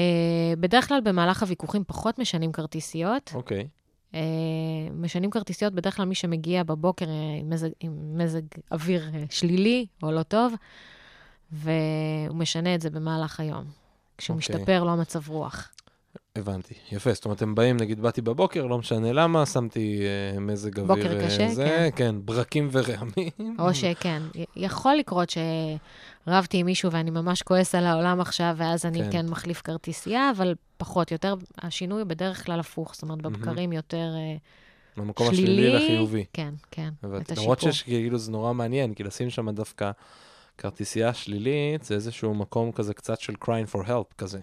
בדרך 0.59 0.89
כלל 0.89 1.01
במהלך 1.01 1.43
הוויכוחים 1.43 1.85
פחות 1.87 2.19
משנים 2.19 2.53
כרטיסיות. 2.53 3.33
אוקיי. 3.35 3.69
אה, 4.15 4.21
משנים 4.93 5.31
כרטיסיות 5.31 5.73
בדרך 5.73 5.97
כלל 5.97 6.07
מי 6.07 6.15
שמגיע 6.15 6.63
בבוקר 6.63 7.07
אה, 7.09 7.37
עם 7.41 7.51
מזג, 7.51 7.69
עם 7.81 8.19
מזג 8.19 8.43
אוויר 8.73 9.11
שלילי 9.31 9.87
או 10.03 10.13
לא 10.13 10.23
טוב, 10.23 10.55
והוא 11.53 12.37
משנה 12.37 12.75
את 12.75 12.81
זה 12.81 12.91
במהלך 12.91 13.41
היום. 13.41 13.65
כשהוא 14.19 14.37
אוקיי. 14.37 14.57
משתפר 14.57 14.85
לו 14.85 14.91
המצב 14.91 15.29
רוח. 15.29 15.71
הבנתי, 16.37 16.75
יפה. 16.93 17.13
זאת 17.13 17.25
אומרת, 17.25 17.43
הם 17.43 17.55
באים, 17.55 17.77
נגיד, 17.77 18.01
באתי 18.01 18.21
בבוקר, 18.21 18.67
לא 18.67 18.79
משנה 18.79 19.13
למה, 19.13 19.47
שמתי 19.47 20.01
uh, 20.37 20.41
מזג 20.41 20.81
אוויר... 20.81 20.97
בוקר 20.97 21.21
uh, 21.21 21.27
קשה, 21.27 21.49
זה, 21.49 21.65
כן. 21.65 21.89
כן, 21.97 22.15
ברקים 22.25 22.69
ורעמים. 22.73 23.57
או 23.59 23.75
שכן. 23.75 24.23
יכול 24.57 24.95
לקרות 24.95 25.31
שרבתי 26.27 26.57
עם 26.57 26.67
מישהו 26.67 26.93
ואני 26.93 27.11
ממש 27.11 27.43
כועס 27.43 27.75
על 27.75 27.87
העולם 27.87 28.21
עכשיו, 28.21 28.55
ואז 28.57 28.87
אני 28.87 28.99
כן, 28.99 29.11
כן 29.11 29.27
מחליף 29.29 29.63
כרטיסייה, 29.63 30.31
אבל 30.37 30.55
פחות, 30.77 31.13
יותר, 31.13 31.35
השינוי 31.59 32.05
בדרך 32.05 32.47
כלל 32.47 32.61
הפוך, 32.61 32.95
זאת 32.95 33.03
אומרת, 33.03 33.23
בבקרים 33.23 33.73
יותר... 33.73 34.11
Uh, 34.15 34.41
במקום 34.97 35.29
השלילי 35.31 35.73
לחיובי. 35.73 36.25
כן, 36.33 36.55
כן, 36.71 36.89
את 37.17 37.31
השיפור. 37.31 37.45
למרות 37.45 37.61
שיש, 37.61 37.83
כאילו, 37.83 38.19
זה 38.19 38.33
נורא 38.33 38.53
מעניין, 38.53 38.95
כי 38.95 39.05
לשים 39.05 39.31
שם 39.31 39.51
דווקא 39.51 39.91
כרטיסייה 40.59 41.15
שלילית, 41.15 41.85
זה 41.85 41.95
איזשהו 41.95 42.35
מקום 42.35 42.73
כזה 42.73 42.95
קצת 42.95 43.21
של 43.21 43.33
crying 43.45 43.75
for 43.75 43.87
help 43.87 44.15
כזה. 44.19 44.39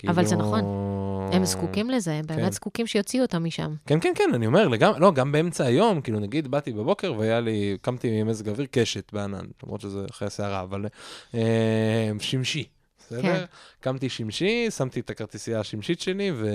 כאילו... 0.00 0.12
אבל 0.12 0.24
זה 0.24 0.34
כאילו- 0.34 0.48
נכון. 0.48 0.64
הם 1.32 1.44
זקוקים 1.44 1.90
לזה, 1.90 2.12
הם 2.12 2.26
באמת 2.26 2.42
כן. 2.42 2.50
זקוקים 2.50 2.86
שיוציאו 2.86 3.22
אותם 3.22 3.44
משם. 3.44 3.74
כן, 3.86 4.00
כן, 4.00 4.12
כן, 4.14 4.30
אני 4.34 4.46
אומר, 4.46 4.68
לגמ... 4.68 4.92
לא, 4.98 5.12
גם 5.12 5.32
באמצע 5.32 5.64
היום, 5.64 6.00
כאילו, 6.00 6.20
נגיד, 6.20 6.48
באתי 6.48 6.72
בבוקר 6.72 7.14
והיה 7.18 7.40
לי, 7.40 7.76
קמתי 7.82 8.20
עם 8.20 8.26
מזג 8.26 8.48
אוויר 8.48 8.66
קשת 8.70 9.12
בענן, 9.12 9.44
למרות 9.62 9.80
שזה 9.80 10.06
אחרי 10.10 10.26
הסערה, 10.26 10.60
אבל 10.60 10.86
אה, 11.34 12.10
שמשי. 12.20 12.64
בסדר? 12.98 13.22
כן. 13.22 13.44
קמתי 13.80 14.08
שמשי, 14.08 14.70
שמתי 14.70 15.00
את 15.00 15.10
הכרטיסייה 15.10 15.60
השמשית 15.60 16.00
שלי, 16.00 16.30
ו... 16.34 16.46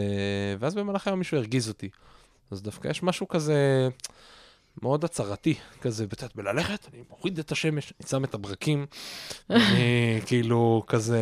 ואז 0.59 0.75
במהלך 0.75 1.07
היום 1.07 1.19
מישהו 1.19 1.37
הרגיז 1.37 1.67
אותי. 1.67 1.89
אז 2.51 2.61
דווקא 2.61 2.87
יש 2.87 3.03
משהו 3.03 3.27
כזה 3.27 3.89
מאוד 4.81 5.03
הצהרתי, 5.03 5.53
כזה, 5.81 6.07
בצד 6.07 6.27
בללכת, 6.35 6.87
אני 6.93 7.03
מוריד 7.09 7.39
את 7.39 7.51
השמש, 7.51 7.93
אני 7.99 8.09
שם 8.09 8.23
את 8.23 8.33
הברקים, 8.33 8.85
אני 9.49 10.21
כאילו 10.25 10.83
כזה... 10.87 11.19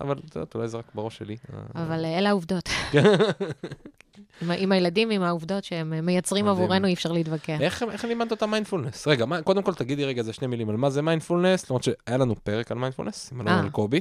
אבל 0.00 0.18
את 0.28 0.34
יודעת, 0.36 0.54
אולי 0.54 0.68
זה 0.68 0.78
רק 0.78 0.84
בראש 0.94 1.18
שלי. 1.18 1.36
אבל 1.74 2.04
אלה 2.04 2.28
העובדות. 2.28 2.68
עם, 4.42 4.50
עם 4.50 4.72
הילדים, 4.72 5.10
עם 5.10 5.22
העובדות 5.22 5.64
שהם 5.64 6.06
מייצרים 6.06 6.48
עבורנו, 6.48 6.86
אי 6.86 6.94
אפשר 6.94 7.12
להתווכח. 7.12 7.60
איך, 7.60 7.82
איך 7.92 8.04
לימדת 8.04 8.30
אותם 8.30 8.50
מיינדפולנס? 8.50 9.08
רגע, 9.08 9.26
מה, 9.26 9.42
קודם 9.42 9.62
כל 9.62 9.74
תגידי 9.74 10.04
רגע 10.04 10.20
איזה 10.20 10.32
שני 10.32 10.46
מילים 10.46 10.70
על 10.70 10.76
מה 10.76 10.90
זה 10.90 11.02
מיינדפולנס, 11.02 11.70
למרות 11.70 11.82
שהיה 11.82 12.16
לנו 12.18 12.34
פרק 12.44 12.72
על 12.72 12.78
מיינדפולנס, 12.78 13.32
עם 13.32 13.40
אלון 13.40 13.64
אלקובי. 13.64 14.00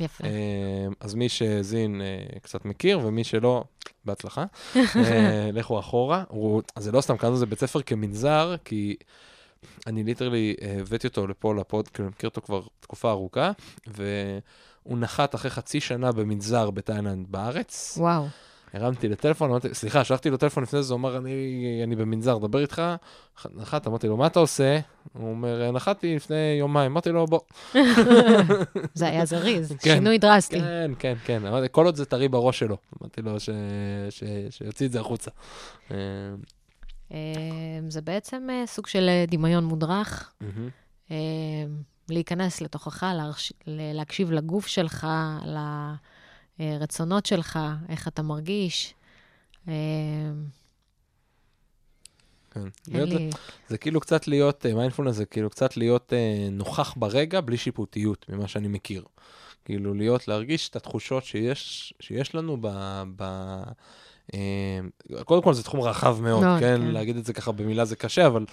יפה. 0.00 0.24
אז 1.00 1.14
מי 1.14 1.28
שהאזין 1.28 2.00
קצת 2.42 2.64
מכיר, 2.64 3.00
ומי 3.04 3.24
שלא, 3.24 3.64
בהצלחה. 4.04 4.44
לכו 5.52 5.78
אחורה. 5.78 6.24
הוא, 6.28 6.62
זה 6.78 6.92
לא 6.92 7.00
סתם, 7.00 7.16
קראנו 7.16 7.34
לזה 7.34 7.46
בית 7.46 7.60
ספר 7.60 7.82
כמנזר, 7.82 8.54
כי 8.64 8.96
אני 9.86 10.04
ליטרלי 10.04 10.54
הבאתי 10.80 11.06
אותו 11.06 11.26
לפה 11.26 11.54
לפוד, 11.54 11.88
כי 11.88 12.02
אני 12.02 12.08
מכיר 12.08 12.28
אותו 12.28 12.40
כבר 12.40 12.62
תקופה 12.80 13.10
ארוכה, 13.10 13.50
והוא 13.86 14.98
נחת 14.98 15.34
אחרי 15.34 15.50
חצי 15.50 15.80
שנה 15.80 16.12
במנזר 16.12 16.70
בתאילנד 16.70 17.26
בארץ. 17.30 17.98
וואו. 18.00 18.26
הרמתי 18.72 19.08
לטלפון, 19.08 19.50
אמרתי, 19.50 19.74
סליחה, 19.74 20.04
שלחתי 20.04 20.30
לו 20.30 20.36
טלפון 20.36 20.62
לפני 20.62 20.82
זה, 20.82 20.92
הוא 20.92 20.98
אמר, 20.98 21.16
אני, 21.16 21.80
אני 21.84 21.96
במנזר, 21.96 22.38
דבר 22.38 22.60
איתך. 22.60 22.82
נחת, 23.54 23.86
אמרתי 23.86 24.08
לו, 24.08 24.16
מה 24.16 24.26
אתה 24.26 24.40
עושה? 24.40 24.78
הוא 25.12 25.30
אומר, 25.30 25.70
נחתתי 25.70 26.16
לפני 26.16 26.56
יומיים, 26.58 26.92
אמרתי 26.92 27.10
לו, 27.10 27.26
בוא. 27.26 27.40
זה 28.94 29.06
היה 29.06 29.24
זריז, 29.24 29.72
כן, 29.80 29.94
שינוי 29.94 30.18
דרסטי. 30.18 30.60
כן, 30.60 30.90
כן, 30.98 31.14
כן, 31.24 31.46
אמרתי, 31.46 31.66
כל 31.70 31.84
עוד 31.84 31.96
זה 31.96 32.04
טרי 32.04 32.28
בראש 32.28 32.58
שלו. 32.58 32.76
אמרתי 33.02 33.22
לו. 33.22 33.36
שיוציא 34.50 34.86
את 34.86 34.92
זה 34.92 35.00
החוצה. 35.00 35.30
אה, 37.12 37.18
זה 37.88 38.00
בעצם 38.00 38.48
אה, 38.50 38.66
סוג 38.66 38.86
של 38.86 39.08
אה, 39.08 39.24
דמיון 39.28 39.64
מודרך. 39.64 40.32
להיכנס 42.08 42.60
לתוכך, 42.60 43.04
להקשיב 43.66 44.32
לגוף 44.32 44.66
שלך, 44.66 45.06
לרצונות 46.58 47.26
שלך, 47.26 47.58
איך 47.88 48.08
אתה 48.08 48.22
מרגיש. 48.22 48.94
כן. 52.56 52.94
להיות, 52.94 53.08
לי... 53.08 53.30
זה 53.68 53.78
כאילו 53.78 54.00
קצת 54.00 54.28
להיות, 54.28 54.66
מיינדפולנס 54.66 55.16
זה 55.16 55.26
כאילו 55.26 55.50
קצת 55.50 55.76
להיות 55.76 56.12
אה, 56.12 56.48
נוכח 56.50 56.94
ברגע 56.96 57.40
בלי 57.40 57.56
שיפוטיות, 57.56 58.26
ממה 58.28 58.48
שאני 58.48 58.68
מכיר. 58.68 59.04
כאילו 59.64 59.94
להיות, 59.94 60.28
להרגיש 60.28 60.68
את 60.68 60.76
התחושות 60.76 61.24
שיש, 61.24 61.94
שיש 62.00 62.34
לנו 62.34 62.56
ב, 62.60 62.68
ב, 63.16 63.22
אה, 63.22 63.62
קודם 65.24 65.42
כל 65.42 65.54
זה 65.54 65.62
תחום 65.62 65.80
רחב 65.80 66.18
מאוד, 66.20 66.44
מאוד 66.44 66.60
כן? 66.60 66.80
כן? 66.80 66.86
להגיד 66.86 67.16
את 67.16 67.24
זה 67.24 67.32
ככה 67.32 67.52
במילה 67.52 67.84
זה 67.84 67.96
קשה, 67.96 68.26
אבל 68.26 68.44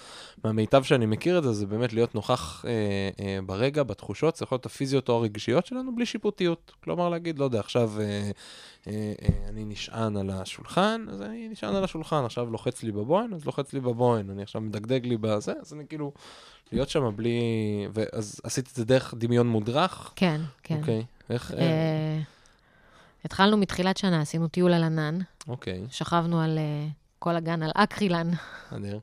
מהמיטב 0.44 0.82
שאני 0.82 1.06
מכיר 1.06 1.38
את 1.38 1.42
זה, 1.42 1.52
זה 1.52 1.66
באמת 1.66 1.92
להיות 1.92 2.14
נוכח 2.14 2.64
אה, 2.64 2.70
אה, 3.24 3.38
ברגע, 3.46 3.82
בתחושות, 3.82 4.34
צריך 4.34 4.52
להיות 4.52 4.66
הפיזיות 4.66 5.08
או 5.08 5.16
הרגשיות 5.16 5.66
שלנו 5.66 5.96
בלי 5.96 6.06
שיפוטיות. 6.06 6.72
כלומר, 6.84 7.08
להגיד, 7.08 7.38
לא 7.38 7.44
יודע, 7.44 7.60
עכשיו 7.60 7.90
אה, 8.00 8.04
אה, 8.86 9.12
אה, 9.22 9.48
אני 9.48 9.64
נשען 9.64 10.16
על 10.16 10.30
השולחן, 10.30 11.06
אז 11.10 11.22
אני 11.22 11.48
נשען 11.48 11.74
על 11.74 11.84
השולחן, 11.84 12.24
עכשיו 12.24 12.50
לוחץ 12.50 12.82
לי 12.82 12.92
בבוהן, 12.92 13.34
אז 13.34 13.46
לוחץ 13.46 13.72
לי 13.72 13.80
בבוהן, 13.80 14.30
אני 14.30 14.42
עכשיו 14.42 14.60
מדגדג 14.60 15.06
לי 15.06 15.16
בזה, 15.16 15.52
אז 15.60 15.72
אני 15.72 15.84
כאילו, 15.88 16.12
להיות 16.72 16.88
שם 16.88 17.10
בלי... 17.16 17.38
ואז 17.94 18.40
עשית 18.44 18.68
את 18.70 18.74
זה 18.74 18.84
דרך 18.84 19.14
דמיון 19.18 19.46
מודרך? 19.46 20.12
כן, 20.16 20.40
כן. 20.62 20.78
אוקיי, 20.78 21.04
איך... 21.30 21.54
אה... 21.58 22.33
אה 23.24 23.26
התחלנו 23.26 23.56
מתחילת 23.56 23.96
שנה, 23.96 24.20
עשינו 24.20 24.48
טיול 24.48 24.72
על 24.72 24.84
ענן. 24.84 25.18
אוקיי. 25.48 25.86
שכבנו 25.90 26.40
על 26.40 26.58
uh, 26.58 26.92
כל 27.18 27.36
הגן 27.36 27.62
על 27.62 27.70
אקרילן. 27.74 28.30
אדיר. 28.76 29.00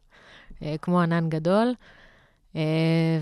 uh, 0.53 0.63
כמו 0.81 1.01
ענן 1.01 1.29
גדול. 1.29 1.73
Uh, 2.53 2.57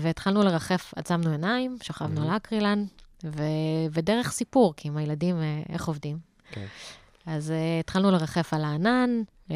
והתחלנו 0.00 0.42
לרחף, 0.42 0.92
עצמנו 0.96 1.30
עיניים, 1.30 1.76
שכבנו 1.82 2.20
mm-hmm. 2.20 2.30
על 2.30 2.36
אקרילן, 2.36 2.84
ו- 3.24 3.86
ודרך 3.92 4.30
סיפור, 4.30 4.74
כי 4.76 4.88
עם 4.88 4.96
הילדים, 4.96 5.36
uh, 5.36 5.72
איך 5.72 5.88
עובדים. 5.88 6.18
כן. 6.50 6.60
Okay. 6.60 7.30
אז 7.30 7.50
uh, 7.50 7.80
התחלנו 7.80 8.10
לרחף 8.10 8.54
על 8.54 8.64
הענן, 8.64 9.10
uh, 9.48 9.52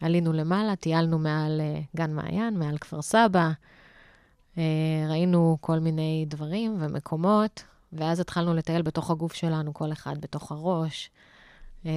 עלינו 0.00 0.32
למעלה, 0.32 0.76
טיילנו 0.76 1.18
מעל 1.18 1.60
uh, 1.60 1.96
גן 1.96 2.12
מעיין, 2.12 2.58
מעל 2.58 2.78
כפר 2.78 3.02
סבא, 3.02 3.50
uh, 4.54 4.58
ראינו 5.08 5.58
כל 5.60 5.78
מיני 5.78 6.24
דברים 6.28 6.76
ומקומות, 6.80 7.62
ואז 7.92 8.20
התחלנו 8.20 8.54
לטייל 8.54 8.82
בתוך 8.82 9.10
הגוף 9.10 9.32
שלנו, 9.34 9.74
כל 9.74 9.92
אחד 9.92 10.20
בתוך 10.20 10.52
הראש. 10.52 11.10
אה, 11.86 11.92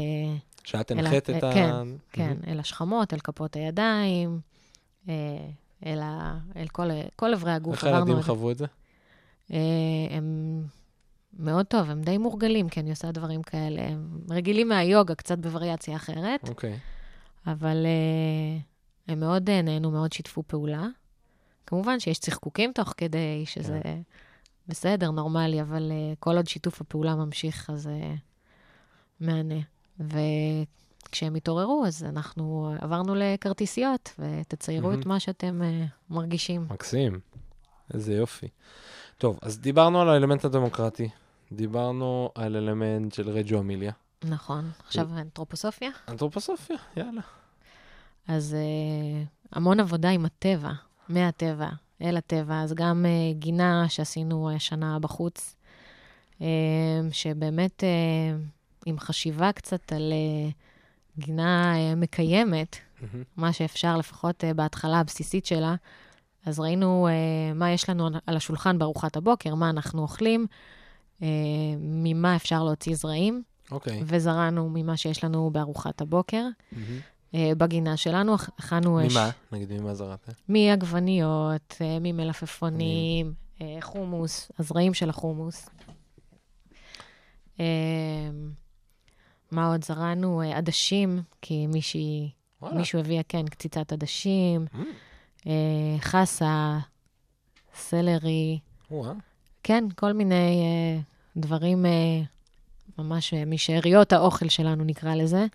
שאת 0.63 0.91
הנחית 0.91 1.29
את 1.29 1.43
ה... 1.43 1.53
כן, 1.53 1.87
כן, 2.11 2.37
אל 2.47 2.59
השכמות, 2.59 3.13
אל 3.13 3.19
כפות 3.19 3.55
הידיים, 3.55 4.39
אה, 5.09 5.13
אל, 5.85 5.99
ה... 6.01 6.39
אל 6.55 6.67
כל, 6.67 6.87
כל 7.15 7.33
אברי 7.33 7.51
הגוף. 7.51 7.73
איך 7.75 7.83
הילדים 7.83 8.21
חוו 8.21 8.51
את 8.51 8.57
זה? 8.57 8.65
אה, 9.53 9.57
הם 10.09 10.61
מאוד 11.39 11.65
טוב, 11.65 11.89
הם 11.89 12.01
די 12.01 12.17
מורגלים, 12.17 12.69
כי 12.69 12.79
אני 12.79 12.89
עושה 12.89 13.11
דברים 13.11 13.43
כאלה. 13.43 13.81
הם 13.81 14.19
רגילים 14.29 14.69
מהיוגה, 14.69 15.15
קצת 15.15 15.37
בווריאציה 15.37 15.95
אחרת. 15.95 16.49
אוקיי. 16.49 16.79
אבל 17.47 17.85
הם 19.07 19.19
מאוד 19.19 19.49
נהנו, 19.49 19.91
מאוד 19.91 20.13
שיתפו 20.13 20.43
פעולה. 20.47 20.87
כמובן 21.67 21.99
שיש 21.99 22.19
צחקוקים 22.19 22.71
תוך 22.73 22.93
כדי, 22.97 23.43
שזה... 23.45 23.81
Yeah. 23.83 23.87
בסדר, 24.67 25.11
נורמלי, 25.11 25.61
אבל 25.61 25.91
uh, 25.91 26.15
כל 26.19 26.35
עוד 26.35 26.47
שיתוף 26.47 26.81
הפעולה 26.81 27.15
ממשיך, 27.15 27.69
אז 27.69 27.87
uh, 27.87 28.17
מהנה. 29.19 29.59
וכשהם 29.99 31.35
התעוררו, 31.35 31.85
אז 31.85 32.03
אנחנו 32.03 32.75
עברנו 32.79 33.15
לכרטיסיות, 33.15 34.19
ותציירו 34.19 34.91
mm-hmm. 34.93 34.99
את 34.99 35.05
מה 35.05 35.19
שאתם 35.19 35.61
uh, 35.61 36.13
מרגישים. 36.13 36.67
מקסים, 36.69 37.19
איזה 37.93 38.13
יופי. 38.13 38.47
טוב, 39.17 39.39
אז 39.41 39.59
דיברנו 39.59 40.01
על 40.01 40.09
האלמנט 40.09 40.45
הדמוקרטי, 40.45 41.09
דיברנו 41.51 42.31
על 42.35 42.55
אלמנט 42.55 43.13
של 43.13 43.29
רג'ו 43.29 43.59
אמיליה. 43.59 43.91
נכון. 44.23 44.71
עכשיו 44.85 45.09
אנתרופוסופיה? 45.17 45.89
אנתרופוסופיה, 46.07 46.77
יאללה. 46.97 47.21
אז 48.27 48.55
uh, 48.55 49.55
המון 49.57 49.79
עבודה 49.79 50.09
עם 50.09 50.25
הטבע, 50.25 50.71
מהטבע. 51.09 51.69
אל 52.03 52.17
הטבע. 52.17 52.61
אז 52.61 52.73
גם 52.73 53.05
uh, 53.05 53.37
גינה 53.39 53.89
שעשינו 53.89 54.51
השנה 54.51 54.99
בחוץ, 54.99 55.55
uh, 56.39 56.43
שבאמת 57.11 57.83
uh, 57.83 58.85
עם 58.85 58.99
חשיבה 58.99 59.51
קצת 59.51 59.93
על 59.93 60.13
uh, 60.13 61.23
גינה 61.23 61.73
uh, 61.73 61.95
מקיימת, 61.95 62.75
mm-hmm. 62.75 63.05
מה 63.37 63.53
שאפשר, 63.53 63.97
לפחות 63.97 64.43
uh, 64.43 64.53
בהתחלה 64.53 64.99
הבסיסית 64.99 65.45
שלה. 65.45 65.75
אז 66.45 66.59
ראינו 66.59 67.07
uh, 67.07 67.57
מה 67.57 67.71
יש 67.71 67.89
לנו 67.89 68.07
על 68.27 68.37
השולחן 68.37 68.79
בארוחת 68.79 69.17
הבוקר, 69.17 69.55
מה 69.55 69.69
אנחנו 69.69 70.01
אוכלים, 70.01 70.45
uh, 71.19 71.23
ממה 71.79 72.35
אפשר 72.35 72.63
להוציא 72.63 72.95
זרעים. 72.95 73.43
אוקיי. 73.71 73.99
Okay. 73.99 74.03
וזרענו 74.05 74.69
ממה 74.73 74.97
שיש 74.97 75.23
לנו 75.23 75.49
בארוחת 75.53 76.01
הבוקר. 76.01 76.45
Mm-hmm. 76.47 76.77
אה, 77.35 77.51
בגינה 77.57 77.97
שלנו, 77.97 78.35
הכנו... 78.35 78.95
ממה? 78.95 79.09
ש... 79.09 79.53
נגיד, 79.53 79.81
ממה 79.81 79.93
זרעת? 79.93 80.29
מעגבניות, 80.47 81.75
אה, 81.81 81.97
ממלפפונים, 82.01 83.33
אה, 83.61 83.77
חומוס, 83.81 84.51
הזרעים 84.59 84.93
של 84.93 85.09
החומוס. 85.09 85.69
מה 89.51 89.67
עוד 89.67 89.83
זרענו? 89.83 90.41
עדשים, 90.41 91.21
כי 91.41 91.67
מישהי, 91.67 92.29
מישהו 92.61 92.99
הביא, 92.99 93.21
כן, 93.29 93.47
קציצת 93.47 93.91
עדשים, 93.91 94.65
mm. 94.73 95.47
חסה, 95.99 96.79
סלרי. 97.75 98.59
כן, 99.63 99.83
כל 99.95 100.13
מיני 100.13 100.61
דברים, 101.37 101.85
ממש 102.97 103.33
משאריות 103.33 104.13
האוכל 104.13 104.49
שלנו, 104.49 104.83
נקרא 104.83 105.15
לזה. 105.15 105.45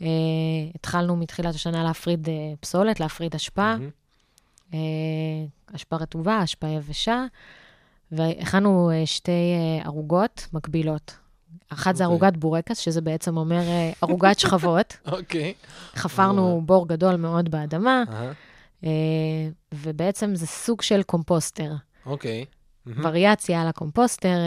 Uh, 0.00 0.02
התחלנו 0.74 1.16
מתחילת 1.16 1.54
השנה 1.54 1.84
להפריד 1.84 2.26
uh, 2.26 2.30
פסולת, 2.60 3.00
להפריד 3.00 3.34
אשפה, 3.34 3.74
mm-hmm. 3.74 4.72
uh, 4.72 4.76
אשפה 5.76 5.96
רטובה, 5.96 6.44
אשפה 6.44 6.66
יבשה, 6.66 7.24
והכנו 8.12 8.90
uh, 8.90 9.06
שתי 9.06 9.32
uh, 9.82 9.86
ערוגות 9.86 10.46
מקבילות. 10.52 11.16
אחת 11.68 11.94
okay. 11.94 11.98
זה 11.98 12.04
אוקיי. 12.04 12.14
ערוגת 12.14 12.36
בורקס, 12.36 12.78
שזה 12.78 13.00
בעצם 13.00 13.36
אומר 13.36 13.60
uh, 13.60 13.96
ערוגת 14.02 14.38
שכבות. 14.38 14.96
אוקיי. 15.12 15.54
okay. 15.62 15.96
חפרנו 15.98 16.62
בור 16.64 16.88
גדול 16.88 17.16
מאוד 17.16 17.50
באדמה, 17.50 18.02
uh-huh. 18.06 18.84
uh, 18.84 18.86
ובעצם 19.72 20.34
זה 20.34 20.46
סוג 20.46 20.82
של 20.82 21.02
קומפוסטר. 21.02 21.72
אוקיי. 22.06 22.44
Okay. 22.44 22.88
Mm-hmm. 22.88 23.00
וריאציה 23.02 23.62
על 23.62 23.68
הקומפוסטר, 23.68 24.38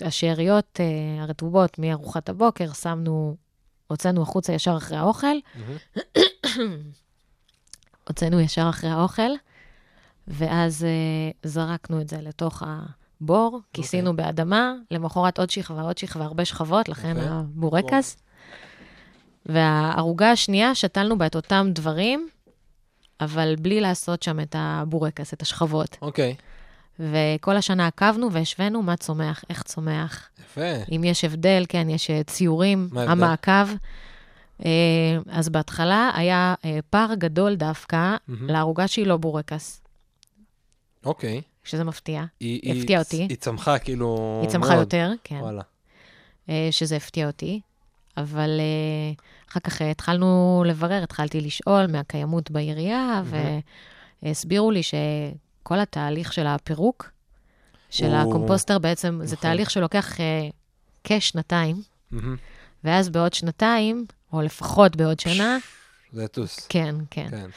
השאריות 0.00 0.80
הרטובות 1.20 1.78
מארוחת 1.78 2.28
הבוקר, 2.28 2.72
שמנו 2.72 3.36
הוצאנו 3.90 4.22
החוצה 4.22 4.52
ישר 4.52 4.76
אחרי 4.76 4.98
האוכל. 4.98 5.36
הוצאנו 8.08 8.40
ישר 8.40 8.66
אחרי 8.68 8.90
האוכל, 8.90 9.30
ואז 10.28 10.82
uh, 10.82 11.48
זרקנו 11.48 12.00
את 12.00 12.08
זה 12.08 12.16
לתוך 12.20 12.62
הבור, 12.66 13.54
אוקיי. 13.54 13.68
כיסינו 13.72 14.10
okay. 14.10 14.12
באדמה, 14.12 14.72
למחרת 14.90 15.38
עוד 15.38 15.50
שכבה, 15.50 15.82
עוד 15.82 15.98
שכבה, 15.98 16.24
הרבה 16.24 16.44
שכבות, 16.44 16.88
לכן 16.88 17.16
okay. 17.16 17.20
אוקיי. 17.20 17.32
הבורקס. 17.32 18.16
והערוגה 19.46 20.30
השנייה, 20.30 20.74
שתלנו 20.74 21.18
בה 21.18 21.26
את 21.26 21.36
אותם 21.36 21.66
דברים, 21.72 22.28
אבל 23.20 23.56
בלי 23.56 23.80
לעשות 23.80 24.22
שם 24.22 24.40
את 24.40 24.56
הבורקס, 24.58 25.34
את 25.34 25.42
השכבות. 25.42 25.96
אוקיי. 26.02 26.36
Okay. 26.38 26.49
וכל 27.00 27.56
השנה 27.56 27.86
עקבנו 27.86 28.32
והשווינו 28.32 28.82
מה 28.82 28.96
צומח, 28.96 29.44
איך 29.50 29.62
צומח. 29.62 30.28
יפה. 30.40 30.94
אם 30.96 31.04
יש 31.04 31.24
הבדל, 31.24 31.64
כן, 31.68 31.90
יש 31.90 32.10
אה, 32.10 32.22
ציורים, 32.22 32.88
המעקב. 32.96 33.68
אה, 34.64 34.70
אז 35.30 35.48
בהתחלה 35.48 36.10
היה 36.14 36.54
אה, 36.64 36.78
פער 36.90 37.14
גדול 37.14 37.54
דווקא 37.54 38.16
mm-hmm. 38.16 38.32
לערוגה 38.40 38.88
שהיא 38.88 39.06
לא 39.06 39.16
בורקס. 39.16 39.80
אוקיי. 41.04 41.42
שזה 41.64 41.84
מפתיע, 41.84 42.24
היא, 42.40 42.80
הפתיע 42.80 42.98
היא, 42.98 43.04
אותי. 43.04 43.26
היא 43.28 43.36
צמחה 43.36 43.78
כאילו... 43.78 44.38
היא 44.42 44.50
צמחה 44.50 44.68
מאוד. 44.68 44.80
יותר, 44.80 45.12
כן. 45.24 45.38
וואלה. 45.40 45.62
שזה 46.70 46.96
הפתיע 46.96 47.26
אותי, 47.26 47.60
אבל 48.16 48.60
אחר 49.50 49.60
כך 49.60 49.82
התחלנו 49.82 50.62
לברר, 50.66 51.02
התחלתי 51.02 51.40
לשאול 51.40 51.86
מהקיימות 51.86 52.50
בעירייה, 52.50 53.22
mm-hmm. 53.24 53.36
והסבירו 54.22 54.70
לי 54.70 54.82
שכל 55.60 55.78
התהליך 55.78 56.32
של 56.32 56.46
הפירוק, 56.46 57.10
של 57.90 58.14
הקומפוסטר 58.14 58.78
בעצם, 58.78 59.14
נכון. 59.14 59.26
זה 59.26 59.36
תהליך 59.36 59.70
שלוקח 59.70 60.16
uh, 60.16 60.20
כשנתיים, 61.04 61.82
mm-hmm. 62.12 62.16
ואז 62.84 63.08
בעוד 63.08 63.34
שנתיים, 63.34 64.06
או 64.32 64.42
לפחות 64.42 64.96
בעוד 64.96 65.20
שנה... 65.20 65.58
זה 66.12 66.24
יטוס. 66.24 66.66
כן, 66.68 66.94
כן. 67.10 67.28
כן, 67.30 67.50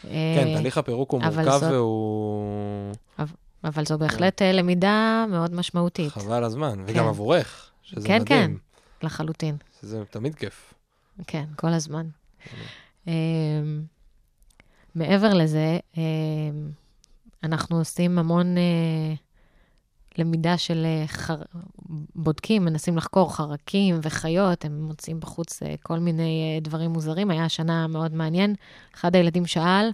uh, 0.00 0.04
כן 0.04 0.54
תהליך 0.54 0.78
הפירוק 0.78 1.10
הוא 1.10 1.22
מורכב 1.22 1.58
זאת... 1.58 1.62
והוא... 1.72 2.94
אבל, 3.18 3.32
אבל 3.64 3.84
זו 3.84 3.98
בהחלט 3.98 4.34
כן. 4.36 4.56
למידה 4.56 5.24
מאוד 5.28 5.54
משמעותית. 5.54 6.12
חבל 6.12 6.44
הזמן, 6.44 6.78
כן. 6.86 6.92
וגם 6.92 7.06
עבורך, 7.06 7.70
שזה 7.82 8.08
כן, 8.08 8.22
מדהים. 8.22 8.26
כן, 8.26 8.52
כן, 9.00 9.06
לחלוטין. 9.06 9.56
זה 9.82 10.02
תמיד 10.10 10.34
כיף. 10.34 10.74
כן, 11.26 11.44
כל 11.56 11.72
הזמן. 11.72 12.06
Uh, 13.06 13.08
מעבר 14.94 15.34
לזה, 15.34 15.78
uh, 15.94 15.98
אנחנו 17.44 17.78
עושים 17.78 18.18
המון... 18.18 18.56
Uh, 18.56 19.24
למידה 20.18 20.58
של 20.58 20.84
אה, 20.84 21.06
חר... 21.06 21.36
בודקים, 22.14 22.64
מנסים 22.64 22.96
לחקור 22.96 23.36
חרקים 23.36 23.98
וחיות, 24.02 24.64
הם 24.64 24.82
מוצאים 24.82 25.20
בחוץ 25.20 25.62
אה, 25.62 25.74
כל 25.82 25.98
מיני 25.98 26.54
אה, 26.54 26.60
דברים 26.60 26.90
מוזרים. 26.90 27.30
היה 27.30 27.48
שנה 27.48 27.86
מאוד 27.86 28.14
מעניין. 28.14 28.54
אחד 28.94 29.16
הילדים 29.16 29.46
שאל, 29.46 29.90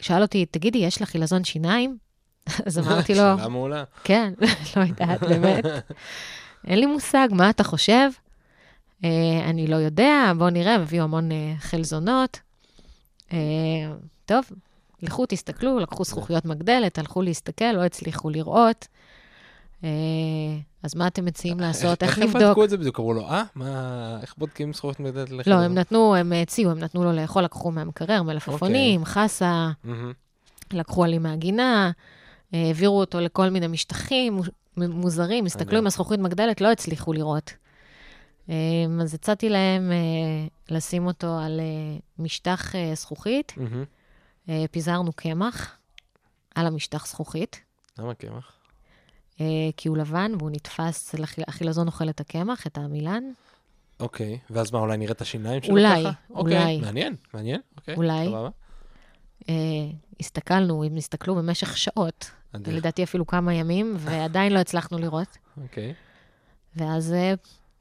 שאל 0.00 0.22
אותי, 0.22 0.46
תגידי, 0.46 0.78
יש 0.78 1.02
לך 1.02 1.08
חילזון 1.08 1.44
שיניים? 1.44 1.96
אז 2.66 2.78
אמרתי 2.78 3.14
לו... 3.14 3.18
שאלה 3.18 3.48
מעולה. 3.48 3.84
כן, 4.04 4.32
לא 4.76 4.82
יודעת, 4.82 5.20
באמת. 5.20 5.64
אין 6.66 6.78
לי 6.78 6.86
מושג, 6.86 7.28
מה 7.30 7.50
אתה 7.50 7.64
חושב? 7.64 8.10
אני 9.44 9.66
לא 9.66 9.76
יודע, 9.76 10.32
בואו 10.38 10.50
נראה, 10.50 10.74
הם 10.74 10.80
הביאו 10.80 11.04
המון 11.04 11.28
חלזונות. 11.58 12.40
טוב, 14.26 14.44
לכו, 15.02 15.26
תסתכלו, 15.26 15.78
לקחו 15.78 16.04
זכוכיות 16.04 16.44
מגדלת, 16.44 16.98
הלכו 16.98 17.22
להסתכל, 17.22 17.72
לא 17.72 17.84
הצליחו 17.84 18.30
לראות. 18.30 18.86
אה, 19.84 19.88
אז 20.82 20.94
מה 20.94 21.06
אתם 21.06 21.24
מציעים 21.24 21.60
לעשות? 21.60 22.02
איך 22.02 22.18
לבדוק? 22.18 22.36
איך 22.36 22.48
בדקו 22.48 22.64
את 22.64 22.70
זה 22.70 22.76
בדיוק? 22.76 22.98
אמרו 22.98 23.12
לו, 23.12 23.28
אה? 23.28 23.42
מה, 23.54 24.18
איך 24.22 24.34
בודקים 24.38 24.72
זכוכיות 24.72 25.00
מגדלת? 25.00 25.46
לא, 25.46 25.54
הם 25.54 25.74
נתנו, 25.74 26.14
הם 26.14 26.32
הציעו, 26.32 26.70
הם 26.70 26.78
נתנו 26.78 27.04
לו 27.04 27.12
לאכול, 27.12 27.42
לקחו 27.42 27.70
מהמקרר, 27.70 28.22
מלפפונים, 28.22 29.00
אוקיי. 29.00 29.14
חסה, 29.14 29.70
לקחו 30.72 31.04
עלי 31.04 31.18
מהגינה, 31.18 31.90
אה, 32.54 32.66
העבירו 32.66 33.00
אותו 33.00 33.20
לכל 33.20 33.50
מיני 33.50 33.66
משטחים 33.66 34.40
מוזרים, 34.76 35.46
הסתכלו 35.46 35.78
עם 35.78 35.86
הזכוכית 35.86 36.20
מגדלת, 36.20 36.60
לא 36.60 36.72
הצליחו 36.72 37.12
לראות. 37.12 37.52
אה, 38.50 38.54
אז 39.02 39.14
הצעתי 39.14 39.48
להם 39.48 39.92
לשים 40.70 41.06
אותו 41.06 41.38
על 41.38 41.60
משטח 42.18 42.72
זכוכית. 42.94 43.52
אה, 43.60 43.82
פיזרנו 44.70 45.12
קמח 45.12 45.76
על 46.54 46.66
המשטח 46.66 47.06
זכוכית. 47.06 47.60
למה 47.98 48.14
קמח? 48.14 48.52
אה, 49.40 49.46
כי 49.76 49.88
הוא 49.88 49.96
לבן 49.96 50.32
והוא 50.38 50.50
נתפס, 50.50 51.14
החילזון 51.48 51.86
אוכל 51.86 52.08
את 52.08 52.20
הקמח, 52.20 52.66
את 52.66 52.78
העמילן. 52.78 53.22
אוקיי, 54.00 54.38
ואז 54.50 54.72
מה, 54.72 54.78
אולי 54.78 54.96
נראה 54.96 55.12
את 55.12 55.20
השיניים 55.20 55.62
שלו 55.62 55.72
אולי, 55.72 55.88
ככה? 55.88 56.12
אולי. 56.30 56.56
אוקיי, 56.56 56.80
מעניין, 56.80 57.16
מעניין, 57.34 57.60
אוקיי. 57.76 57.94
אולי. 57.94 58.26
סבבה. 58.26 58.48
אה, 59.48 59.54
הסתכלנו, 60.20 60.84
אם 60.84 60.94
נסתכלו 60.94 61.34
במשך 61.34 61.76
שעות, 61.76 62.30
אדיר. 62.56 62.76
לדעתי 62.76 63.02
אפילו 63.02 63.26
כמה 63.26 63.54
ימים, 63.54 63.94
ועדיין 63.98 64.52
לא 64.52 64.58
הצלחנו 64.58 64.98
לראות. 64.98 65.38
אוקיי. 65.62 65.94
ואז 66.76 67.14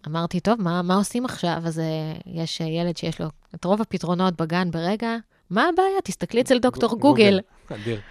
אמרתי, 0.08 0.40
טוב, 0.40 0.62
מה, 0.62 0.82
מה 0.82 0.96
עושים 0.96 1.26
עכשיו? 1.26 1.62
אז 1.66 1.82
יש 2.26 2.60
ילד 2.60 2.98
שיש 2.98 3.22
לו 3.22 3.28
את 3.56 3.66
רוב 3.66 3.82
הפתרונות 3.82 4.42
בגן 4.42 4.72
ברגע, 4.72 5.16
מה 5.50 5.70
הבעיה? 5.70 6.02
תסתכלי 6.04 6.42
אצל 6.42 6.60
דוקטור 6.60 7.00
גוגל. 7.00 7.40
אדיר. 7.72 8.02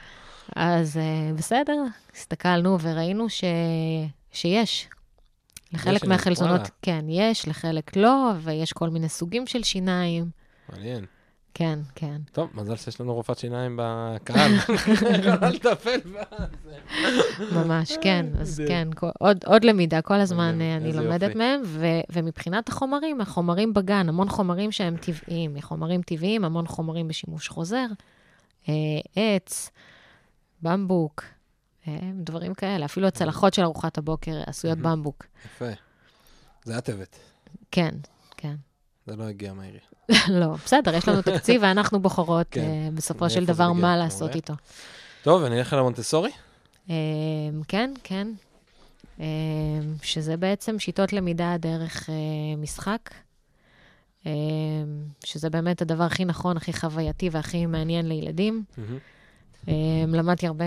אז 0.56 0.96
uh, 0.96 1.38
בסדר, 1.38 1.82
הסתכלנו 2.14 2.80
וראינו 2.80 3.28
ש... 3.28 3.44
שיש. 4.32 4.88
לחלק 5.72 6.04
מהחלזונות, 6.04 6.70
כן, 6.82 7.04
יש, 7.08 7.48
לחלק 7.48 7.96
לא, 7.96 8.32
ויש 8.40 8.72
כל 8.72 8.88
מיני 8.88 9.08
סוגים 9.08 9.46
של 9.46 9.62
שיניים. 9.62 10.30
מעניין. 10.72 11.04
כן, 11.58 11.78
כן. 11.94 12.20
טוב, 12.32 12.50
מזל 12.54 12.76
שיש 12.76 13.00
לנו 13.00 13.14
רופאת 13.14 13.38
שיניים 13.38 13.80
בקהל. 13.82 14.52
יכולה 15.18 15.50
לטפל 15.50 16.00
בזה. 16.00 16.76
ממש, 17.52 17.96
כן. 18.02 18.26
אז 18.40 18.62
כן, 18.68 18.88
עוד, 19.46 19.64
למידה, 19.64 20.02
כל 20.02 20.14
הזמן 20.14 20.60
אה, 20.60 20.76
אני 20.76 20.92
לומדת 20.92 21.36
מהם. 21.36 21.62
ומבחינת 22.12 22.68
החומרים, 22.68 23.20
החומרים 23.20 23.74
בגן, 23.74 24.08
המון 24.08 24.28
חומרים 24.28 24.72
שהם 24.72 24.96
טבעיים, 24.96 25.54
מחומרים 25.54 26.02
טבעיים, 26.02 26.44
המון 26.44 26.66
חומרים 26.66 27.08
בשימוש 27.08 27.48
חוזר, 27.48 27.86
אה, 28.68 28.74
עץ, 29.16 29.70
במבוק, 30.62 31.24
אה, 31.88 31.98
דברים 32.14 32.54
כאלה. 32.54 32.84
אפילו 32.84 33.06
הצלחות 33.06 33.54
של 33.54 33.62
ארוחת 33.62 33.98
הבוקר 33.98 34.42
עשויות 34.46 34.78
במבוק. 34.78 35.26
יפה. 35.44 35.70
זה 36.64 36.76
הטבת. 36.76 37.18
כן, 37.70 37.94
כן. 38.02 38.17
זה 39.08 39.16
לא 39.16 39.24
הגיע 39.24 39.52
מהעירייה. 39.52 39.82
לא, 40.40 40.54
בסדר, 40.64 40.94
יש 40.94 41.08
לנו 41.08 41.22
תקציב 41.22 41.62
ואנחנו 41.64 42.00
בוחרות 42.00 42.46
כן. 42.50 42.60
uh, 42.60 42.96
בסופו 42.96 43.30
של 43.30 43.44
דבר 43.44 43.72
מה 43.72 43.96
לעשות 43.96 44.34
איתו. 44.34 44.54
טוב, 45.22 45.42
ונלך 45.42 45.72
על 45.72 45.78
המונטסורי? 45.78 46.30
Uh, 46.86 46.90
כן, 47.68 47.94
כן. 48.04 48.28
Uh, 49.18 49.20
שזה 50.02 50.36
בעצם 50.36 50.78
שיטות 50.78 51.12
למידה 51.12 51.56
דרך 51.58 52.08
uh, 52.08 52.12
משחק, 52.58 53.10
uh, 54.24 54.26
שזה 55.24 55.50
באמת 55.50 55.82
הדבר 55.82 56.04
הכי 56.04 56.24
נכון, 56.24 56.56
הכי 56.56 56.72
חווייתי 56.72 57.28
והכי 57.32 57.66
מעניין 57.66 58.08
לילדים. 58.08 58.64
למדתי 60.08 60.46
הרבה 60.46 60.64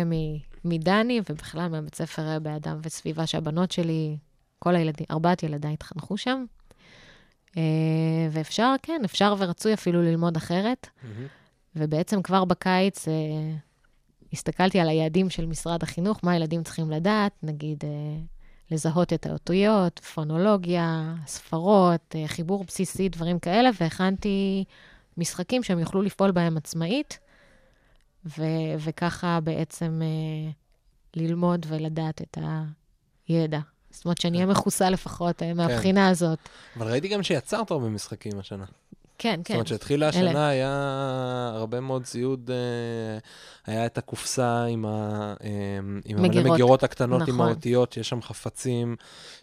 מדני, 0.66 1.22
ובכלל 1.30 1.68
מהבית 1.68 1.96
ספר 1.96 2.40
באדם 2.40 2.80
וסביבה 2.84 3.28
שהבנות 3.28 3.72
שלי, 3.72 4.18
כל 4.60 4.76
הילדים, 4.76 5.06
ארבעת 5.12 5.44
ילדיי 5.44 5.74
התחנכו 5.74 6.18
שם. 6.18 6.46
אה, 7.58 7.64
ואפשר, 8.32 8.76
כן, 8.82 9.02
אפשר 9.06 9.36
ורצוי 9.38 9.74
אפילו 9.74 10.02
ללמוד 10.02 10.38
אחרת. 10.38 10.88
Mm-hmm. 10.88 11.08
ובעצם 11.76 12.22
כבר 12.22 12.46
בקיץ 12.46 13.08
אה, 13.08 13.14
הסתכלתי 14.34 14.80
על 14.80 14.90
היעדים 14.90 15.30
של 15.30 15.46
משרד 15.46 15.84
החינוך, 15.84 16.20
מה 16.24 16.32
הילדים 16.32 16.64
צריכים 16.64 16.92
לדעת, 16.92 17.32
נגיד 17.44 17.84
אה, 17.84 17.90
לזהות 18.72 19.14
את 19.14 19.26
האותויות, 19.26 20.00
פונולוגיה, 20.00 21.16
ספרות, 21.28 22.16
חיבור 22.28 22.64
בסיסי, 22.64 23.10
דברים 23.10 23.40
כאלה, 23.40 23.70
והכנתי 23.82 24.64
משחקים 25.18 25.64
שהם 25.64 25.80
יוכלו 25.80 26.02
לפעול 26.02 26.32
בהם 26.32 26.58
עצמאית, 26.58 27.20
ו- 28.26 28.76
וככה 28.80 29.40
בעצם 29.44 30.02
ללמוד 31.16 31.66
ולדעת 31.70 32.22
את 32.22 32.38
הידע. 33.28 33.60
זאת 33.92 34.06
אומרת, 34.06 34.18
שאני 34.18 34.38
אהיה 34.38 34.48
מכוסה 34.48 34.90
לפחות 34.90 35.44
אה, 35.44 35.54
מהבחינה 35.54 36.06
כן. 36.06 36.12
הזאת. 36.12 36.40
אבל 36.78 36.92
ראיתי 36.92 37.08
גם 37.08 37.24
שיצרת 37.24 37.72
הרבה 37.72 37.90
משחקים 37.90 38.40
השנה. 38.40 38.66
כן, 39.18 39.30
כן. 39.34 39.42
זאת 39.44 39.52
אומרת, 39.52 39.66
כשהתחילה 39.66 40.08
השנה 40.08 40.48
היה 40.48 41.52
הרבה 41.56 41.80
מאוד 41.80 42.04
ציוד, 42.04 42.52
אה, 42.52 43.74
היה 43.74 43.86
את 43.86 43.98
הקופסה 43.98 44.64
עם, 44.64 44.86
ה, 44.86 45.34
אה, 45.44 45.50
עם 46.06 46.22
מגירות. 46.22 46.46
המגירות 46.46 46.84
הקטנות 46.84 47.22
נכון. 47.22 47.34
עם 47.34 47.42
האותיות, 47.42 47.94
שיש 47.94 48.10
שם 48.10 48.22
חפצים 48.22 48.96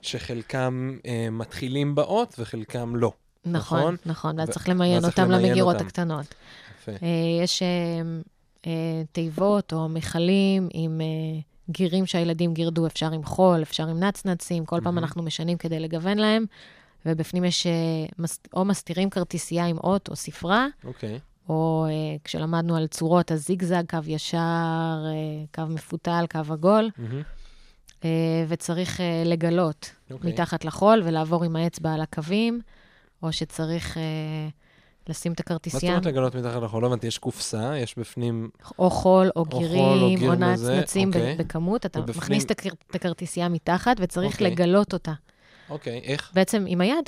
שחלקם 0.02 0.98
מתחילים 1.32 1.94
באות 1.94 2.34
וחלקם 2.38 2.96
לא. 2.96 3.12
נכון, 3.44 3.78
נכון, 3.78 3.96
נכון 4.06 4.38
ואז 4.38 4.50
צריך 4.50 4.68
למיין 4.68 5.04
אותם 5.04 5.30
למגירות 5.30 5.74
אותם. 5.74 5.86
הקטנות. 5.86 6.34
יפה. 6.82 6.92
יש 7.44 7.62
תיבות 9.12 9.72
או 9.72 9.88
מכלים 9.88 10.68
עם 10.72 11.00
גירים 11.70 12.06
שהילדים 12.06 12.54
גירדו, 12.54 12.86
אפשר 12.86 13.12
עם 13.12 13.24
חול, 13.24 13.62
אפשר 13.62 13.88
עם 13.88 14.02
נצנצים, 14.02 14.64
כל 14.64 14.78
mm-hmm. 14.78 14.84
פעם 14.84 14.98
אנחנו 14.98 15.22
משנים 15.22 15.58
כדי 15.58 15.80
לגוון 15.80 16.18
להם, 16.18 16.44
ובפנים 17.06 17.44
יש 17.44 17.66
אה, 17.66 17.72
או 18.52 18.64
מסתירים 18.64 19.10
כרטיסייה 19.10 19.66
עם 19.66 19.78
אות 19.78 20.08
או 20.08 20.16
ספרה, 20.16 20.66
okay. 20.82 20.86
אוקיי. 20.86 21.18
או 21.48 21.86
uh, 21.88 22.20
כשלמדנו 22.24 22.76
על 22.76 22.86
צורות 22.86 23.30
הזיגזג, 23.30 23.82
קו 23.90 23.98
ישר, 24.06 24.38
uh, 24.38 25.54
קו 25.54 25.62
מפותל, 25.68 26.24
קו 26.30 26.52
עגול, 26.52 26.90
mm-hmm. 26.98 28.04
וצריך 28.48 29.00
לגלות 29.24 29.84
okay. 29.84 30.12
אוקיי. 30.12 30.32
מתחת 30.32 30.64
לחול 30.64 31.02
ולעבור 31.04 31.44
עם 31.44 31.56
האצבע 31.56 31.92
על 31.92 32.00
הקווים, 32.00 32.60
או 33.22 33.32
שצריך 33.32 33.96
לשים 35.08 35.32
את 35.32 35.38
מה 35.38 35.42
זאת 35.42 35.46
הכרטיסייה, 35.46 35.92
אומרת 35.92 36.06
לגלות 36.06 36.34
מתחת 36.34 36.62
לחול? 36.62 36.82
לא 36.82 36.86
הבנתי, 36.86 37.06
יש 37.06 37.18
קופסה, 37.18 37.78
יש 37.78 37.98
בפנים... 37.98 38.50
או 38.78 38.90
חול, 38.90 39.30
או 39.36 39.44
גירים, 39.44 40.16
גיר 40.18 40.30
או 40.30 40.34
נצנצים 40.34 41.08
אוקיי. 41.08 41.36
בכמות, 41.36 41.86
אתה 41.86 42.00
ובפנים- 42.00 42.18
מכניס 42.18 42.44
את 42.44 42.50
הכר- 42.50 42.70
את 42.90 42.94
הכרטיסייה 42.94 43.48
מתחת, 43.48 43.96
וצריך 44.00 44.32
אוקיי. 44.32 44.50
לגלות 44.50 44.92
אותה. 44.92 45.12
אוקיי, 45.70 46.00
איך? 46.04 46.30
בעצם 46.34 46.64
עם 46.68 46.80
היד. 46.80 47.04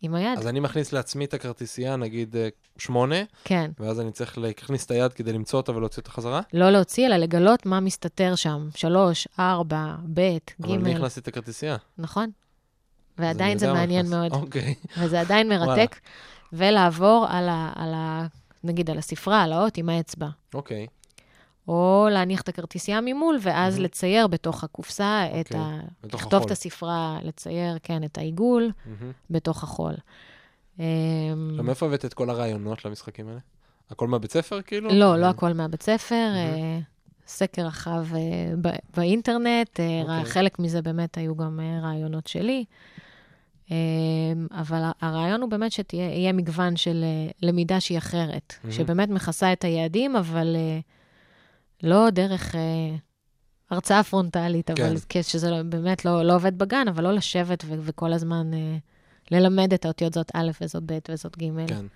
עם 0.00 0.14
היד, 0.14 0.38
אז 0.38 0.46
אני 0.46 0.60
מכניס 0.60 0.92
לעצמי 0.92 1.24
את 1.24 1.34
הכרטיסייה, 1.34 1.96
נגיד 1.96 2.36
אה, 2.36 2.48
שמונה, 2.78 3.16
כן. 3.44 3.70
ואז 3.80 4.00
אני 4.00 4.12
צריך 4.12 4.38
להכניס 4.38 4.86
את 4.86 4.90
היד 4.90 5.12
כדי 5.12 5.32
למצוא 5.32 5.60
אותה 5.60 5.72
ולהוציא 5.76 6.00
אותה 6.00 6.10
חזרה? 6.10 6.40
לא 6.52 6.70
להוציא, 6.70 7.06
אלא 7.06 7.16
לגלות 7.16 7.66
מה 7.66 7.80
מסתתר 7.80 8.34
שם. 8.34 8.68
שלוש, 8.74 9.28
ארבע, 9.38 9.94
ב', 10.14 10.20
אבל 10.60 10.72
אני 10.72 10.92
ג', 10.92 10.96
הכנסתי 10.96 11.20
את 11.20 11.28
הכרטיסייה. 11.28 11.76
נכון? 11.98 12.30
ועדיין 13.18 13.58
זה 13.58 13.72
מעניין. 13.72 14.06
מאוד, 14.06 14.32
אוקיי. 14.32 14.74
וזה 14.98 15.20
עדיין 15.20 15.48
מרתק. 15.48 15.96
ולעבור 16.56 17.26
על 17.28 17.48
ה, 17.48 17.72
על 17.74 17.94
ה... 17.94 18.26
נגיד, 18.64 18.90
על 18.90 18.98
הספרה, 18.98 19.42
על 19.42 19.52
האות 19.52 19.76
עם 19.76 19.88
האצבע. 19.88 20.28
אוקיי. 20.54 20.86
או 21.68 22.08
להניח 22.10 22.40
את 22.40 22.48
הכרטיסייה 22.48 23.00
ממול, 23.02 23.38
ואז 23.40 23.74
מהמם. 23.74 23.84
לצייר 23.84 24.26
בתוך 24.26 24.64
הקופסה 24.64 25.26
את 25.40 25.46
אוקיי, 25.46 25.60
ה... 25.60 25.80
בתוך 26.02 26.20
לכתוב 26.20 26.34
החול. 26.34 26.46
את 26.46 26.50
הספרה, 26.50 27.18
לצייר, 27.22 27.76
כן, 27.82 28.04
את 28.04 28.18
העיגול 28.18 28.70
מהמם. 28.86 29.12
בתוך 29.30 29.62
החול. 29.62 29.94
אמ, 30.78 30.84
עכשיו, 31.50 31.64
מאיפה 31.64 31.86
הבאת 31.86 32.04
את 32.04 32.14
כל 32.14 32.30
הרעיונות 32.30 32.84
למשחקים 32.84 33.28
האלה? 33.28 33.38
הכל 33.90 34.08
מהבית 34.08 34.32
ספר, 34.32 34.62
כאילו? 34.62 34.90
לא, 34.92 35.12
אה, 35.12 35.16
לא 35.16 35.26
הכל 35.26 35.52
מהבית 35.52 35.82
ספר. 35.82 36.30
אה, 36.34 36.78
סקר 37.26 37.62
רחב 37.66 38.06
אה, 38.14 38.20
באינטרנט, 38.96 39.80
אה, 39.80 40.02
רע- 40.06 40.18
אוקיי. 40.18 40.32
חלק 40.32 40.58
מזה 40.58 40.82
באמת 40.82 41.18
היו 41.18 41.36
גם 41.36 41.60
אה, 41.60 41.80
רעיונות 41.82 42.26
שלי. 42.26 42.64
אה, 43.70 43.76
אבל 44.50 44.82
הרעיון 45.00 45.40
הוא 45.40 45.50
באמת 45.50 45.72
שיהיה 45.72 46.32
מגוון 46.32 46.76
של 46.76 47.04
אה, 47.04 47.30
למידה 47.42 47.80
שהיא 47.80 47.98
אחרת, 47.98 48.54
מהמם. 48.64 48.76
שבאמת 48.76 49.08
מכסה 49.08 49.52
את 49.52 49.64
היעדים, 49.64 50.16
אבל 50.16 50.56
אה, 50.56 50.78
לא 51.82 52.10
דרך 52.10 52.54
אה, 52.54 52.60
הרצאה 53.70 54.02
פרונטלית, 54.02 54.70
אבל 54.70 54.96
כן. 55.08 55.22
שזה 55.22 55.50
לא- 55.50 55.62
באמת 55.62 56.04
לא 56.04 56.22
לא 56.22 56.34
עובד 56.34 56.58
בגן, 56.58 56.88
אבל 56.88 57.04
לא 57.04 57.12
לשבת 57.12 57.64
ו- 57.66 57.74
וכל 57.80 58.12
הזמן 58.12 58.50
ללמד 59.30 59.72
את 59.72 59.84
האותיות 59.84 60.14
זאת 60.14 60.30
א' 60.34 60.50
וזאת 60.60 60.82
ב' 60.86 60.98
וזאת 61.08 61.38
ג'. 61.38 61.66
כן. 61.66 61.86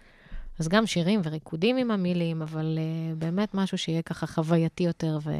אז 0.58 0.68
גם 0.68 0.86
שירים 0.86 1.20
וריקודים 1.24 1.76
עם 1.76 1.90
המילים, 1.90 2.42
אבל 2.42 2.78
באמת 3.18 3.54
משהו 3.54 3.78
שיהיה 3.78 4.02
ככה 4.02 4.26
חווייתי 4.26 4.84
יותר 4.84 5.18
ו... 5.22 5.30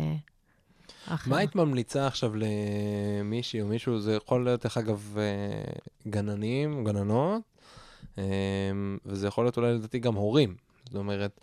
מה 1.27 1.39
היית 1.39 1.55
ממליצה 1.55 2.07
עכשיו 2.07 2.33
למישהי 2.35 3.61
או 3.61 3.67
מישהו? 3.67 4.01
זה 4.01 4.15
יכול 4.15 4.45
להיות, 4.45 4.63
דרך 4.63 4.77
אגב, 4.77 5.17
אה, 5.19 5.73
גננים, 6.09 6.85
גננות, 6.85 7.43
אה, 8.19 8.25
וזה 9.07 9.27
יכול 9.27 9.45
להיות 9.45 9.57
אולי 9.57 9.75
לדעתי 9.75 9.99
גם 9.99 10.15
הורים. 10.15 10.55
זאת 10.85 10.95
אומרת, 10.95 11.41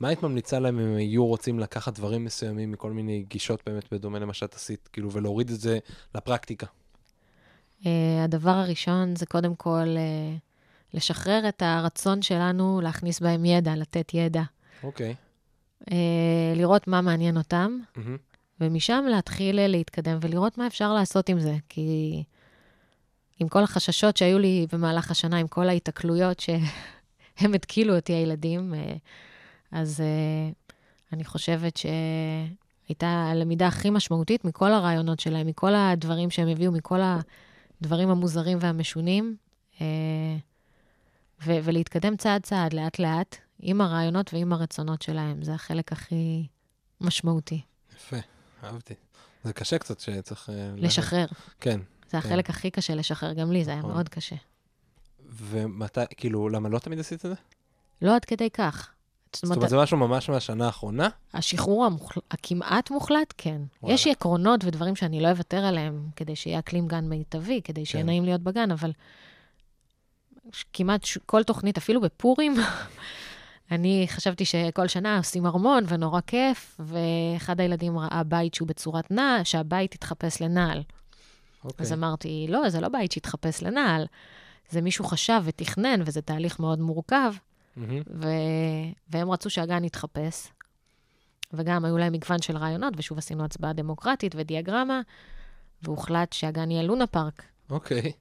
מה 0.00 0.08
היית 0.08 0.22
ממליצה 0.22 0.58
להם 0.58 0.78
אם 0.78 0.96
היו 0.96 1.26
רוצים 1.26 1.58
לקחת 1.58 1.94
דברים 1.94 2.24
מסוימים 2.24 2.72
מכל 2.72 2.92
מיני 2.92 3.24
גישות 3.28 3.62
באמת 3.66 3.92
בדומה 3.92 4.18
למה 4.18 4.34
שאת 4.34 4.54
עשית, 4.54 4.88
כאילו, 4.92 5.12
ולהוריד 5.12 5.50
את 5.50 5.60
זה 5.60 5.78
לפרקטיקה? 6.14 6.66
Uh, 7.82 7.86
הדבר 8.24 8.50
הראשון 8.50 9.16
זה 9.16 9.26
קודם 9.26 9.54
כל 9.54 9.86
uh, 9.96 10.94
לשחרר 10.94 11.48
את 11.48 11.62
הרצון 11.62 12.22
שלנו 12.22 12.80
להכניס 12.80 13.20
בהם 13.20 13.44
ידע, 13.44 13.76
לתת 13.76 14.14
ידע. 14.14 14.42
אוקיי. 14.82 15.14
Uh, 15.80 15.92
לראות 16.56 16.88
מה 16.88 17.00
מעניין 17.00 17.36
אותם, 17.36 17.78
מהמם. 17.96 18.16
ומשם 18.60 19.04
להתחיל 19.10 19.58
אה, 19.58 19.66
להתקדם 19.66 20.18
ולראות 20.20 20.58
מה 20.58 20.66
אפשר 20.66 20.94
לעשות 20.94 21.28
עם 21.28 21.40
זה. 21.40 21.56
כי 21.68 22.22
עם 23.40 23.48
כל 23.48 23.62
החששות 23.62 24.16
שהיו 24.16 24.38
לי 24.38 24.66
במהלך 24.72 25.10
השנה, 25.10 25.36
עם 25.36 25.48
כל 25.48 25.68
ההיתקלויות 25.68 26.40
שהם 26.40 27.54
התקילו 27.54 27.96
אותי, 27.96 28.12
הילדים, 28.12 28.74
אה, 28.74 28.96
אז 29.72 30.00
אה, 30.00 30.50
אני 31.12 31.24
חושבת 31.24 31.76
שהייתה 31.76 33.28
הלמידה 33.30 33.66
הכי 33.66 33.90
משמעותית 33.90 34.44
מכל 34.44 34.72
הרעיונות 34.72 35.20
שלהם, 35.20 35.46
מכל 35.46 35.74
הדברים 35.74 36.30
שהם 36.30 36.48
הביאו, 36.48 36.72
מכל 36.72 37.00
הדברים 37.80 38.10
המוזרים 38.10 38.58
והמשונים, 38.60 39.36
ו- 41.46 41.58
ולהתקדם 41.64 42.16
צעד 42.16 42.42
צעד, 42.42 42.72
לאט 42.72 42.98
לאט, 42.98 43.36
עם 43.60 43.80
הרעיונות 43.80 44.34
ועם 44.34 44.52
הרצונות 44.52 45.02
שלהם. 45.02 45.42
זה 45.42 45.54
החלק 45.54 45.92
הכי 45.92 46.46
משמעותי. 47.00 47.60
יפה, 47.96 48.16
אהבתי. 48.64 48.94
זה 49.44 49.52
קשה 49.52 49.78
קצת 49.78 50.00
שצריך... 50.00 50.50
אה, 50.50 50.70
לשחרר. 50.76 51.26
כן. 51.60 51.80
זה 52.10 52.18
החלק 52.18 52.50
הכי 52.50 52.70
קשה 52.70 52.94
לשחרר, 52.94 53.32
גם 53.32 53.52
לי 53.52 53.64
זה 53.64 53.70
היה 53.70 53.80
נכון. 53.80 53.92
מאוד 53.92 54.08
קשה. 54.08 54.36
ומתי, 55.30 56.00
כאילו, 56.16 56.48
למה 56.48 56.68
לא 56.68 56.78
תמיד 56.78 56.98
עשית 56.98 57.24
את 57.24 57.30
זה? 57.30 57.36
לא 58.02 58.16
עד 58.16 58.24
כדי 58.24 58.50
כך. 58.50 58.90
זאת 59.32 59.44
אומרת, 59.44 59.70
זה 59.70 59.76
משהו 59.76 59.96
ממש 59.96 60.28
מהשנה 60.28 60.66
האחרונה? 60.66 61.08
השחרור 61.34 61.84
המוחל... 61.84 62.20
הכמעט 62.30 62.90
מוחלט, 62.90 63.34
כן. 63.38 63.60
וואלה. 63.82 63.94
יש 63.94 64.06
עקרונות 64.06 64.64
ודברים 64.64 64.96
שאני 64.96 65.20
לא 65.20 65.30
אוותר 65.30 65.64
עליהם, 65.64 66.08
כדי 66.16 66.36
שיהיה 66.36 66.58
אקלים 66.58 66.88
גן 66.88 67.04
מיטבי, 67.04 67.60
כדי 67.64 67.86
שיהיה 67.86 68.02
כן. 68.02 68.06
נעים 68.06 68.24
להיות 68.24 68.40
בגן, 68.40 68.70
אבל 68.70 68.92
כמעט 70.72 71.04
ש... 71.04 71.18
כל 71.26 71.42
תוכנית, 71.42 71.78
אפילו 71.78 72.00
בפורים, 72.00 72.54
אני 73.70 74.06
חשבתי 74.08 74.44
שכל 74.44 74.88
שנה 74.88 75.16
עושים 75.16 75.46
ארמון 75.46 75.84
ונורא 75.88 76.20
כיף, 76.20 76.80
ואחד 76.80 77.60
הילדים 77.60 77.98
ראה 77.98 78.22
בית 78.24 78.54
שהוא 78.54 78.68
בצורת 78.68 79.10
נעל, 79.10 79.44
שהבית 79.44 79.94
התחפש 79.94 80.42
לנעל. 80.42 80.82
אוקיי. 81.64 81.84
אז 81.86 81.92
אמרתי, 81.92 82.46
לא, 82.48 82.68
זה 82.68 82.80
לא 82.80 82.88
בית 82.88 83.12
שהתחפש 83.12 83.62
לנעל, 83.62 84.06
זה 84.70 84.80
מישהו 84.80 85.04
חשב 85.04 85.40
ותכנן, 85.44 86.00
וזה 86.04 86.22
תהליך 86.22 86.60
מאוד 86.60 86.80
מורכב, 86.80 87.32
מהמם. 87.76 88.02
ו... 88.14 88.28
והם 89.10 89.30
רצו 89.30 89.50
שהגן 89.50 89.84
יתחפש. 89.84 90.48
וגם 91.52 91.84
היו 91.84 91.98
להם 91.98 92.12
מגוון 92.12 92.42
של 92.42 92.56
רעיונות, 92.56 92.94
ושוב 92.96 93.18
עשינו 93.18 93.44
הצבעה 93.44 93.72
דמוקרטית 93.72 94.34
ודיאגרמה, 94.38 95.00
והוחלט 95.82 96.32
שהגן 96.32 96.70
יהיה 96.70 96.82
לונה 96.82 97.06
פארק. 97.06 97.42
אוקיי. 97.70 98.12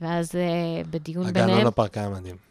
ואז 0.00 0.30
אה, 0.30 0.86
בדיון 0.90 1.26
הגן 1.26 1.40
ביניהם... 1.40 1.58
לונה 1.58 1.70
פארק 1.70 1.98
היה 1.98 2.08
מדהים. 2.08 2.47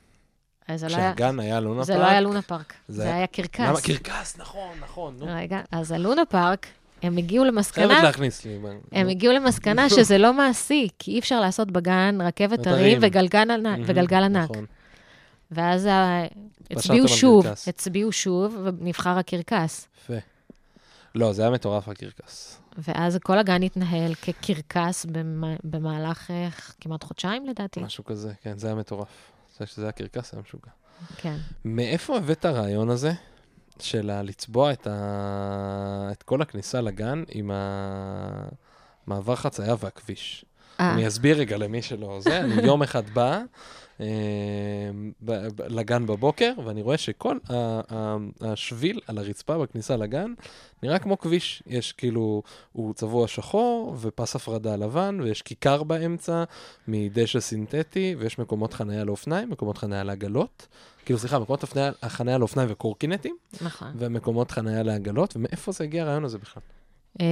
אז 0.67 0.79
זה 0.79 0.87
לא 0.87 0.97
היה- 0.97 1.13
כשהגן 1.15 1.39
היה 1.39 1.59
לונה 1.59 1.83
זה 1.83 1.93
פארק... 1.93 2.03
לא 2.03 2.09
היה 2.09 2.21
לונה 2.21 2.41
פארק, 2.41 2.73
זה 2.87 3.01
זה 3.03 3.13
היה- 3.13 3.27
קרקס. 3.27 3.59
למה? 3.59 3.81
קרקס, 3.81 4.37
נכון, 4.37 4.69
נכון. 4.81 5.15
נו. 5.19 5.25
רגע, 5.29 5.61
אז 5.71 5.91
הלונה 5.91 6.25
פארק, 6.25 6.67
הם 7.03 7.17
הגיעו 7.17 7.43
חייבת 7.43 7.53
למסקנה... 7.55 8.03
להכניס 8.03 8.45
לי. 8.45 8.59
הם. 8.91 9.07
הגיעו 9.09 9.33
למסקנה 9.33 9.89
שזה 9.95 10.17
לא 10.17 10.33
מעשי, 10.33 10.87
כי 10.99 11.11
אי 11.11 11.19
אפשר 11.19 11.39
לעשות 11.39 11.71
בגן 11.71 12.17
רכבת 12.21 12.67
הרים. 12.67 12.97
וגלגל 13.01 13.39
ענק- 13.51 13.63
מהמם, 13.63 13.83
וגלגל 13.87 14.23
ענק. 14.23 14.49
נכון. 14.51 14.65
ואז 15.51 15.87
הצביעו 16.71 17.07
שוב. 17.07 17.45
הצביעו 17.67 18.11
שוב, 18.11 18.57
ונבחר 18.63 19.17
הקרקס. 19.17 19.87
יפה. 20.03 20.13
לא, 21.15 21.33
זה 21.33 21.41
היה 21.41 21.51
מטורף 21.51 21.87
הקרקס. 21.89 22.61
ואז 22.77 23.17
כל 23.23 23.37
הגן 23.39 23.63
התנהל 23.63 24.13
כקרקס 24.15 25.05
במ- 25.05 25.55
במהלך 25.63 26.31
אה, 26.31 26.47
כמעט 26.81 27.03
חודשיים, 27.03 27.45
לדעתי. 27.45 27.79
משהו 27.79 28.05
כזה, 28.05 28.31
כן, 28.41 28.57
זה 28.57 28.67
היה 28.67 28.75
מטורף. 28.75 29.07
זה 29.59 29.65
שזה 29.65 29.83
היה 29.83 29.91
קרקס, 29.91 30.33
היה 30.33 30.41
משוגע. 30.41 30.71
כן. 31.17 31.37
מאיפה 31.65 32.17
הבאת 32.17 32.45
הרעיון 32.45 32.89
הזה 32.89 33.11
של 33.79 34.21
לצבוע 34.21 34.71
את, 34.71 34.87
ה... 34.87 36.09
את 36.11 36.23
כל 36.23 36.41
הכניסה 36.41 36.81
לגן 36.81 37.23
עם 37.29 37.51
המעבר 39.07 39.35
חצייה 39.35 39.75
והכביש? 39.79 40.45
אה, 40.79 40.93
אני 40.93 41.07
אסביר 41.07 41.37
רגע 41.37 41.57
למי 41.57 41.81
שלא 41.81 42.19
זה. 42.21 42.39
אני 42.39 42.53
יום 42.53 42.83
אחד 42.83 43.09
בא 43.09 43.41
לגן 45.69 46.05
בבוקר, 46.05 46.53
ואני 46.65 46.81
רואה 46.81 46.97
שכל 46.97 47.37
השביל 48.41 48.99
על 49.07 49.17
הרצפה 49.17 49.57
בכניסה 49.57 49.97
לגן 49.97 50.33
נראה 50.83 50.99
כמו 50.99 51.17
כביש. 51.17 51.63
יש 51.67 51.91
כאילו, 51.91 52.43
הוא 52.71 52.93
צבוע 52.93 53.27
שחור, 53.27 53.95
ופס 53.99 54.35
הפרדה 54.35 54.75
לבן, 54.75 55.19
ויש 55.23 55.41
כיכר 55.41 55.83
באמצע 55.83 56.43
מדשא 56.87 57.39
סינתטי, 57.39 58.15
ויש 58.19 58.39
מקומות 58.39 58.73
חניה 58.73 59.03
לאופניים, 59.03 59.49
מקומות 59.49 59.77
חניה 59.77 60.03
לעגלות. 60.03 60.67
כאילו, 61.05 61.19
סליחה, 61.19 61.39
מקומות 61.39 61.63
החניה 62.01 62.37
לאופניים 62.37 62.69
וקורקינטים, 62.71 63.37
נכון. 63.61 63.87
ומקומות 63.95 64.51
חניה 64.51 64.83
לעגלות, 64.83 65.35
ומאיפה 65.35 65.71
זה 65.71 65.83
הגיע 65.83 66.03
הרעיון 66.03 66.25
הזה 66.25 66.37
בכלל? 66.37 66.63
אה, 67.21 67.25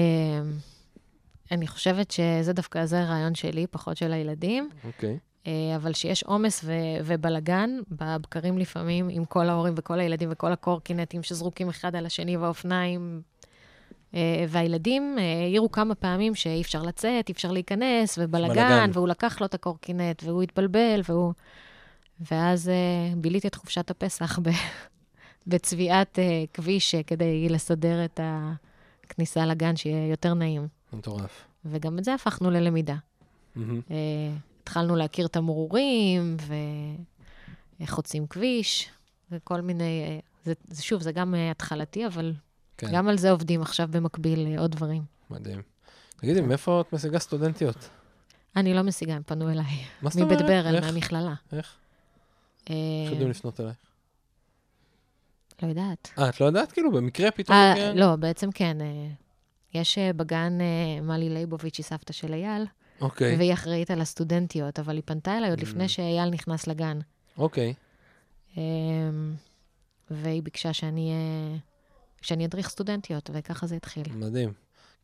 אני 1.51 1.67
חושבת 1.67 2.11
שזה 2.11 2.53
דווקא, 2.53 2.85
זה 2.85 3.03
רעיון 3.03 3.35
שלי, 3.35 3.67
פחות 3.67 3.97
של 3.97 4.13
הילדים. 4.13 4.69
אוקיי. 4.83 5.09
אה, 5.09 5.34
אבל 5.75 5.93
שיש 5.93 6.23
עומס 6.23 6.61
ו- 6.63 6.97
ובלגן 7.03 7.69
בבקרים 7.91 8.57
לפעמים, 8.57 9.07
עם 9.09 9.25
כל 9.25 9.49
ההורים 9.49 9.73
וכל 9.77 9.99
הילדים 9.99 10.29
וכל 10.31 10.51
הקורקינטים 10.51 11.23
שזרוקים 11.23 11.69
אחד 11.69 11.95
על 11.95 12.05
השני 12.05 12.37
והאופניים. 12.37 13.21
אה, 14.15 14.45
והילדים 14.49 15.15
אה, 15.19 15.23
העירו 15.43 15.71
כמה 15.71 15.95
פעמים 15.95 16.35
שאי 16.35 16.61
אפשר 16.61 16.81
לצאת, 16.81 17.29
אי 17.29 17.33
אפשר 17.33 17.51
להיכנס, 17.51 18.19
ובלגן, 18.21 18.47
בלגן. 18.47 18.89
והוא 18.93 19.07
לקח 19.07 19.41
לו 19.41 19.45
את 19.45 19.53
הקורקינט, 19.53 20.23
והוא 20.23 20.43
התבלבל, 20.43 21.01
והוא... 21.09 21.33
ואז 22.31 22.69
אה, 22.69 23.13
ביליתי 23.17 23.47
את 23.47 23.55
חופשת 23.55 23.91
הפסח 23.91 24.39
ב... 24.39 24.49
בצביעת 25.47 26.19
אה, 26.19 26.43
כביש 26.53 26.95
אה, 26.95 27.03
כדי 27.03 27.49
לסדר 27.49 28.05
את 28.05 28.19
הכניסה 29.03 29.45
לגן, 29.45 29.75
שיהיה 29.75 30.07
יותר 30.07 30.33
נעים. 30.33 30.67
מטורף. 30.93 31.45
וגם 31.65 31.99
את 31.99 32.03
זה 32.03 32.13
הפכנו 32.13 32.51
ללמידה. 32.51 32.95
מהמם. 33.55 33.81
אה, 34.65 34.71
התחלנו 34.71 34.95
להכיר 34.95 35.27
תמרורים, 35.27 36.37
איך 37.79 37.91
חוצים 37.91 38.27
כביש, 38.27 38.89
וכל 39.31 39.61
מיני... 39.61 40.21
זה, 40.45 40.53
זה 40.67 40.83
שוב, 40.83 41.01
זה 41.01 41.11
גם 41.11 41.35
התחלתי, 41.51 42.07
אבל 42.07 42.33
כן. 42.77 42.87
גם 42.93 43.07
על 43.07 43.17
זה 43.17 43.31
עובדים 43.31 43.61
עכשיו 43.61 43.87
במקביל 43.91 44.59
עוד 44.59 44.71
דברים. 44.71 45.03
מדהים. 45.29 45.61
תגידי, 46.17 46.41
מאיפה 46.41 46.81
את 46.81 46.93
משיגה 46.93 47.19
סטודנטיות? 47.19 47.89
אני 48.55 48.73
לא 48.73 48.81
משיגה, 48.81 49.15
הם 49.15 49.21
פנו 49.25 49.49
אליי. 49.49 49.65
מה 50.01 50.09
זאת 50.09 50.21
אומרת? 50.21 50.41
מבית 50.41 50.47
ברל, 50.47 50.79
מהמכללה. 50.81 51.33
איך? 51.53 51.75
איך 52.69 53.11
יודעים 53.11 53.29
לפנות 53.29 53.59
אליי? 53.59 53.73
לא 55.61 55.67
יודעת. 55.67 56.09
אה, 56.19 56.29
את 56.29 56.41
לא 56.41 56.45
יודעת? 56.45 56.71
כאילו, 56.71 56.91
במקרה 56.91 57.31
פתאום... 57.31 57.57
אה, 57.57 57.93
לא, 57.93 58.15
בעצם 58.15 58.51
כן. 58.51 58.81
אה, 58.81 59.07
יש 59.73 59.97
אה, 59.97 60.13
בגן 60.13 60.57
אה, 60.61 61.01
מלי 61.01 61.29
ליבוביץ', 61.29 61.77
היא 61.77 61.83
סבתא 61.83 62.13
של 62.13 62.33
אייל, 62.33 62.65
אוקיי. 63.01 63.37
והיא 63.37 63.53
אחראית 63.53 63.91
על 63.91 64.01
הסטודנטיות, 64.01 64.79
אבל 64.79 64.95
היא 64.95 65.03
פנתה 65.05 65.37
אליי 65.37 65.49
עוד 65.49 65.59
לפני 65.59 65.89
שאייל 65.89 66.29
נכנס 66.29 66.67
לגן. 66.67 66.99
אוקיי. 67.37 67.73
והיא 70.11 70.43
ביקשה 70.43 70.73
שאני, 70.73 71.13
שאני 72.21 72.45
אדריך 72.45 72.69
סטודנטיות, 72.69 73.29
וככה 73.33 73.67
זה 73.67 73.75
התחיל. 73.75 74.13
מדהים. 74.13 74.53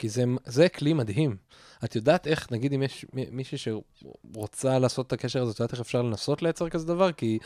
כי 0.01 0.09
זה, 0.09 0.23
זה 0.45 0.69
כלי 0.69 0.93
מדהים. 0.93 1.35
את 1.83 1.95
יודעת 1.95 2.27
איך, 2.27 2.51
נגיד 2.51 2.73
אם 2.73 2.83
יש 2.83 3.05
מישהי 3.13 3.57
שרוצה 3.57 4.79
לעשות 4.79 5.07
את 5.07 5.13
הקשר 5.13 5.41
הזה, 5.41 5.51
את 5.51 5.59
יודעת 5.59 5.71
איך 5.71 5.81
אפשר 5.81 6.01
לנסות 6.01 6.41
לייצר 6.41 6.69
כזה 6.69 6.87
דבר? 6.87 7.11
כי 7.11 7.39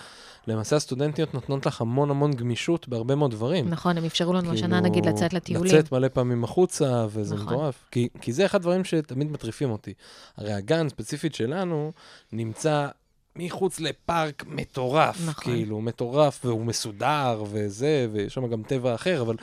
למעשה 0.48 0.76
הסטודנטיות 0.76 1.34
נותנות 1.34 1.66
לך 1.66 1.82
המון 1.82 2.10
המון 2.10 2.34
גמישות 2.34 2.88
בהרבה 2.88 3.16
מאוד 3.16 3.32
דברים. 3.32 3.70
נכון, 3.70 3.98
הם 3.98 4.06
אפשרו 4.06 4.34
לנו 4.34 4.54
השנה 4.54 4.82
כאילו, 4.82 4.90
נגיד 4.90 5.06
לצאת 5.06 5.34
לטיולים. 5.34 5.76
לצאת 5.76 5.92
מלא 5.92 6.08
פעמים 6.08 6.44
החוצה, 6.44 7.06
וזה 7.10 7.36
נכון. 7.36 7.54
מטורף. 7.54 7.86
כי, 7.92 8.10
כי 8.22 8.34
זה 8.34 8.46
אחד 8.46 8.60
הדברים 8.60 8.84
שתמיד 8.84 9.32
מטריפים 9.32 9.72
אותי. 9.72 9.94
הרי 10.38 10.54
הגן 10.54 10.90
ספציפית 10.90 11.36
שלנו 11.36 11.92
נמצא 12.32 12.88
מחוץ 13.36 13.80
לפארק 13.80 14.44
מטורף, 14.48 15.22
נכון. 15.28 15.54
כאילו, 15.54 15.82
מטורף, 15.82 16.46
והוא 16.46 16.66
מסודר, 16.66 17.44
וזה, 17.52 18.08
ויש 18.12 18.34
שם 18.34 18.48
גם 18.48 18.64
טבע 18.64 18.96
אחר, 18.96 19.22
אבל 19.22 19.36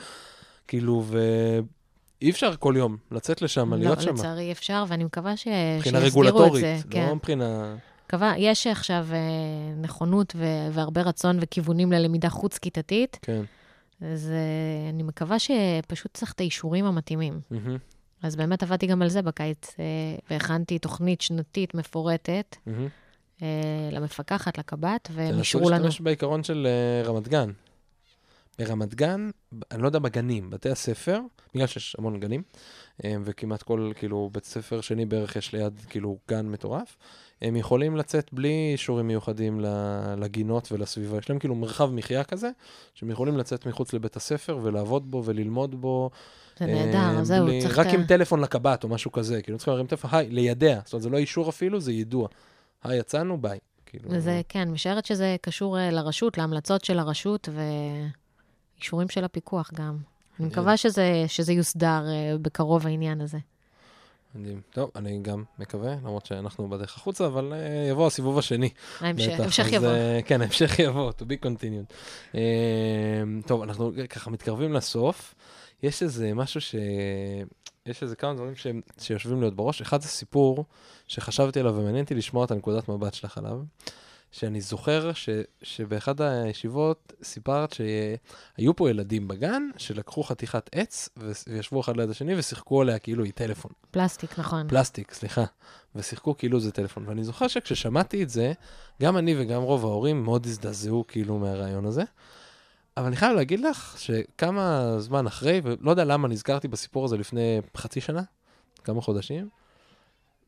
כאילו, 0.67 1.03
ו... 1.05 1.19
אי 2.23 2.29
אפשר 2.29 2.55
כל 2.59 2.73
יום 2.77 2.97
לצאת 3.11 3.41
לשם, 3.41 3.73
להיות 3.73 4.01
שם. 4.01 4.07
לא, 4.07 4.13
לצערי 4.13 4.51
אפשר, 4.51 4.83
ואני 4.87 5.03
מקווה 5.03 5.37
ש... 5.37 5.47
מבחינה 5.77 5.99
רגולטורית, 5.99 6.63
לא 6.63 6.91
כן. 6.91 7.13
מבחינה... 7.13 7.75
מקווה, 8.07 8.33
יש 8.37 8.67
עכשיו 8.67 9.07
אה, 9.11 9.17
נכונות 9.81 10.33
ו- 10.35 10.67
והרבה 10.71 11.01
רצון 11.01 11.37
וכיוונים 11.41 11.91
ללמידה 11.91 12.29
חוץ-כיתתית. 12.29 13.19
כן. 13.21 13.43
אז 14.01 14.31
אה, 14.31 14.89
אני 14.89 15.03
מקווה 15.03 15.37
שפשוט 15.39 16.13
צריך 16.13 16.31
את 16.31 16.39
האישורים 16.39 16.85
המתאימים. 16.85 17.41
Mm-hmm. 17.51 17.77
אז 18.23 18.35
באמת 18.35 18.63
עבדתי 18.63 18.87
גם 18.87 19.01
על 19.01 19.09
זה 19.09 19.21
בקיץ, 19.21 19.75
אה, 19.79 19.85
והכנתי 20.29 20.79
תוכנית 20.79 21.21
שנתית 21.21 21.73
מפורטת 21.75 22.55
mm-hmm. 22.67 23.43
למפקחת, 23.91 24.57
לקב"ט, 24.57 25.09
והם 25.11 25.39
אישרו 25.39 25.61
לנו... 25.61 25.69
תנסו 25.69 25.83
להשתמש 25.83 26.01
בעיקרון 26.01 26.43
של 26.43 26.67
רמת 27.05 27.27
גן. 27.27 27.51
ברמת 28.59 28.95
גן, 28.95 29.29
אני 29.71 29.81
לא 29.81 29.87
יודע, 29.87 29.99
בגנים, 29.99 30.49
בתי 30.49 30.69
הספר, 30.69 31.19
בגלל 31.55 31.67
שיש 31.67 31.95
המון 31.99 32.19
גנים, 32.19 32.41
אה, 33.05 33.15
וכמעט 33.23 33.63
כל, 33.63 33.91
כאילו, 33.95 34.29
בית 34.33 34.45
ספר 34.45 34.81
שני 34.81 35.05
בערך 35.05 35.35
יש 35.35 35.53
ליד, 35.53 35.79
כאילו, 35.89 36.17
גן 36.29 36.45
מטורף, 36.45 36.97
הם 37.41 37.55
יכולים 37.55 37.97
לצאת 37.97 38.33
בלי 38.33 38.69
אישורים 38.71 39.07
מיוחדים 39.07 39.59
לגינות 40.17 40.71
ולסביבה. 40.71 41.17
יש 41.17 41.29
להם 41.29 41.39
כאילו 41.39 41.55
מרחב 41.55 41.91
מחיה 41.91 42.23
כזה, 42.23 42.49
שהם 42.93 43.11
יכולים 43.11 43.37
לצאת 43.37 43.65
מחוץ 43.65 43.93
לבית 43.93 44.15
הספר 44.15 44.59
ולעבוד 44.61 45.11
בו 45.11 45.23
וללמוד 45.25 45.81
בו. 45.81 46.09
זה 46.59 46.65
נהדר, 46.65 47.17
אה, 47.17 47.23
זהו, 47.23 47.45
בלי, 47.45 47.61
צריך... 47.61 47.79
רק 47.79 47.87
עם 47.87 48.05
טלפון 48.05 48.39
לקב"ט 48.41 48.83
או 48.83 48.89
משהו 48.89 49.11
כזה, 49.11 49.41
כאילו, 49.41 49.57
צריכים 49.57 49.71
להרים 49.71 49.87
טלפון, 49.87 50.09
היי, 50.13 50.29
לידע. 50.29 50.79
זאת 50.85 50.93
אומרת, 50.93 51.03
זה 51.03 51.09
לא 51.09 51.17
אישור 51.17 51.49
אפילו, 51.49 51.79
זה 51.79 51.91
יידוע. 51.91 52.27
היי, 52.83 52.99
יצאנו, 52.99 53.41
ביי. 53.41 53.59
כאילו... 53.85 54.09
וזה, 54.11 54.41
כן, 54.49 54.69
משערת 54.71 55.05
שזה 55.05 55.35
קשור 55.41 55.79
אה, 55.79 55.91
לרשות, 55.91 56.37
להמלצות 56.37 56.85
של 56.85 56.99
הרשות, 56.99 57.49
ו... 57.51 57.61
אישורים 58.83 59.09
של 59.09 59.23
הפיקוח 59.23 59.71
גם. 59.73 59.97
אני 60.39 60.47
מקווה 60.47 60.77
שזה, 60.77 61.23
שזה 61.27 61.53
יוסדר 61.53 62.05
uh, 62.05 62.37
בקרוב, 62.37 62.87
העניין 62.87 63.21
הזה. 63.21 63.37
מדהים. 64.35 64.61
טוב, 64.71 64.89
אני 64.95 65.19
גם 65.21 65.43
מקווה, 65.59 65.95
למרות 65.95 66.25
שאנחנו 66.25 66.69
בדרך 66.69 66.97
החוצה, 66.97 67.25
אבל 67.25 67.53
uh, 67.53 67.89
יבוא 67.91 68.07
הסיבוב 68.07 68.37
השני. 68.37 68.69
ההמשך 68.99 69.65
יבוא. 69.71 69.87
Uh, 69.87 70.25
כן, 70.25 70.41
ההמשך 70.41 70.79
יבוא, 70.79 71.11
to 71.11 71.23
be 71.23 71.45
continued. 71.45 71.93
Uh, 72.31 72.37
טוב, 73.47 73.61
אנחנו 73.61 73.91
ככה 74.09 74.29
מתקרבים 74.29 74.73
לסוף. 74.73 75.35
יש 75.83 76.03
איזה 76.03 76.33
משהו 76.33 76.61
ש... 76.61 76.75
יש 77.85 78.03
איזה 78.03 78.15
כמה 78.15 78.33
דברים 78.33 78.55
ש... 78.55 78.67
שיושבים 78.99 79.39
לי 79.39 79.45
עוד 79.45 79.57
בראש. 79.57 79.81
אחד 79.81 80.01
זה 80.01 80.07
סיפור 80.07 80.65
שחשבתי 81.07 81.59
עליו 81.59 81.75
ומעניין 81.75 82.03
אותי 82.03 82.15
לשמוע 82.15 82.45
את 82.45 82.51
הנקודת 82.51 82.89
מבט 82.89 83.13
שלך 83.13 83.37
עליו. 83.37 83.59
שאני 84.33 84.61
זוכר 84.61 85.13
ש, 85.13 85.29
שבאחד 85.61 86.21
הישיבות 86.21 87.13
סיפרת 87.23 87.73
שהיו 87.73 88.75
פה 88.75 88.89
ילדים 88.89 89.27
בגן 89.27 89.63
שלקחו 89.77 90.23
חתיכת 90.23 90.69
עץ 90.71 91.09
וישבו 91.47 91.81
אחד 91.81 91.97
ליד 91.97 92.09
השני 92.09 92.35
ושיחקו 92.35 92.81
עליה 92.81 92.99
כאילו 92.99 93.23
היא 93.23 93.33
טלפון. 93.35 93.71
פלסטיק, 93.91 94.39
נכון. 94.39 94.67
פלסטיק, 94.67 95.13
סליחה. 95.13 95.43
ושיחקו 95.95 96.37
כאילו 96.37 96.59
זה 96.59 96.71
טלפון. 96.71 97.07
ואני 97.07 97.23
זוכר 97.23 97.47
שכששמעתי 97.47 98.23
את 98.23 98.29
זה, 98.29 98.53
גם 99.01 99.17
אני 99.17 99.35
וגם 99.37 99.61
רוב 99.61 99.85
ההורים 99.85 100.23
מאוד 100.23 100.45
הזדעזעו 100.45 101.03
כאילו 101.07 101.37
מהרעיון 101.37 101.85
הזה. 101.85 102.03
אבל 102.97 103.05
אני 103.05 103.15
חייב 103.15 103.35
להגיד 103.35 103.59
לך 103.59 103.95
שכמה 103.99 104.95
זמן 104.99 105.27
אחרי, 105.27 105.61
ולא 105.63 105.89
יודע 105.91 106.05
למה 106.05 106.27
נזכרתי 106.27 106.67
בסיפור 106.67 107.05
הזה 107.05 107.17
לפני 107.17 107.61
חצי 107.77 108.01
שנה, 108.01 108.21
כמה 108.83 109.01
חודשים, 109.01 109.49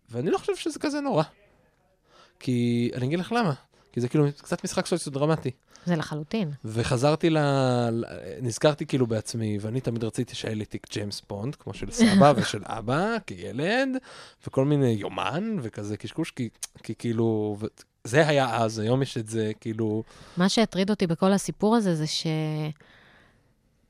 ואני 0.09 0.29
לא 0.29 0.37
חושב 0.37 0.55
שזה 0.55 0.79
כזה 0.79 1.01
נורא. 1.01 1.23
כי 2.39 2.91
אני 2.95 3.05
אגיד 3.05 3.19
לך 3.19 3.31
למה. 3.31 3.53
כי 3.95 4.01
זה 4.01 4.07
כאילו 4.07 4.25
קצת 4.37 4.63
משחק 4.63 4.85
סוציו-דרמטי. 4.85 5.51
זה 5.85 5.95
לחלוטין. 5.95 6.51
וחזרתי 6.65 7.29
ל... 7.29 7.37
נזכרתי 8.41 8.85
כאילו 8.85 9.07
בעצמי, 9.07 9.57
ואני 9.61 9.81
תמיד 9.81 10.03
רציתי 10.03 10.35
שיהיה 10.35 10.55
לי 10.55 10.65
תיק 10.65 10.87
ג'יימס 10.91 11.19
בונד, 11.19 11.55
כמו 11.55 11.73
של 11.73 11.91
סבא 11.91 12.33
ושל 12.37 12.61
אבא, 12.65 13.17
כילד, 13.27 13.89
וכל 14.47 14.65
מיני 14.65 14.87
יומן 14.87 15.57
וכזה 15.61 15.97
קשקוש, 15.97 16.31
כי, 16.31 16.49
כי 16.83 16.95
כאילו, 16.95 17.57
ו... 17.59 17.65
זה 18.03 18.27
היה 18.27 18.55
אז, 18.55 18.79
היום 18.79 19.01
יש 19.01 19.17
את 19.17 19.27
זה, 19.27 19.51
כאילו... 19.61 20.03
מה 20.37 20.49
שהטריד 20.49 20.89
אותי 20.89 21.07
בכל 21.07 21.31
הסיפור 21.31 21.75
הזה, 21.75 21.95
זה 21.95 22.05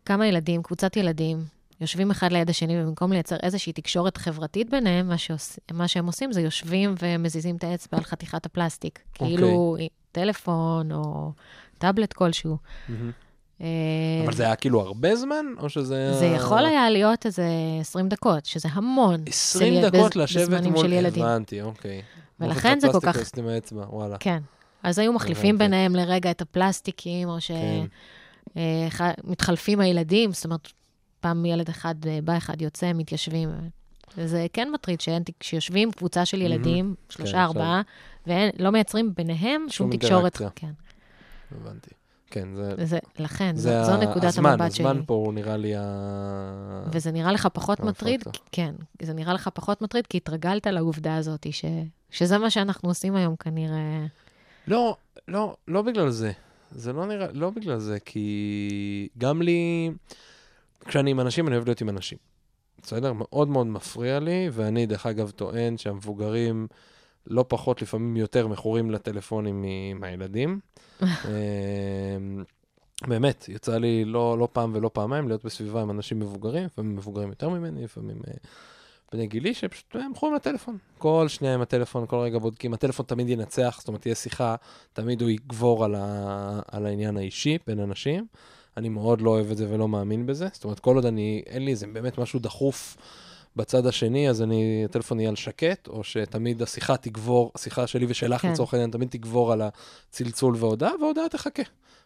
שכמה 0.04 0.28
ילדים, 0.28 0.64
קבוצת 0.64 0.98
ילדים, 0.98 1.44
יושבים 1.82 2.12
אחד 2.12 2.32
ליד 2.32 2.50
השני, 2.50 2.82
ובמקום 2.82 3.14
לייצר 3.14 3.36
איזושהי 3.44 3.74
תקשורת 3.74 4.18
חברתית 4.18 4.70
ביניהם, 4.70 5.08
מה, 5.08 5.18
שעוש... 5.18 5.60
מה 5.74 5.88
שהם 5.88 6.06
עושים 6.06 6.34
זה 6.34 6.42
יושבים 6.42 6.96
ומזיזים 7.00 7.56
את 7.56 7.64
האצבע 7.64 7.98
על 7.98 8.04
חתיכת 8.04 8.46
הפלסטיק. 8.46 9.00
Okay. 9.00 9.02
אוקיי. 9.20 9.36
כאילו 9.38 9.78
טלפון 10.12 10.92
או 10.92 11.32
טאבלט 11.78 12.14
כלשהו. 12.14 12.58
Mm-hmm. 12.90 13.62
אבל 14.24 14.34
זה 14.34 14.44
היה 14.44 14.56
כאילו 14.56 14.82
הרבה 14.82 15.16
זמן, 15.16 15.46
או 15.60 15.70
שזה... 15.70 16.14
זה 16.20 16.26
יכול 16.26 16.66
היה 16.66 16.90
להיות 16.90 17.26
איזה 17.26 17.46
20 17.80 18.10
דקות, 18.10 18.46
שזה 18.46 18.70
המון. 18.72 19.24
20 19.28 19.86
דקות 19.86 20.16
לשבת 20.16 20.64
מול... 20.64 20.94
הבנתי, 21.06 21.62
אוקיי. 21.62 22.02
ולכן 22.40 22.80
זה 22.80 22.88
כל 22.92 23.00
כך... 23.00 23.18
עם 23.38 23.48
האצבע, 23.48 23.86
וואלה. 23.90 24.18
כן. 24.18 24.40
אז 24.84 25.00
היו 25.00 25.14
מחליפים 25.14 25.58
ביניהם 25.58 25.96
לרגע 25.96 26.32
את 26.32 26.42
הפלסטיקים, 26.42 27.30
או 27.30 27.38
שמתחלפים 28.56 29.78
כן. 29.78 29.84
הילדים, 29.84 30.32
זאת 30.32 30.46
אומרת, 30.46 30.72
פעם 31.26 31.46
ילד 31.46 31.70
אחד 31.70 31.96
אה, 32.08 32.20
בא, 32.24 32.38
אחד 32.38 32.62
יוצא, 32.62 32.92
מתיישבים. 32.94 33.50
וזה 34.18 34.46
כן 34.54 34.72
מטריד 34.74 35.00
שיושבים 35.42 35.92
קבוצה 35.92 36.26
של 36.26 36.42
ילדים, 36.42 36.96
mm-hmm. 36.98 37.14
שלושה, 37.14 37.32
כן, 37.32 37.40
ארבעה, 37.40 37.82
ולא 38.28 38.70
מייצרים 38.70 39.14
ביניהם 39.16 39.66
שום 39.70 39.98
תקשורת. 39.98 40.38
כן. 40.56 40.72
הבנתי. 41.52 41.90
כן, 42.30 42.48
זה... 42.56 42.86
זה 42.86 43.00
לכן, 43.20 43.56
זה 43.56 43.84
זו, 43.84 43.92
זו 43.92 43.98
נקודת 43.98 44.24
הזמן, 44.24 44.52
המבט 44.52 44.72
שלי. 44.72 44.86
הזמן 44.88 45.02
פה 45.06 45.14
הוא 45.14 45.34
נראה 45.34 45.58
לי 45.58 45.74
ה... 45.76 45.84
וזה 46.92 47.12
נראה 47.12 47.32
לך 47.32 47.48
פחות 47.54 47.80
מטריד, 47.80 48.24
כן, 48.52 48.76
זה 49.02 49.14
נראה 49.14 49.34
לך 49.34 49.50
פחות 49.54 49.82
מטריד, 49.82 50.08
כי 50.08 50.18
התרגלת 50.18 50.68
לעובדה 50.68 51.16
הזאת, 51.16 51.48
ש... 51.52 51.66
שזה 52.10 52.38
מה 52.38 52.50
שאנחנו 52.50 52.90
עושים 52.90 53.16
היום 53.16 53.36
כנראה. 53.36 54.06
לא, 54.68 54.98
לא, 55.28 55.56
לא 55.68 55.82
בגלל 55.82 56.10
זה. 56.10 56.32
זה 56.72 56.94
לא 56.94 57.06
נראה, 57.06 57.28
לא 57.34 57.50
בגלל 57.50 57.80
זה, 57.80 57.98
כי 58.06 59.08
גם 59.18 59.42
לי... 59.42 59.92
כשאני 60.86 61.12
עם 61.12 61.20
אנשים, 61.20 61.48
אני 61.48 61.56
אוהב 61.56 61.66
להיות 61.66 61.82
עם 61.82 61.90
אנשים. 61.90 62.18
בסדר? 62.82 63.14
מאוד 63.14 63.48
מאוד 63.48 63.68
מפריע 63.68 64.20
לי, 64.20 64.50
ואני, 64.52 64.86
דרך 64.86 65.06
אגב, 65.06 65.32
טוען 65.32 65.78
שהמבוגרים 65.78 66.68
לא 67.28 67.46
פחות, 67.48 67.82
לפעמים 67.82 68.18
יותר 68.18 68.48
מכורים 68.48 68.92
לטלפונים 68.92 69.66
מהילדים. 70.00 70.60
אמ, 71.02 72.44
באמת, 73.08 73.50
יצא 73.50 73.78
לי 73.78 74.06
לא, 74.06 74.38
לא 74.40 74.48
פעם 74.52 74.72
ולא 74.76 74.90
פעמיים 74.94 75.28
להיות 75.28 75.46
בסביבה 75.46 75.82
עם 75.82 75.92
אנשים 75.92 76.20
מבוגרים, 76.20 76.66
לפעמים 76.66 76.96
מבוגרים 76.96 77.30
יותר 77.30 77.50
ממני, 77.50 77.84
לפעמים 77.84 78.18
uh, 78.18 78.48
בני 79.12 79.28
גילי, 79.28 79.54
שפשוט 79.54 79.96
הם 79.96 80.12
מכורים 80.12 80.36
לטלפון. 80.36 80.78
כל 80.98 81.26
שנייה 81.28 81.54
עם 81.54 81.62
הטלפון, 81.62 82.06
כל 82.08 82.16
רגע 82.16 82.38
בודקים, 82.38 82.74
הטלפון 82.74 83.06
תמיד 83.06 83.30
ינצח, 83.30 83.76
זאת 83.80 83.88
אומרת, 83.88 84.02
תהיה 84.02 84.16
שיחה, 84.16 84.56
תמיד 84.94 85.22
הוא 85.22 85.30
יגבור 85.30 85.86
על, 85.86 85.96
ה, 85.96 86.60
על 86.72 86.86
העניין 86.86 87.18
האישי 87.18 87.58
בין 87.68 87.80
אנשים. 87.80 88.28
אני 88.78 88.90
מאוד 88.90 89.22
לא 89.22 89.30
אוהב 89.30 89.52
את 89.52 89.58
זה 89.58 89.68
ולא 89.70 89.88
מאמין 89.88 90.26
בזה. 90.26 90.48
זאת 90.54 90.64
אומרת, 90.64 90.80
כל 90.80 90.96
עוד 90.96 91.06
אני, 91.06 91.44
אין 91.46 91.66
לי 91.66 91.72
איזה 91.72 91.88
באמת 91.88 92.18
משהו 92.18 92.40
דחוף 92.40 92.98
בצד 93.56 93.86
השני, 93.86 94.30
אז 94.30 94.42
אני, 94.42 94.82
הטלפון 94.86 95.20
יהיה 95.20 95.30
על 95.30 95.36
שקט, 95.36 95.88
או 95.88 96.04
שתמיד 96.04 96.62
השיחה 96.62 96.98
תגבור, 96.98 97.52
השיחה 97.56 97.88
שלי 97.88 98.06
ושלך 98.10 98.42
כן. 98.42 98.52
לצורך 98.52 98.74
העניין, 98.74 98.92
תמיד 98.92 99.10
תגבור 99.10 99.54
על 99.54 99.62
הצלצול 99.62 100.56
וההודעה, 100.60 100.92
וההודעה 101.02 101.30
תחכה. 101.30 101.64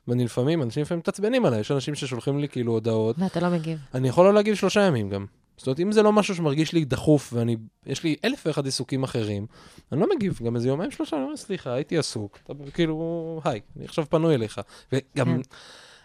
ואני 0.07 0.25
לפעמים, 0.25 0.61
אנשים 0.63 0.81
לפעמים 0.81 0.99
מתעצבנים 0.99 1.45
עליי, 1.45 1.59
יש 1.59 1.71
אנשים 1.71 1.95
ששולחים 1.95 2.39
לי 2.39 2.49
כאילו 2.49 2.71
הודעות. 2.71 3.15
ואתה 3.19 3.39
לא 3.39 3.49
מגיב. 3.49 3.79
אני 3.93 4.07
יכול 4.07 4.25
לא 4.25 4.33
להגיב 4.33 4.55
שלושה 4.55 4.81
ימים 4.81 5.09
גם. 5.09 5.25
זאת 5.57 5.67
אומרת, 5.67 5.79
אם 5.79 5.91
זה 5.91 6.03
לא 6.03 6.11
משהו 6.13 6.35
שמרגיש 6.35 6.73
לי 6.73 6.85
דחוף, 6.85 7.33
ואני, 7.33 7.57
יש 7.85 8.03
לי 8.03 8.15
אלף 8.25 8.43
ואחד 8.45 8.65
עיסוקים 8.65 9.03
אחרים, 9.03 9.45
אני 9.91 9.99
לא 9.99 10.07
מגיב, 10.15 10.39
גם 10.43 10.55
איזה 10.55 10.67
יומיים 10.67 10.91
שלושה, 10.91 11.15
אני 11.15 11.25
אומר, 11.25 11.37
סליחה, 11.37 11.73
הייתי 11.73 11.97
עסוק, 11.97 12.39
אתה 12.43 12.53
כאילו, 12.73 13.41
היי, 13.43 13.59
אני 13.77 13.85
עכשיו 13.85 14.05
פנוי 14.09 14.35
אליך. 14.35 14.61
וגם, 14.93 15.25
כן. 15.25 15.41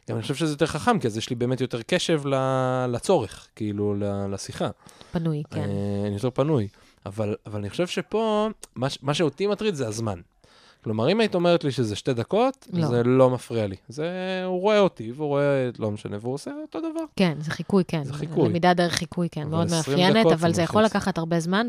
גם 0.09 0.17
אני 0.17 0.23
חושב 0.23 0.35
שזה 0.35 0.53
יותר 0.53 0.67
חכם, 0.67 0.99
כי 0.99 1.07
אז 1.07 1.17
יש 1.17 1.31
לי 1.31 1.37
באמת 1.37 1.61
יותר 1.61 1.83
קשב 1.83 2.23
לצורך, 2.89 3.49
כאילו, 3.57 3.95
לשיחה. 4.31 4.69
פנוי, 5.13 5.43
כן. 5.51 5.61
אה, 5.61 6.07
אני 6.07 6.15
יותר 6.15 6.31
פנוי. 6.31 6.69
אבל, 7.07 7.37
אבל 7.47 7.59
אני 7.59 7.71
חושב 7.71 7.87
שפה, 7.87 8.49
מה, 8.75 8.87
מה 9.03 9.15
שאותי 9.15 9.47
מטריד 9.47 9.75
זה 9.75 9.89
הזמן. 9.89 10.21
כלומר, 10.85 11.13
אם 11.13 11.21
היית 11.21 11.35
אומרת 11.35 11.65
לי 11.65 11.73
שזה 11.73 11.97
שתי 11.97 12.13
דקות, 12.15 12.69
לא. 12.73 12.87
זה 12.87 13.03
לא 13.03 13.31
מפריע 13.31 13.67
לי. 13.67 13.77
זה, 13.89 14.43
הוא 14.47 14.61
רואה 14.61 14.79
אותי, 14.79 15.13
והוא 15.13 15.29
רואה, 15.29 15.71
לא 15.79 15.91
משנה, 15.91 16.17
והוא 16.21 16.35
עושה 16.35 16.51
אותו 16.63 16.81
דבר. 16.81 17.05
כן, 17.17 17.39
זה 17.41 17.51
חיקוי, 17.51 17.85
כן. 17.89 18.05
זה 18.05 18.13
חיקוי. 18.13 18.49
למידה 18.49 18.75
דרך 18.75 18.93
חיקוי, 18.93 19.29
כן, 19.33 19.49
מאוד 19.49 19.71
מאפיינת, 19.71 20.27
אבל 20.27 20.53
זה 20.53 20.63
יכול 20.63 20.83
לקחת 20.83 21.19
הרבה 21.19 21.41
זמן, 21.41 21.67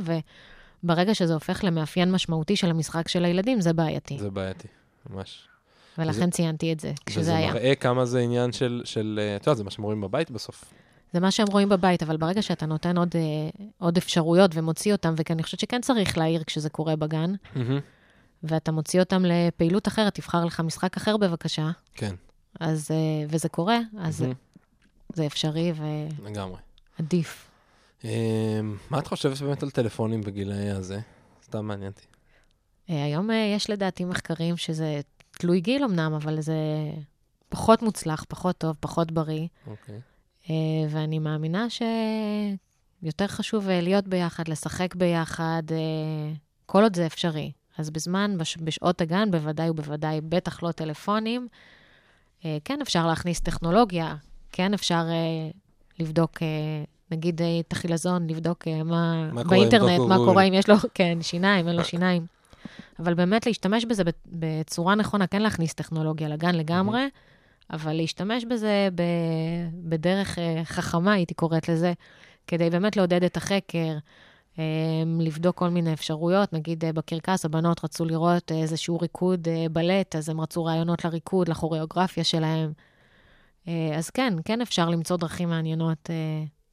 וברגע 0.84 1.16
שזה 1.16 1.34
הופך 1.34 1.64
למאפיין 1.64 2.12
משמעותי 2.12 2.56
של 2.56 2.70
המשחק 2.70 3.08
של 3.08 3.26
הילדים, 3.26 3.62
זה 3.62 3.74
בעייתי. 3.74 4.18
זה 4.20 4.30
בעייתי, 4.30 4.68
ממש. 5.10 5.48
ולכן 5.98 6.26
זה, 6.26 6.32
ציינתי 6.32 6.74
את 6.74 6.80
זה, 6.80 6.94
כשזה 7.06 7.36
היה. 7.36 7.50
וזה 7.50 7.60
מראה 7.60 7.76
כמה 7.76 8.06
זה 8.06 8.20
עניין 8.20 8.52
של, 8.52 8.82
של 8.86 9.20
אה, 9.22 9.36
את 9.36 9.42
יודעת, 9.42 9.58
זה 9.58 9.64
מה 9.64 9.72
שהם 9.72 9.84
רואים 9.84 10.02
בבית 10.02 10.32
בסוף. 10.32 10.74
זה 11.14 11.20
מה 11.20 11.32
שהם 11.32 11.48
רואים 11.48 11.70
בבית, 11.70 12.04
אבל 12.04 12.18
ברגע 12.18 12.42
שאתה 12.42 12.66
נותן 12.66 12.98
עוד, 12.98 13.16
אה, 13.16 13.22
עוד 13.78 13.98
אפשרויות 13.98 14.52
ומוציא 14.54 14.92
אותם, 14.92 15.14
ואני 15.30 15.44
חושבת 15.44 15.60
שכן 15.60 15.82
צריך 15.82 16.18
להעיר 16.18 16.44
כשזה 16.44 16.70
קורה 16.70 16.96
בגן, 16.96 17.34
mm-hmm. 17.34 17.60
ואתה 18.44 18.72
מוציא 18.72 19.00
אותם 19.00 19.26
לפעילות 19.26 19.88
אחרת, 19.88 20.16
תבחר 20.16 20.46
לך 20.46 20.60
משחק 20.60 20.98
אחר 20.98 21.18
בבקשה. 21.18 21.72
כן. 21.94 22.16
אז, 22.60 22.92
אה, 22.92 23.26
וזה 23.30 23.50
קורה, 23.50 23.80
אז 24.00 24.22
mm-hmm. 24.22 25.16
זה 25.16 25.26
אפשרי 25.26 25.72
ו... 25.76 25.84
לגמרי. 26.26 26.58
עדיף. 27.00 27.52
מה 28.90 29.00
את 29.00 29.08
חושבת 29.08 29.42
באמת 29.42 29.64
על 29.64 29.70
טלפונים 29.70 30.22
בגילאי 30.22 30.70
הזה? 30.70 31.00
סתם 31.44 31.66
מעניין 31.66 31.92
אותי. 31.92 32.06
היום 32.88 33.30
יש 33.56 33.70
לדעתי 33.70 34.06
מחקרים 34.06 34.58
שזה 34.58 35.02
תלוי 35.38 35.62
גיל 35.62 35.84
אמנם, 35.84 36.14
אבל 36.14 36.42
זה 36.42 36.56
פחות 37.50 37.82
מוצלח, 37.82 38.26
פחות 38.28 38.58
טוב, 38.58 38.76
פחות 38.80 39.12
בריא. 39.12 39.48
אוקיי. 39.68 39.96
Okay. 39.96 40.16
ואני 40.90 41.20
מאמינה 41.20 41.68
שיותר 41.70 43.28
חשוב 43.28 43.70
אה, 43.70 43.82
להיות 43.82 44.08
ביחד, 44.08 44.48
לשחק 44.48 44.96
ביחד, 44.96 45.64
אה, 45.72 46.34
כל 46.66 46.84
עוד 46.84 46.96
זה 46.96 47.06
אפשרי. 47.06 47.52
אז 47.78 47.90
בזמן, 47.90 48.38
בש... 48.38 48.58
בשעות 48.58 49.02
הגן, 49.02 49.32
בוודאי 49.32 49.70
ובוודאי, 49.70 50.22
בטח 50.22 50.64
לא 50.64 50.72
טלפונים, 50.72 51.48
אה, 52.46 52.58
כן 52.66 52.82
אפשר 52.82 53.08
להכניס 53.08 53.40
טכנולוגיה, 53.40 54.16
כן 54.52 54.74
אפשר 54.74 55.04
לבדוק, 56.00 56.38
נגיד 57.12 57.42
את 57.60 57.72
החילזון, 57.72 58.30
לבדוק 58.30 58.68
מה, 58.68 59.32
מה 59.32 59.44
באינטרנט, 59.44 60.00
מה 60.10 60.18
קורה 60.18 60.44
אם 60.44 60.54
יש 60.54 60.70
לו, 60.70 60.76
כן, 60.94 61.18
שיניים, 61.22 61.68
אין 61.68 61.76
לו 61.76 61.84
שיניים. 61.84 62.26
אבל 63.00 63.14
באמת 63.14 63.46
להשתמש 63.46 63.86
בזה 63.86 64.04
בצורה 64.26 64.96
נכונה, 64.96 65.28
כן 65.28 65.42
להכניס 65.42 65.74
טכנולוגיה 65.74 66.30
לגן 66.30 66.56
לגמרי, 66.56 67.08
אבל 67.70 67.94
להשתמש 67.94 68.46
בזה 68.46 68.90
בדרך 69.74 70.40
אה, 70.40 70.62
חכמה, 70.64 71.14
הייתי 71.14 71.34
קוראת 71.34 71.70
לזה, 71.70 71.94
כדי 72.48 72.70
באמת 72.70 72.98
לעודד 72.98 73.24
את 73.24 73.38
החקר, 73.38 73.98
אה, 74.60 74.64
לבדוק 75.20 75.56
כל 75.58 75.70
מיני 75.70 75.94
אפשרויות. 75.94 76.54
נגיד 76.54 76.86
אה, 76.86 76.94
בקרקס, 76.94 77.46
הבנות 77.46 77.84
רצו 77.84 78.06
לראות 78.06 78.52
איזשהו 78.52 79.00
ריקוד 79.00 79.48
בלט, 79.72 80.16
אז 80.16 80.30
הם 80.30 80.42
רצו 80.42 80.66
רעיונות 80.66 81.06
לריקוד, 81.06 81.50
לכוריאוגרפיה 81.50 82.24
שלהם. 82.24 82.74
אז 83.98 84.10
כן, 84.10 84.34
כן 84.46 84.62
אפשר 84.62 84.90
למצוא 84.90 85.18
דרכים 85.18 85.50
מעניינות 85.50 86.10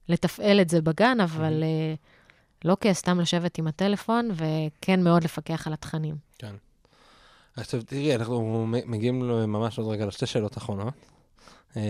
לתפעל 0.08 0.60
את 0.60 0.70
זה 0.70 0.82
בגן, 0.82 1.20
אבל... 1.20 1.62
Mm-hmm. 1.62 2.21
לא 2.64 2.76
כסתם 2.80 3.20
לשבת 3.20 3.58
עם 3.58 3.66
הטלפון, 3.66 4.30
וכן 4.34 5.02
מאוד 5.02 5.24
לפקח 5.24 5.66
על 5.66 5.72
התכנים. 5.72 6.14
כן. 6.38 6.54
עכשיו, 7.56 7.82
תראי, 7.82 8.14
אנחנו 8.14 8.66
מגיעים 8.66 9.28
ממש 9.28 9.78
עוד 9.78 9.88
רגע 9.88 10.06
לשתי 10.06 10.26
שאלות 10.26 10.58
אחרונות. 10.58 10.94
אמ, 11.76 11.82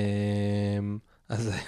אז... 1.28 1.50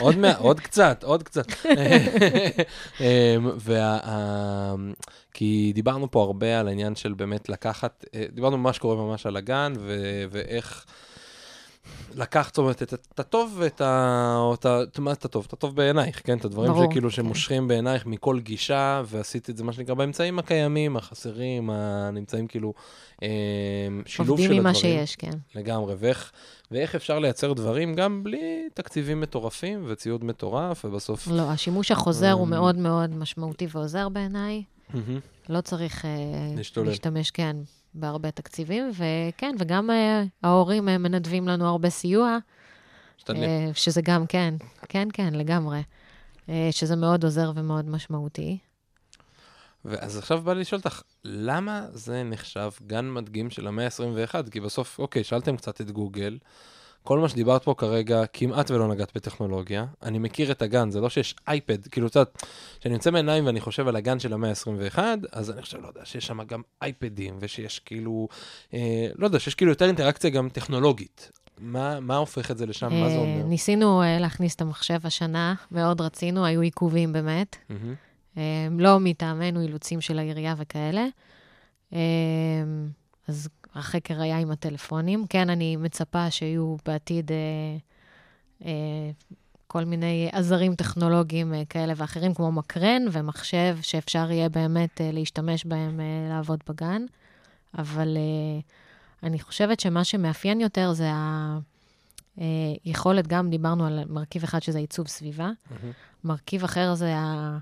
עוד, 0.00 0.16
מה, 0.16 0.36
עוד 0.36 0.60
קצת, 0.60 1.04
עוד 1.04 1.22
קצת. 1.22 1.46
אמ, 3.00 3.50
וה, 3.56 4.74
כי 5.32 5.72
דיברנו 5.74 6.10
פה 6.10 6.22
הרבה 6.22 6.60
על 6.60 6.68
העניין 6.68 6.94
של 6.94 7.12
באמת 7.12 7.48
לקחת, 7.48 8.04
אה, 8.14 8.24
דיברנו 8.32 8.58
ממש 8.58 8.78
קורה 8.78 8.96
ממש 8.96 9.26
על 9.26 9.36
הגן, 9.36 9.72
ואיך 10.30 10.84
לקחת, 12.14 12.54
זאת 12.54 12.58
אומרת, 12.58 12.82
את 12.82 13.20
הטוב 13.20 13.56
ואת 13.58 13.80
ה... 13.80 14.50
מה 14.98 15.12
את 15.12 15.24
הטוב? 15.24 15.44
את 15.48 15.52
הטוב 15.52 15.76
בעינייך, 15.76 16.20
כן? 16.24 16.38
את 16.38 16.44
הדברים 16.44 16.72
ברור, 16.72 16.90
שכאילו 16.90 17.08
כן. 17.08 17.16
שמושכים 17.16 17.68
בעינייך 17.68 18.06
מכל 18.06 18.40
גישה, 18.40 19.02
ועשית 19.06 19.50
את 19.50 19.56
זה, 19.56 19.64
מה 19.64 19.72
שנקרא, 19.72 19.94
באמצעים 19.94 20.38
הקיימים, 20.38 20.96
החסרים, 20.96 21.70
הנמצאים 21.70 22.46
כאילו, 22.46 22.74
אה, 23.22 23.28
שילוב 23.28 24.06
של 24.06 24.22
הדברים. 24.22 24.40
עובדים 24.40 24.52
עם 24.52 24.62
מה 24.62 24.74
שיש, 24.74 25.16
כן. 25.16 25.32
לגמרי, 25.54 25.94
ואיך, 25.98 26.32
ואיך 26.70 26.94
אפשר 26.94 27.18
לייצר 27.18 27.52
דברים 27.52 27.94
גם 27.94 28.24
בלי 28.24 28.68
תקציבים 28.74 29.20
מטורפים 29.20 29.84
וציוד 29.88 30.24
מטורף, 30.24 30.84
ובסוף... 30.84 31.28
לא, 31.28 31.50
השימוש 31.50 31.90
החוזר 31.90 32.32
הוא 32.32 32.48
מאוד 32.48 32.76
מאוד 32.76 33.10
משמעותי 33.10 33.66
ועוזר 33.72 34.08
בעיניי. 34.08 34.62
לא 35.48 35.60
צריך 35.60 36.04
אה, 36.04 36.10
להשתמש, 36.84 37.30
כן, 37.30 37.56
בהרבה 38.00 38.30
תקציבים, 38.30 38.90
וכן, 38.92 39.54
וגם 39.58 39.90
uh, 39.90 40.28
ההורים 40.42 40.88
uh, 40.88 40.98
מנדבים 40.98 41.48
לנו 41.48 41.66
הרבה 41.66 41.90
סיוע. 41.90 42.38
Uh, 43.18 43.32
שזה 43.74 44.02
גם, 44.02 44.26
כן, 44.26 44.54
כן, 44.88 45.08
כן, 45.12 45.34
לגמרי. 45.34 45.82
שזה 46.70 46.96
מאוד 46.96 47.24
עוזר 47.24 47.52
ומאוד 47.54 47.88
משמעותי. 47.88 48.58
ואז 49.84 50.18
עכשיו 50.18 50.42
בא 50.42 50.52
לי 50.52 50.60
לשאול 50.60 50.78
אותך, 50.78 51.02
למה 51.24 51.86
זה 51.92 52.22
נחשב 52.22 52.70
גן 52.86 53.10
מדגים 53.10 53.50
של 53.50 53.66
המאה 53.66 53.86
ה-21? 53.86 54.50
כי 54.50 54.60
בסוף, 54.60 54.98
אוקיי, 54.98 55.24
שאלתם 55.24 55.56
קצת 55.56 55.80
את 55.80 55.90
גוגל, 55.90 56.38
כל 57.08 57.18
מה 57.18 57.28
שדיברת 57.28 57.64
פה 57.64 57.74
כרגע, 57.78 58.26
כמעט 58.32 58.70
ולא 58.70 58.88
נגעת 58.88 59.12
בטכנולוגיה. 59.14 59.86
אני 60.02 60.18
מכיר 60.18 60.52
את 60.52 60.62
הגן, 60.62 60.90
זה 60.90 61.00
לא 61.00 61.08
שיש 61.08 61.34
אייפד, 61.48 61.86
כאילו, 61.86 62.06
את 62.06 62.16
יודעת, 62.16 62.42
כשאני 62.80 62.94
יוצא 62.94 63.10
מעיניים 63.10 63.46
ואני 63.46 63.60
חושב 63.60 63.88
על 63.88 63.96
הגן 63.96 64.18
של 64.18 64.32
המאה 64.32 64.50
ה-21, 64.50 64.98
אז 65.32 65.50
אני 65.50 65.62
חושב, 65.62 65.78
לא 65.82 65.88
יודע, 65.88 66.04
שיש 66.04 66.26
שם 66.26 66.42
גם 66.42 66.62
אייפדים, 66.82 67.38
ושיש 67.40 67.78
כאילו, 67.78 68.28
אה, 68.74 69.08
לא 69.16 69.26
יודע, 69.26 69.38
שיש 69.38 69.54
כאילו 69.54 69.70
יותר 69.70 69.86
אינטראקציה 69.86 70.30
גם 70.30 70.48
טכנולוגית. 70.48 71.30
מה, 71.58 72.00
מה 72.00 72.16
הופך 72.16 72.50
את 72.50 72.58
זה 72.58 72.66
לשם? 72.66 72.92
מה 72.92 73.08
זה 73.08 73.14
אה, 73.14 73.20
אומר? 73.20 73.44
ניסינו 73.44 74.02
אה, 74.02 74.18
להכניס 74.18 74.54
את 74.54 74.60
המחשב 74.60 74.98
השנה, 75.04 75.54
מאוד 75.72 76.00
רצינו, 76.00 76.44
היו 76.44 76.60
עיכובים 76.60 77.12
באמת. 77.12 77.56
Mm-hmm. 77.70 78.40
לא 78.78 79.00
מטעמנו, 79.00 79.60
אילוצים 79.60 80.00
של 80.00 80.18
העירייה 80.18 80.54
וכאלה. 80.58 81.06
אז 83.28 83.48
החקר 83.74 84.20
היה 84.20 84.38
עם 84.38 84.50
הטלפונים. 84.50 85.26
כן, 85.26 85.50
אני 85.50 85.76
מצפה 85.76 86.30
שיהיו 86.30 86.76
בעתיד 86.86 87.32
אה, 87.32 87.36
אה, 88.64 89.10
כל 89.66 89.84
מיני 89.84 90.28
עזרים 90.32 90.74
טכנולוגיים 90.74 91.54
אה, 91.54 91.62
כאלה 91.68 91.92
ואחרים, 91.96 92.34
כמו 92.34 92.52
מקרן 92.52 93.02
ומחשב, 93.12 93.78
שאפשר 93.82 94.30
יהיה 94.30 94.48
באמת 94.48 95.00
אה, 95.00 95.10
להשתמש 95.12 95.64
בהם 95.64 96.00
אה, 96.00 96.28
לעבוד 96.28 96.60
בגן. 96.68 97.02
אבל 97.78 98.16
אה, 98.16 98.60
אני 99.22 99.38
חושבת 99.38 99.80
שמה 99.80 100.04
שמאפיין 100.04 100.60
יותר 100.60 100.92
זה 100.92 101.10
היכולת, 102.84 103.24
אה, 103.24 103.30
גם 103.30 103.50
דיברנו 103.50 103.86
על 103.86 104.00
מרכיב 104.08 104.42
אחד 104.42 104.62
שזה 104.62 104.78
עיצוב 104.78 105.08
סביבה, 105.08 105.50
mm-hmm. 105.50 105.74
מרכיב 106.24 106.64
אחר 106.64 106.94
זה 106.94 107.16
ה... 107.16 107.58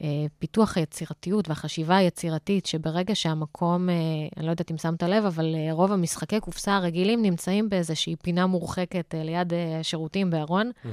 אה, 0.00 0.26
פיתוח 0.38 0.76
היצירתיות 0.76 1.48
והחשיבה 1.48 1.96
היצירתית, 1.96 2.66
שברגע 2.66 3.14
שהמקום, 3.14 3.88
אה, 3.90 3.94
אני 4.36 4.46
לא 4.46 4.50
יודעת 4.50 4.70
אם 4.70 4.78
שמת 4.78 5.02
לב, 5.02 5.24
אבל 5.24 5.54
אה, 5.54 5.72
רוב 5.72 5.92
המשחקי 5.92 6.40
קופסה 6.40 6.76
הרגילים 6.76 7.22
נמצאים 7.22 7.68
באיזושהי 7.68 8.16
פינה 8.16 8.46
מורחקת 8.46 9.14
ליד 9.24 9.52
השירותים 9.80 10.30
בארון. 10.30 10.70
Mm-hmm. 10.70 10.88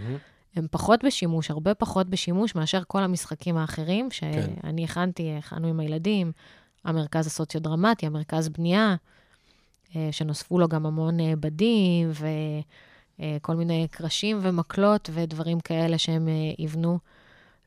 הם 0.56 0.68
פחות 0.72 1.04
בשימוש, 1.04 1.52
הרבה 1.52 1.74
פחות 1.74 2.10
בשימוש 2.10 2.56
מאשר 2.56 2.82
כל 2.88 3.04
המשחקים 3.04 3.58
האחרים, 3.58 4.10
כן. 4.10 4.32
שאני 4.62 4.88
כן. 4.88 4.91
הכנתי, 4.91 5.36
הכנו 5.38 5.68
עם 5.68 5.80
הילדים, 5.80 6.32
המרכז 6.86 7.28
הסוציו-דרמטי, 7.28 8.06
המרכז 8.06 8.50
בנייה, 8.50 8.95
שנוספו 10.12 10.60
לו 10.60 10.68
גם 10.68 10.86
המון 10.86 11.18
בדים 11.39 12.12
וכל 13.20 13.56
מיני 13.56 13.88
קרשים 13.91 14.39
ומקלות 14.41 15.10
ודברים 15.14 15.60
כאלה 15.60 15.97
שהם 15.97 16.28
יבנו. 16.60 17.00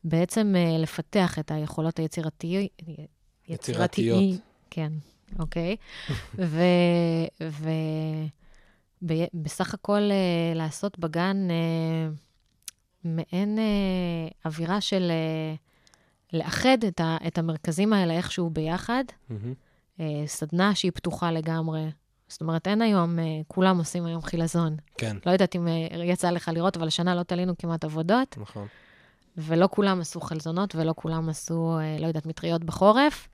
בעצם 0.03 0.55
uh, 0.55 0.81
לפתח 0.81 1.39
את 1.39 1.51
היכולות 1.51 1.97
היצירתיות. 1.97 2.71
יצירתיות. 3.47 4.19
כן, 4.69 4.91
אוקיי. 5.39 5.75
ובסך 9.01 9.73
הכל 9.73 10.01
uh, 10.09 10.57
לעשות 10.57 10.99
בגן 10.99 11.47
uh, 11.49 11.53
מעין 13.03 13.59
אה, 13.59 14.27
אווירה 14.45 14.81
של 14.81 15.11
אה, 15.11 15.55
לאחד 16.33 16.77
את, 16.87 16.99
ה, 17.01 17.17
את 17.27 17.37
המרכזים 17.37 17.93
האלה 17.93 18.13
איכשהו 18.13 18.49
ביחד. 18.49 19.03
אה, 19.99 20.23
סדנה 20.25 20.75
שהיא 20.75 20.91
פתוחה 20.95 21.31
לגמרי. 21.31 21.81
זאת 22.27 22.41
אומרת, 22.41 22.67
אין 22.67 22.81
היום, 22.81 23.19
אה, 23.19 23.23
כולם 23.47 23.77
עושים 23.77 24.05
היום 24.05 24.21
חילזון. 24.21 24.75
כן. 24.97 25.17
לא 25.25 25.31
יודעת 25.31 25.55
אם 25.55 25.67
אה, 25.67 26.03
יצא 26.03 26.29
לך 26.29 26.51
לראות, 26.53 26.77
אבל 26.77 26.87
השנה 26.87 27.15
לא 27.15 27.23
תלינו 27.23 27.57
כמעט 27.57 27.83
עבודות. 27.83 28.37
נכון. 28.37 28.67
ולא 29.37 29.67
כולם 29.71 30.01
עשו 30.01 30.21
חלזונות 30.21 30.75
ולא 30.75 30.93
כולם 30.95 31.29
עשו, 31.29 31.77
אה, 31.79 31.97
לא 31.99 32.07
יודעת, 32.07 32.25
מטריות 32.25 32.63
בחורף, 32.63 33.27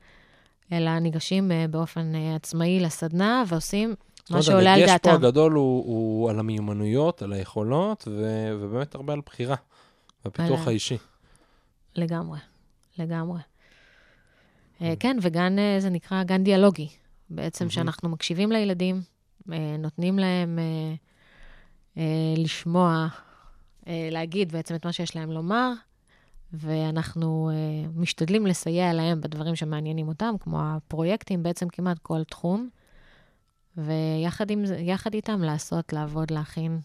אלא 0.72 1.00
ניגשים 1.00 1.52
אה, 1.52 1.66
באופן 1.70 2.16
אה, 2.16 2.36
עצמאי 2.36 2.80
לסדנה 2.80 3.44
ועושים 3.48 3.96
מה 4.30 4.42
שעולה 4.42 4.74
על 4.74 4.80
דעתם. 4.80 4.92
הדגש 5.10 5.22
פה 5.22 5.28
הגדול 5.28 5.54
הוא, 5.54 5.86
הוא 5.86 6.30
על 6.30 6.40
המיומנויות, 6.40 7.22
על 7.22 7.34
היכולות, 7.34 8.08
ו, 8.12 8.50
ובאמת 8.60 8.96
הרבה 8.96 9.14
על 9.14 9.22
בחירה, 9.26 9.56
בפיתוח 10.26 10.62
על... 10.62 10.68
האישי. 10.68 10.98
לגמרי, 11.96 12.40
לגמרי. 12.98 13.40
Mm. 13.40 14.84
כן, 15.00 15.18
וגן, 15.22 15.56
זה 15.80 15.90
נקרא 15.90 16.24
גן 16.24 16.44
דיאלוגי. 16.44 16.88
בעצם. 17.30 17.70
שאנחנו 17.70 18.10
מקשיבים 18.10 18.52
לילדים, 18.52 19.02
נותנים 19.80 20.20
להם 20.20 20.60
לשמוע, 22.38 23.08
להגיד 23.88 24.52
בעצם 24.52 24.76
את 24.76 24.86
מה 24.86 24.94
שיש 24.94 25.16
להם 25.16 25.32
לומר, 25.32 25.72
ואנחנו 26.54 27.52
uh, 27.52 28.00
משתדלים 28.00 28.48
לסייע 28.48 28.94
להם 28.94 29.22
בדברים 29.22 29.56
שמעניינים 29.56 30.08
אותם, 30.08 30.36
כמו 30.40 30.60
הפרויקטים, 30.62 31.44
בעצם 31.44 31.70
כמעט 31.70 32.00
כל 32.00 32.24
תחום, 32.24 32.70
ויחד 33.78 35.14
איתם 35.14 35.42
לעשות, 35.42 35.94
לעבוד, 35.94 36.32
להכין 36.32 36.80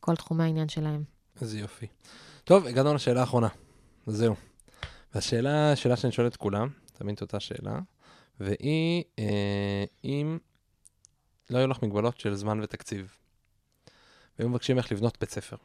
כל 0.00 0.16
תחומי 0.16 0.44
העניין 0.44 0.68
שלהם. 0.68 1.04
איזה 1.40 1.58
יופי. 1.58 1.86
טוב, 2.44 2.66
הגענו 2.66 2.94
לשאלה 2.94 3.20
האחרונה. 3.20 3.48
זהו. 4.06 4.34
והשאלה, 5.14 5.72
השאלה 5.72 5.96
שאני 5.96 6.12
שואל 6.12 6.26
את 6.26 6.36
כולם, 6.36 6.68
תמיד 6.92 7.14
את 7.14 7.22
אותה 7.22 7.40
שאלה, 7.40 7.78
והיא, 8.40 9.04
אה, 9.18 9.84
אם 10.04 10.38
לא 11.50 11.58
היו 11.58 11.66
לך 11.66 11.82
מגבלות 11.82 12.20
של 12.20 12.34
זמן 12.34 12.60
ותקציב, 12.62 13.16
והיו 14.38 14.48
מבקשים 14.48 14.78
איך 14.78 14.92
לבנות 14.92 15.18
בית 15.20 15.30
ספר, 15.30 15.56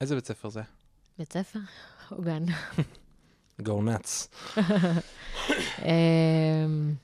איזה 0.00 0.14
בית 0.14 0.26
ספר 0.26 0.48
זה? 0.48 0.62
בית 1.18 1.32
ספר 1.32 1.58
או 2.12 2.22
גן? 2.22 2.44
go 3.62 3.64
nuts. 3.64 4.28
אמ, 5.82 6.94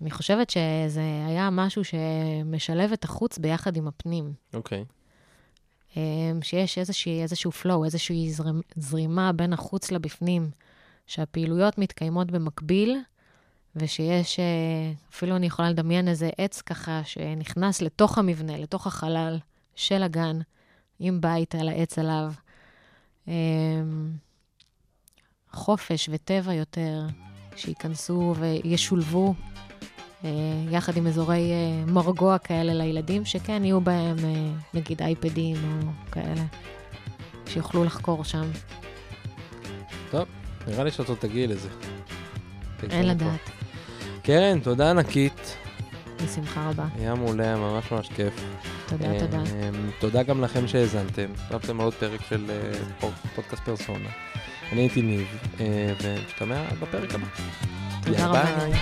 אני 0.00 0.10
חושבת 0.10 0.50
שזה 0.50 1.02
היה 1.26 1.50
משהו 1.52 1.82
שמשלב 1.84 2.92
את 2.92 3.04
החוץ 3.04 3.38
ביחד 3.38 3.76
עם 3.76 3.88
הפנים. 3.88 4.32
אוקיי. 4.54 4.84
Okay. 4.88 4.94
אמ, 5.96 6.42
שיש 6.42 6.78
איזושהי, 6.78 7.22
איזשהו 7.22 7.50
flow, 7.62 7.84
איזושהי 7.84 8.32
זרימה, 8.32 8.60
זרימה 8.76 9.32
בין 9.32 9.52
החוץ 9.52 9.90
לבפנים, 9.90 10.50
שהפעילויות 11.06 11.78
מתקיימות 11.78 12.30
במקביל, 12.30 12.98
ושיש, 13.76 14.40
אה, 14.40 14.44
אפילו 15.10 15.36
אני 15.36 15.46
יכולה 15.46 15.70
לדמיין 15.70 16.08
איזה 16.08 16.30
עץ 16.38 16.60
ככה 16.60 17.00
שנכנס 17.04 17.82
לתוך 17.82 18.18
המבנה, 18.18 18.58
לתוך 18.58 18.86
החלל 18.86 19.38
של 19.74 20.02
הגן, 20.02 20.38
עם 21.00 21.20
בית 21.20 21.54
על 21.54 21.68
העץ 21.68 21.98
עליו. 21.98 22.32
אמ, 23.28 23.32
חופש 25.52 26.08
וטבע 26.12 26.54
יותר, 26.54 27.06
שייכנסו 27.56 28.34
וישולבו 28.38 29.34
אה, 30.24 30.30
יחד 30.70 30.96
עם 30.96 31.06
אזורי 31.06 31.50
אה, 31.52 31.92
מרגוע 31.92 32.38
כאלה 32.38 32.74
לילדים, 32.74 33.24
שכן 33.24 33.64
יהיו 33.64 33.80
בהם 33.80 34.16
אה, 34.24 34.50
נגיד 34.74 35.02
אייפדים 35.02 35.56
או 35.56 35.90
כאלה, 36.12 36.42
שיוכלו 37.46 37.84
לחקור 37.84 38.24
שם. 38.24 38.50
טוב, 40.10 40.24
נראה 40.66 40.84
לי 40.84 40.90
שאת 40.90 41.08
עוד 41.08 41.18
תגיעי 41.18 41.46
לזה. 41.46 41.68
אין 42.90 43.06
לדעת. 43.06 43.50
קרן, 44.22 44.60
תודה 44.60 44.90
ענקית. 44.90 45.63
בשמחה 46.24 46.68
רבה. 46.70 46.84
היה 46.94 47.14
מעולה, 47.14 47.56
ממש 47.56 47.92
ממש 47.92 48.08
כיף. 48.08 48.44
תודה, 48.86 49.12
אה, 49.12 49.20
תודה. 49.20 49.38
אה, 49.38 49.70
תודה 49.98 50.22
גם 50.22 50.44
לכם 50.44 50.68
שהאזנתם. 50.68 51.26
חשבתם 51.48 51.80
על 51.80 51.84
עוד 51.84 51.94
פרק 51.94 52.20
של 52.28 52.50
אה, 52.50 53.08
פודקאסט 53.34 53.62
פרסונה. 53.62 54.08
אני 54.72 54.80
הייתי 54.80 55.02
ניב, 55.02 55.38
ומשתמע 56.02 56.62
בפרק 56.80 57.14
הבא. 57.14 57.26
תודה 58.04 58.26
רבה. 58.26 58.44
ביי. 58.44 58.74